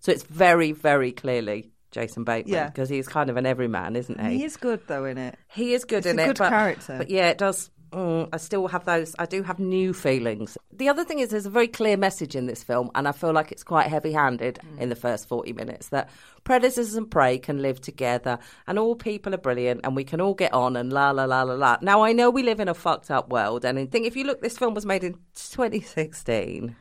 So 0.00 0.12
it's 0.12 0.22
very, 0.24 0.72
very 0.72 1.10
clearly 1.10 1.70
Jason 1.90 2.24
Bateman 2.24 2.52
Yeah. 2.54 2.66
because 2.68 2.88
he's 2.88 3.08
kind 3.08 3.30
of 3.30 3.36
an 3.36 3.46
everyman, 3.46 3.96
isn't 3.96 4.20
he? 4.20 4.38
he 4.38 4.44
is 4.44 4.56
good 4.56 4.80
though 4.86 5.04
in 5.06 5.16
it. 5.18 5.36
He 5.48 5.72
is 5.72 5.84
good 5.84 5.98
It's 5.98 6.06
in 6.06 6.18
a 6.18 6.22
it. 6.22 6.26
good 6.26 6.38
but, 6.38 6.50
character. 6.50 6.98
But 6.98 7.10
yeah, 7.10 7.30
it 7.30 7.38
does. 7.38 7.70
Mm, 7.92 8.28
I 8.32 8.36
still 8.38 8.66
have 8.68 8.84
those. 8.84 9.14
I 9.18 9.26
do 9.26 9.42
have 9.42 9.58
new 9.58 9.92
feelings. 9.92 10.58
The 10.72 10.88
other 10.88 11.04
thing 11.04 11.20
is, 11.20 11.30
there's 11.30 11.46
a 11.46 11.50
very 11.50 11.68
clear 11.68 11.96
message 11.96 12.34
in 12.34 12.46
this 12.46 12.62
film, 12.62 12.90
and 12.94 13.06
I 13.06 13.12
feel 13.12 13.32
like 13.32 13.52
it's 13.52 13.62
quite 13.62 13.86
heavy-handed 13.86 14.58
Mm. 14.60 14.80
in 14.80 14.88
the 14.88 14.96
first 14.96 15.28
40 15.28 15.52
minutes 15.52 15.88
that 15.90 16.10
predators 16.44 16.94
and 16.94 17.10
prey 17.10 17.38
can 17.38 17.62
live 17.62 17.80
together, 17.80 18.38
and 18.66 18.78
all 18.78 18.96
people 18.96 19.32
are 19.34 19.38
brilliant, 19.38 19.80
and 19.84 19.94
we 19.94 20.04
can 20.04 20.20
all 20.20 20.34
get 20.34 20.52
on, 20.52 20.76
and 20.76 20.92
la 20.92 21.10
la 21.12 21.24
la 21.24 21.42
la 21.42 21.54
la. 21.54 21.78
Now 21.80 22.02
I 22.02 22.12
know 22.12 22.28
we 22.28 22.42
live 22.42 22.60
in 22.60 22.68
a 22.68 22.74
fucked 22.74 23.10
up 23.10 23.30
world, 23.30 23.64
and 23.64 23.78
I 23.78 23.86
think 23.86 24.06
if 24.06 24.16
you 24.16 24.24
look, 24.24 24.42
this 24.42 24.58
film 24.58 24.74
was 24.74 24.84
made 24.84 25.04
in 25.04 25.14
2016. 25.34 26.74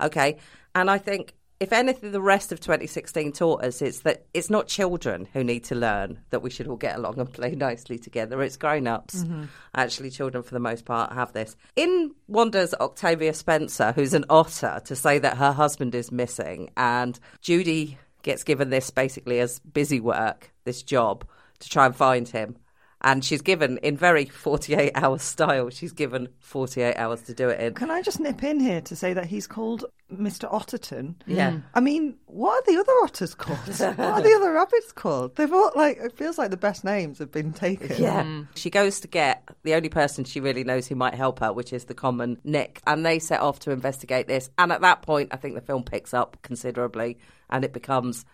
Okay, 0.00 0.38
and 0.74 0.90
I 0.90 0.98
think 0.98 1.34
if 1.60 1.74
anything, 1.74 2.12
the 2.12 2.22
rest 2.22 2.52
of 2.52 2.60
2016 2.60 3.32
taught 3.32 3.62
us 3.62 3.82
is 3.82 4.00
that 4.00 4.24
it's 4.32 4.48
not 4.48 4.66
children 4.66 5.28
who 5.34 5.44
need 5.44 5.62
to 5.64 5.74
learn 5.74 6.18
that 6.30 6.40
we 6.40 6.48
should 6.48 6.66
all 6.66 6.76
get 6.76 6.96
along 6.96 7.20
and 7.20 7.30
play 7.30 7.50
nicely 7.50 7.98
together. 7.98 8.42
It's 8.42 8.56
grown 8.56 8.86
ups. 8.86 9.16
Mm-hmm. 9.16 9.44
Actually, 9.74 10.10
children, 10.10 10.42
for 10.42 10.54
the 10.54 10.60
most 10.60 10.86
part, 10.86 11.12
have 11.12 11.34
this. 11.34 11.56
In 11.76 12.14
wanders 12.28 12.72
Octavia 12.80 13.34
Spencer, 13.34 13.92
who's 13.92 14.14
an 14.14 14.24
otter, 14.30 14.80
to 14.86 14.96
say 14.96 15.18
that 15.18 15.36
her 15.36 15.52
husband 15.52 15.94
is 15.94 16.10
missing, 16.10 16.70
and 16.78 17.20
Judy 17.42 17.98
gets 18.22 18.42
given 18.42 18.70
this 18.70 18.88
basically 18.88 19.38
as 19.38 19.58
busy 19.58 20.00
work, 20.00 20.50
this 20.64 20.82
job, 20.82 21.26
to 21.58 21.68
try 21.68 21.84
and 21.84 21.94
find 21.94 22.26
him. 22.26 22.56
And 23.02 23.24
she's 23.24 23.40
given, 23.40 23.78
in 23.78 23.96
very 23.96 24.26
48 24.26 24.92
hour 24.94 25.18
style, 25.18 25.70
she's 25.70 25.92
given 25.92 26.28
48 26.40 26.96
hours 26.96 27.22
to 27.22 27.34
do 27.34 27.48
it 27.48 27.60
in. 27.60 27.74
Can 27.74 27.90
I 27.90 28.02
just 28.02 28.20
nip 28.20 28.42
in 28.42 28.60
here 28.60 28.82
to 28.82 28.94
say 28.94 29.14
that 29.14 29.26
he's 29.26 29.46
called 29.46 29.86
Mr. 30.12 30.50
Otterton? 30.52 31.14
Yeah. 31.26 31.52
Hmm. 31.52 31.58
I 31.74 31.80
mean, 31.80 32.16
what 32.26 32.62
are 32.62 32.72
the 32.72 32.78
other 32.78 32.92
otters 33.02 33.34
called? 33.34 33.58
what 33.66 33.98
are 33.98 34.22
the 34.22 34.34
other 34.34 34.52
rabbits 34.52 34.92
called? 34.92 35.36
They've 35.36 35.52
all, 35.52 35.70
like, 35.74 35.96
it 35.96 36.16
feels 36.16 36.36
like 36.36 36.50
the 36.50 36.58
best 36.58 36.84
names 36.84 37.18
have 37.20 37.32
been 37.32 37.54
taken. 37.54 38.02
Yeah. 38.02 38.22
Hmm. 38.24 38.42
She 38.54 38.68
goes 38.68 39.00
to 39.00 39.08
get 39.08 39.48
the 39.62 39.74
only 39.74 39.88
person 39.88 40.24
she 40.24 40.40
really 40.40 40.64
knows 40.64 40.86
who 40.86 40.94
might 40.94 41.14
help 41.14 41.38
her, 41.40 41.52
which 41.54 41.72
is 41.72 41.86
the 41.86 41.94
common 41.94 42.38
Nick. 42.44 42.82
And 42.86 43.06
they 43.06 43.18
set 43.18 43.40
off 43.40 43.60
to 43.60 43.70
investigate 43.70 44.26
this. 44.28 44.50
And 44.58 44.72
at 44.72 44.82
that 44.82 45.00
point, 45.00 45.30
I 45.32 45.36
think 45.36 45.54
the 45.54 45.62
film 45.62 45.84
picks 45.84 46.12
up 46.12 46.36
considerably 46.42 47.18
and 47.48 47.64
it 47.64 47.72
becomes. 47.72 48.26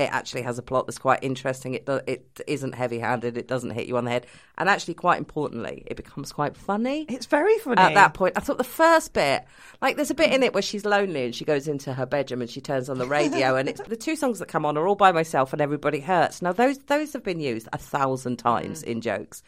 It 0.00 0.10
actually 0.10 0.42
has 0.42 0.58
a 0.58 0.62
plot 0.62 0.86
that's 0.86 0.98
quite 0.98 1.22
interesting. 1.22 1.74
It 1.74 1.84
do, 1.84 2.00
it 2.06 2.40
isn't 2.46 2.74
heavy-handed. 2.74 3.36
It 3.36 3.46
doesn't 3.46 3.70
hit 3.70 3.86
you 3.86 3.98
on 3.98 4.06
the 4.06 4.10
head, 4.10 4.26
and 4.56 4.68
actually, 4.68 4.94
quite 4.94 5.18
importantly, 5.18 5.82
it 5.86 5.96
becomes 5.96 6.32
quite 6.32 6.56
funny. 6.56 7.04
It's 7.08 7.26
very 7.26 7.58
funny. 7.58 7.82
At 7.82 7.94
that 7.94 8.14
point, 8.14 8.32
I 8.36 8.40
thought 8.40 8.56
the 8.56 8.64
first 8.64 9.12
bit, 9.12 9.44
like, 9.82 9.96
there's 9.96 10.10
a 10.10 10.14
bit 10.14 10.32
in 10.32 10.42
it 10.42 10.54
where 10.54 10.62
she's 10.62 10.86
lonely 10.86 11.26
and 11.26 11.34
she 11.34 11.44
goes 11.44 11.68
into 11.68 11.92
her 11.92 12.06
bedroom 12.06 12.40
and 12.40 12.48
she 12.48 12.62
turns 12.62 12.88
on 12.88 12.96
the 12.96 13.06
radio, 13.06 13.56
and 13.56 13.68
it's 13.68 13.82
the 13.82 13.96
two 13.96 14.16
songs 14.16 14.38
that 14.38 14.48
come 14.48 14.64
on 14.64 14.78
are 14.78 14.88
all 14.88 14.94
by 14.94 15.12
myself 15.12 15.52
and 15.52 15.60
everybody 15.60 16.00
hurts. 16.00 16.40
Now, 16.40 16.52
those 16.52 16.78
those 16.78 17.12
have 17.12 17.22
been 17.22 17.40
used 17.40 17.68
a 17.72 17.78
thousand 17.78 18.38
times 18.38 18.82
mm. 18.82 18.86
in 18.86 19.00
jokes, 19.02 19.42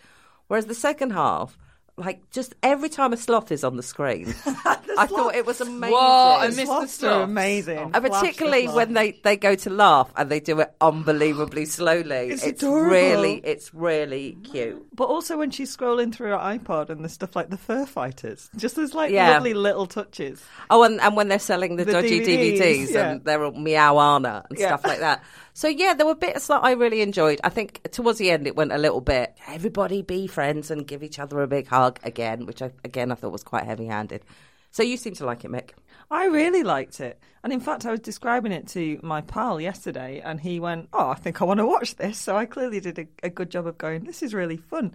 whereas 0.48 0.66
the 0.66 0.74
second 0.74 1.12
half. 1.12 1.56
Like 1.98 2.30
just 2.30 2.54
every 2.62 2.88
time 2.88 3.12
a 3.12 3.18
sloth 3.18 3.52
is 3.52 3.62
on 3.64 3.76
the 3.76 3.82
screen, 3.82 4.28
I 4.96 5.06
thought 5.06 5.34
it 5.34 5.44
was 5.44 5.60
amazing. 5.60 5.94
Whoa, 5.94 5.98
I 6.00 6.46
The 6.48 6.56
missed 6.56 6.56
the 6.58 6.64
sloths 6.66 6.94
are 6.94 6.98
sloths. 7.08 7.24
amazing. 7.24 7.78
And 7.78 7.92
Flash 7.92 8.02
the 8.02 8.10
particularly 8.10 8.64
sloth. 8.64 8.76
when 8.76 8.92
they, 8.94 9.12
they 9.22 9.36
go 9.36 9.54
to 9.56 9.68
laugh 9.70 10.10
and 10.16 10.30
they 10.30 10.40
do 10.40 10.58
it 10.60 10.74
unbelievably 10.80 11.66
slowly. 11.66 12.30
It's 12.30 12.46
adorable. 12.46 12.90
really 12.90 13.34
it's 13.44 13.74
really 13.74 14.38
cute. 14.42 14.76
Mm. 14.76 14.86
But 14.94 15.04
also 15.04 15.36
when 15.36 15.50
she's 15.50 15.76
scrolling 15.76 16.14
through 16.14 16.30
her 16.30 16.38
iPod 16.38 16.88
and 16.88 17.00
there's 17.02 17.12
stuff 17.12 17.36
like 17.36 17.50
the 17.50 17.58
fur 17.58 17.84
fighters, 17.84 18.48
just 18.56 18.76
those 18.76 18.94
like 18.94 19.10
Yeah. 19.12 19.32
lovely 19.32 19.52
little 19.52 19.86
touches. 19.86 20.42
Oh, 20.70 20.84
and, 20.84 20.98
and 20.98 21.14
when 21.14 21.28
they're 21.28 21.38
selling 21.38 21.76
the, 21.76 21.84
The 21.84 21.92
dodgy 21.92 22.20
DVDs, 22.20 22.58
DVDs, 22.58 22.90
yeah. 22.94 23.10
and 23.10 23.24
they're 23.24 23.44
all 23.44 23.52
Meowana 23.52 24.46
and 24.48 24.58
Yeah. 24.58 24.68
stuff 24.68 24.86
like 24.86 25.00
that. 25.00 25.22
So 25.54 25.68
yeah, 25.68 25.94
there 25.94 26.06
were 26.06 26.14
bits 26.14 26.46
that 26.46 26.64
I 26.64 26.72
really 26.72 27.02
enjoyed. 27.02 27.40
I 27.44 27.50
think 27.50 27.82
towards 27.92 28.18
the 28.18 28.30
end 28.30 28.46
it 28.46 28.56
went 28.56 28.72
a 28.72 28.78
little 28.78 29.02
bit. 29.02 29.36
Everybody 29.46 30.02
be 30.02 30.26
friends 30.26 30.70
and 30.70 30.86
give 30.86 31.02
each 31.02 31.18
other 31.18 31.42
a 31.42 31.46
big 31.46 31.68
hug 31.68 32.00
again, 32.02 32.46
which 32.46 32.62
I, 32.62 32.70
again 32.84 33.12
I 33.12 33.16
thought 33.16 33.32
was 33.32 33.44
quite 33.44 33.64
heavy-handed. 33.64 34.24
So 34.70 34.82
you 34.82 34.96
seem 34.96 35.14
to 35.16 35.26
like 35.26 35.44
it, 35.44 35.50
Mick. 35.50 35.72
I 36.10 36.26
really 36.26 36.62
liked 36.62 37.00
it. 37.00 37.20
And 37.44 37.52
in 37.52 37.60
fact, 37.60 37.84
I 37.84 37.90
was 37.90 38.00
describing 38.00 38.52
it 38.52 38.68
to 38.68 38.98
my 39.02 39.20
pal 39.20 39.60
yesterday, 39.60 40.22
and 40.24 40.40
he 40.40 40.60
went, 40.60 40.88
Oh, 40.92 41.10
I 41.10 41.14
think 41.14 41.42
I 41.42 41.44
want 41.44 41.58
to 41.58 41.66
watch 41.66 41.96
this. 41.96 42.18
So 42.18 42.36
I 42.36 42.46
clearly 42.46 42.80
did 42.80 42.98
a, 42.98 43.06
a 43.22 43.30
good 43.30 43.50
job 43.50 43.66
of 43.66 43.76
going, 43.76 44.04
This 44.04 44.22
is 44.22 44.32
really 44.32 44.56
fun. 44.56 44.92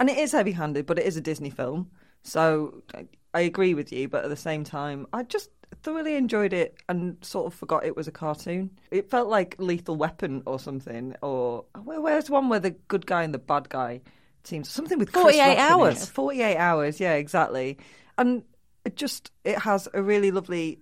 And 0.00 0.10
it 0.10 0.18
is 0.18 0.32
heavy 0.32 0.52
handed, 0.52 0.86
but 0.86 0.98
it 0.98 1.06
is 1.06 1.16
a 1.16 1.20
Disney 1.20 1.50
film. 1.50 1.90
So 2.24 2.82
I, 2.94 3.06
I 3.32 3.40
agree 3.42 3.74
with 3.74 3.92
you, 3.92 4.08
but 4.08 4.24
at 4.24 4.30
the 4.30 4.36
same 4.36 4.64
time, 4.64 5.06
I 5.12 5.22
just 5.22 5.50
thoroughly 5.82 6.16
enjoyed 6.16 6.52
it 6.52 6.76
and 6.88 7.16
sort 7.22 7.46
of 7.46 7.54
forgot 7.58 7.84
it 7.84 7.96
was 7.96 8.08
a 8.08 8.12
cartoon. 8.12 8.70
It 8.90 9.10
felt 9.10 9.28
like 9.28 9.56
Lethal 9.58 9.96
Weapon 9.96 10.42
or 10.46 10.58
something, 10.58 11.14
or 11.22 11.64
where, 11.84 12.00
where's 12.00 12.28
one 12.30 12.48
where 12.48 12.60
the 12.60 12.70
good 12.88 13.06
guy 13.06 13.22
and 13.22 13.32
the 13.34 13.38
bad 13.38 13.68
guy 13.68 14.00
teams 14.44 14.68
something 14.68 14.98
with 14.98 15.12
Chris 15.12 15.22
48 15.36 15.38
Rock 15.40 15.48
in 15.52 15.52
it. 15.58 15.60
hours. 15.60 16.08
48 16.08 16.56
hours, 16.56 17.00
yeah, 17.00 17.14
exactly. 17.14 17.78
And 18.18 18.42
it 18.84 18.96
just 18.96 19.30
it 19.44 19.58
has 19.60 19.88
a 19.94 20.02
really 20.02 20.30
lovely 20.30 20.80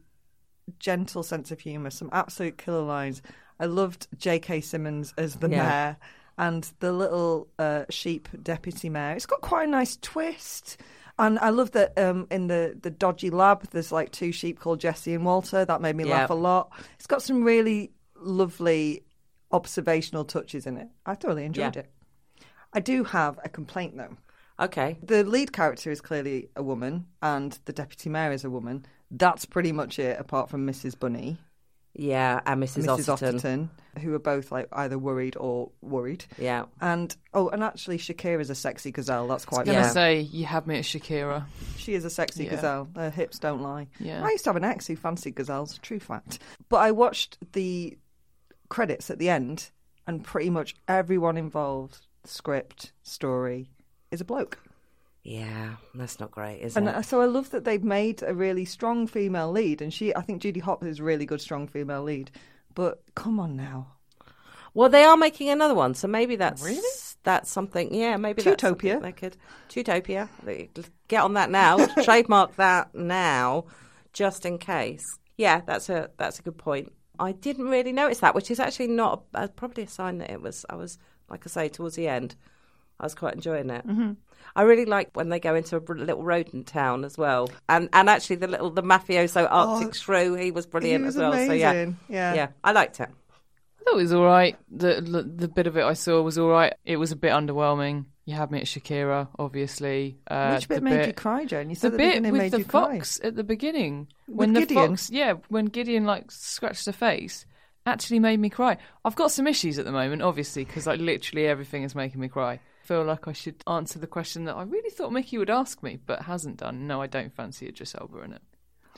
gentle 0.79 1.23
sense 1.23 1.51
of 1.51 1.61
humour, 1.61 1.91
some 1.91 2.09
absolute 2.13 2.59
killer 2.59 2.83
lines. 2.83 3.23
I 3.59 3.67
loved 3.67 4.09
J.K. 4.17 4.63
Simmons 4.63 5.13
as 5.19 5.37
the 5.37 5.51
Yeah. 5.51 5.63
mayor 5.69 5.97
and 6.39 6.73
the 6.81 6.93
little 6.93 7.49
uh, 7.59 7.85
sheep 7.91 8.29
deputy 8.43 8.89
mayor. 8.89 9.13
It's 9.15 9.27
got 9.27 9.43
quite 9.43 9.69
a 9.69 9.71
nice 9.71 9.99
twist. 10.01 10.79
And 11.21 11.39
I 11.39 11.51
love 11.51 11.73
that 11.73 11.97
um, 11.99 12.27
in 12.31 12.47
the, 12.47 12.77
the 12.81 12.91
dodgy 12.91 13.29
lab, 13.31 13.69
there's 13.71 13.93
like 13.93 14.11
two 14.11 14.33
sheep 14.33 14.59
called 14.59 14.81
Jesse 14.81 15.13
and 15.15 15.25
Walter. 15.25 15.65
That 15.65 15.81
made 15.83 15.95
me 15.95 16.05
Yeah. 16.05 16.21
laugh 16.21 16.31
a 16.31 16.35
lot. 16.35 16.73
It's 16.95 17.07
got 17.07 17.23
some 17.23 17.45
really 17.45 17.93
lovely 18.17 19.05
observational 19.53 20.25
touches 20.25 20.67
in 20.67 20.77
it. 20.79 20.89
I 21.05 21.15
thoroughly 21.15 21.45
enjoyed 21.45 21.77
Yeah. 21.77 21.83
it. 21.83 21.91
I 22.73 22.81
do 22.81 23.05
have 23.05 23.39
a 23.45 23.49
complaint 23.49 23.97
though. 23.97 24.17
Okay. 24.59 24.99
The 25.03 25.25
lead 25.25 25.53
character 25.53 25.91
is 25.91 26.01
clearly 26.01 26.49
a 26.57 26.63
woman, 26.63 27.07
and 27.23 27.59
the 27.65 27.73
deputy 27.73 28.09
mayor 28.11 28.33
is 28.33 28.45
a 28.45 28.51
woman. 28.51 28.87
That's 29.11 29.45
pretty 29.45 29.73
much 29.73 29.99
it, 29.99 30.19
apart 30.21 30.49
from 30.51 30.67
Mrs. 30.67 30.99
Bunny, 30.99 31.39
Yeah, 31.95 32.41
and 32.47 32.63
Mrs. 32.63 32.85
Mrs. 32.85 33.17
Otterton. 33.17 33.41
Otterton, 33.41 34.01
who 34.01 34.15
are 34.15 34.19
both 34.21 34.53
like 34.53 34.69
either 34.73 34.97
worried 34.99 35.37
or 35.37 35.73
worried. 35.83 36.25
Yeah. 36.39 36.67
And 36.81 37.15
oh, 37.35 37.49
and 37.49 37.65
actually, 37.65 37.99
Shakira's 37.99 38.49
a 38.49 38.55
sexy 38.55 38.93
gazelle. 38.93 39.27
That's 39.27 39.45
quite. 39.45 39.67
gonna 39.67 39.79
Yeah. 39.79 39.89
say 39.91 40.21
you 40.21 40.45
had 40.47 40.67
me 40.67 40.79
at 40.79 40.85
Shakira. 40.85 41.47
She 41.77 41.95
is 41.95 42.05
a 42.05 42.11
sexy 42.11 42.45
Yeah. 42.45 42.51
gazelle. 42.51 42.89
Her 42.95 43.11
hips 43.11 43.39
don't 43.41 43.61
lie. 43.61 43.89
Yeah. 43.99 44.25
I 44.25 44.31
used 44.31 44.45
to 44.45 44.51
have 44.51 44.57
an 44.57 44.65
ex 44.65 44.87
who 44.87 44.95
fancied 44.97 45.35
gazelles. 45.35 45.79
True 45.79 45.99
fact. 46.01 46.39
But 46.69 46.77
I 46.79 46.93
watched 46.93 47.39
the 47.53 47.99
credits 48.69 49.11
at 49.11 49.19
the 49.19 49.29
end, 49.29 49.71
and 50.07 50.23
pretty 50.23 50.49
much 50.51 50.77
everyone 50.87 51.37
involved, 51.37 52.07
script, 52.25 52.93
story, 53.03 53.73
is 54.13 54.21
a 54.21 54.25
bloke. 54.25 54.59
Yeah, 55.23 55.77
that's 55.95 56.19
not 56.19 56.31
great, 56.31 56.61
is 56.61 56.77
And 56.77 56.89
it? 56.89 56.95
uh, 56.95 57.03
so 57.03 57.21
I 57.21 57.27
love 57.27 57.51
that 57.51 57.65
they've 57.65 57.85
made 57.85 58.23
a 58.23 58.35
really 58.35 58.65
strong 58.65 59.07
female 59.07 59.53
lead, 59.53 59.83
and 59.83 59.93
she, 59.93 60.15
I 60.15 60.23
think 60.23 60.41
Judy 60.41 60.61
Hopps 60.61 60.87
is 60.87 60.99
a 61.01 61.05
really 61.05 61.27
good, 61.27 61.41
strong 61.43 61.67
female 61.69 62.03
lead. 62.03 62.31
But 62.75 63.03
come 63.15 63.39
on 63.39 63.55
now, 63.57 63.89
Well, 64.73 64.89
they 64.89 65.05
are 65.05 65.17
making 65.17 65.51
another 65.51 65.75
one, 65.75 65.95
so 65.95 66.09
maybe 66.09 66.37
that's 66.37 66.63
Really? 66.63 66.81
that's 67.23 67.51
something. 67.51 67.93
Yeah, 67.93 68.17
maybe 68.17 68.41
that's 68.43 68.63
Tutopia. 68.63 69.03
They 69.03 69.13
could 69.13 69.37
Tutopia. 69.69 70.29
Get 71.09 71.23
on 71.23 71.35
that 71.35 71.51
now. 71.51 71.85
Trademark 72.05 72.57
that 72.57 72.95
now, 72.95 73.65
just 74.13 74.47
in 74.47 74.59
case. 74.59 75.05
Yeah, 75.37 75.61
that's 75.67 75.89
a 75.91 76.11
that's 76.17 76.39
a 76.39 76.43
good 76.43 76.57
point. 76.57 76.93
I 77.19 77.33
didn't 77.33 77.69
really 77.69 77.93
notice 77.93 78.21
that, 78.21 78.35
which 78.35 78.51
is 78.51 78.61
actually 78.61 78.87
not 78.89 79.25
a, 79.35 79.49
probably 79.49 79.83
a 79.83 79.89
sign 79.89 80.19
that 80.19 80.31
it 80.31 80.41
was. 80.41 80.65
I 80.71 80.77
was 80.77 80.99
like 81.29 81.45
I 81.47 81.51
say 81.51 81.69
towards 81.69 81.97
the 81.97 82.09
end. 82.09 82.37
I 82.99 83.05
was 83.05 83.15
quite 83.15 83.35
enjoying 83.35 83.71
it. 83.71 83.87
Mm-hmm. 83.87 84.13
I 84.57 84.63
really 84.63 84.85
like 84.85 85.11
when 85.15 85.29
they 85.29 85.41
go 85.41 85.55
into 85.55 85.77
a 85.77 85.81
little 85.93 86.23
rodent 86.23 86.67
town 86.67 87.05
as 87.05 87.17
well, 87.19 87.49
and 87.69 87.89
and 87.93 88.09
actually 88.11 88.37
the 88.37 88.49
little 88.49 88.71
the 88.71 88.83
mafioso 88.83 89.47
Arctic 89.51 89.95
shrew, 89.95 90.35
he 90.35 90.51
was 90.51 90.67
brilliant 90.67 91.05
Oh, 91.05 91.07
was 91.07 91.17
as 91.17 91.21
well. 91.21 91.33
So 91.33 91.53
yeah. 91.53 91.87
Yeah. 92.09 92.35
yeah, 92.35 92.49
I 92.65 92.73
liked 92.73 93.01
it. 93.01 93.09
I 93.09 93.83
thought 93.85 93.95
it 93.95 94.03
was 94.03 94.13
all 94.13 94.25
right. 94.25 94.57
The, 94.71 95.01
the 95.01 95.23
the 95.23 95.49
bit 95.49 95.67
of 95.67 95.77
it 95.77 95.85
I 95.85 95.95
saw 95.95 96.21
was 96.23 96.37
all 96.39 96.49
right. 96.49 96.75
It 96.85 96.97
was 96.97 97.13
a 97.13 97.17
bit 97.17 97.33
underwhelming. 97.33 98.05
You 98.27 98.35
had 98.37 98.51
me 98.53 98.61
at 98.61 98.67
Shakira, 98.67 99.27
obviously. 99.39 100.19
Uh, 100.29 100.53
which 100.55 100.69
bit 100.69 100.77
the 100.77 100.81
made 100.83 101.07
you 101.07 101.13
cry, 101.13 101.45
Joan? 101.47 101.71
You 101.71 101.75
The 101.75 101.81
said 101.81 101.93
the, 101.93 101.97
bit 101.97 102.23
with 102.23 102.33
made 102.33 102.53
the 102.53 102.59
you 102.59 102.65
cry. 102.65 102.97
fox 102.99 103.21
at 103.25 103.35
the 103.35 103.43
beginning, 103.43 104.09
when 104.27 104.53
the 104.53 104.61
Gideon? 104.61 104.91
fox, 104.91 105.11
yeah, 105.11 105.35
when 105.49 105.65
Gideon 105.67 106.05
like 106.05 106.31
scratched 106.31 106.85
the 106.85 106.93
face, 106.93 107.45
actually 107.87 108.21
made 108.21 108.39
me 108.39 108.49
cry. 108.51 108.77
I've 109.05 109.17
got 109.17 109.33
some 109.33 109.47
issues 109.49 109.79
at 109.81 109.85
the 109.85 109.91
moment, 109.93 110.23
obviously, 110.23 110.65
because 110.65 110.87
like 110.87 111.01
literally 111.01 111.47
everything 111.47 111.83
is 111.83 111.95
making 111.95 112.21
me 112.21 112.29
cry. 112.29 112.61
Feel 112.91 113.05
like 113.05 113.29
I 113.29 113.33
should 113.33 113.63
answer 113.69 114.01
the 114.01 114.09
question 114.09 114.47
that 114.47 114.57
I 114.57 114.65
really 114.65 114.91
thought 114.91 115.13
Mickey 115.13 115.39
would 115.39 115.49
ask 115.49 115.81
me, 115.81 116.01
but 116.05 116.23
hasn't 116.23 116.57
done. 116.57 116.89
No, 116.89 117.01
I 117.01 117.07
don't 117.07 117.33
fancy 117.33 117.69
Idris 117.69 117.95
Elba 117.95 118.23
in 118.23 118.33
it. 118.33 118.43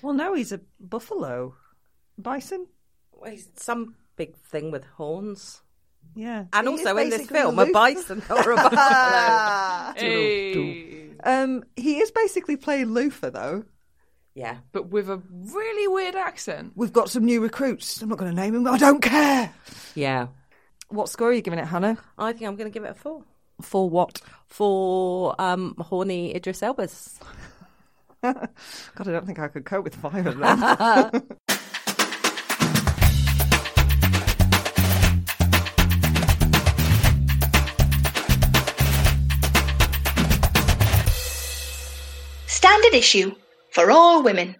Well, 0.00 0.14
no, 0.14 0.32
he's 0.32 0.50
a 0.50 0.60
buffalo, 0.80 1.54
bison. 2.16 2.68
Well, 3.12 3.30
he's 3.32 3.50
some 3.56 3.96
big 4.16 4.34
thing 4.38 4.70
with 4.70 4.84
horns. 4.96 5.60
Yeah, 6.14 6.46
And 6.54 6.66
He 6.66 6.72
also 6.72 6.96
in 6.96 7.10
this 7.10 7.26
film, 7.26 7.58
a 7.58 7.64
Luke. 7.64 7.74
bison 7.74 8.22
or 8.30 8.52
a 8.52 8.56
buffalo. 8.56 9.92
Hey. 9.96 11.10
Um, 11.22 11.62
he 11.76 11.98
is 11.98 12.10
basically 12.10 12.56
playing 12.56 12.94
Luther, 12.94 13.28
though. 13.28 13.64
yeah. 14.34 14.56
But 14.72 14.88
with 14.88 15.10
a 15.10 15.20
really 15.30 15.86
weird 15.88 16.14
accent. 16.16 16.72
We've 16.76 16.94
got 16.94 17.10
some 17.10 17.26
new 17.26 17.42
recruits. 17.42 18.00
I'm 18.00 18.08
not 18.08 18.16
going 18.16 18.34
to 18.34 18.40
name 18.40 18.54
him. 18.54 18.66
I 18.66 18.78
don't 18.78 19.02
care. 19.02 19.52
Yeah. 19.94 20.28
What 20.88 21.10
score 21.10 21.28
are 21.28 21.32
you 21.34 21.42
giving 21.42 21.58
it, 21.58 21.66
Hannah? 21.66 21.98
I 22.16 22.32
think 22.32 22.46
I'm 22.48 22.56
going 22.56 22.70
to 22.72 22.74
give 22.74 22.84
it 22.84 22.90
a 22.92 22.94
four. 22.94 23.22
For 23.62 23.88
what? 23.88 24.20
For 24.46 25.34
um, 25.40 25.74
horny 25.78 26.34
Idris 26.34 26.62
Elba's. 26.62 27.18
God, 28.22 28.48
I 28.98 29.04
don't 29.04 29.26
think 29.26 29.38
I 29.38 29.48
could 29.48 29.64
cope 29.64 29.84
with 29.84 29.94
five 29.94 30.26
of 30.26 30.38
them. 30.38 30.58
Standard 42.46 42.94
issue 42.94 43.34
for 43.70 43.90
all 43.90 44.22
women. 44.22 44.54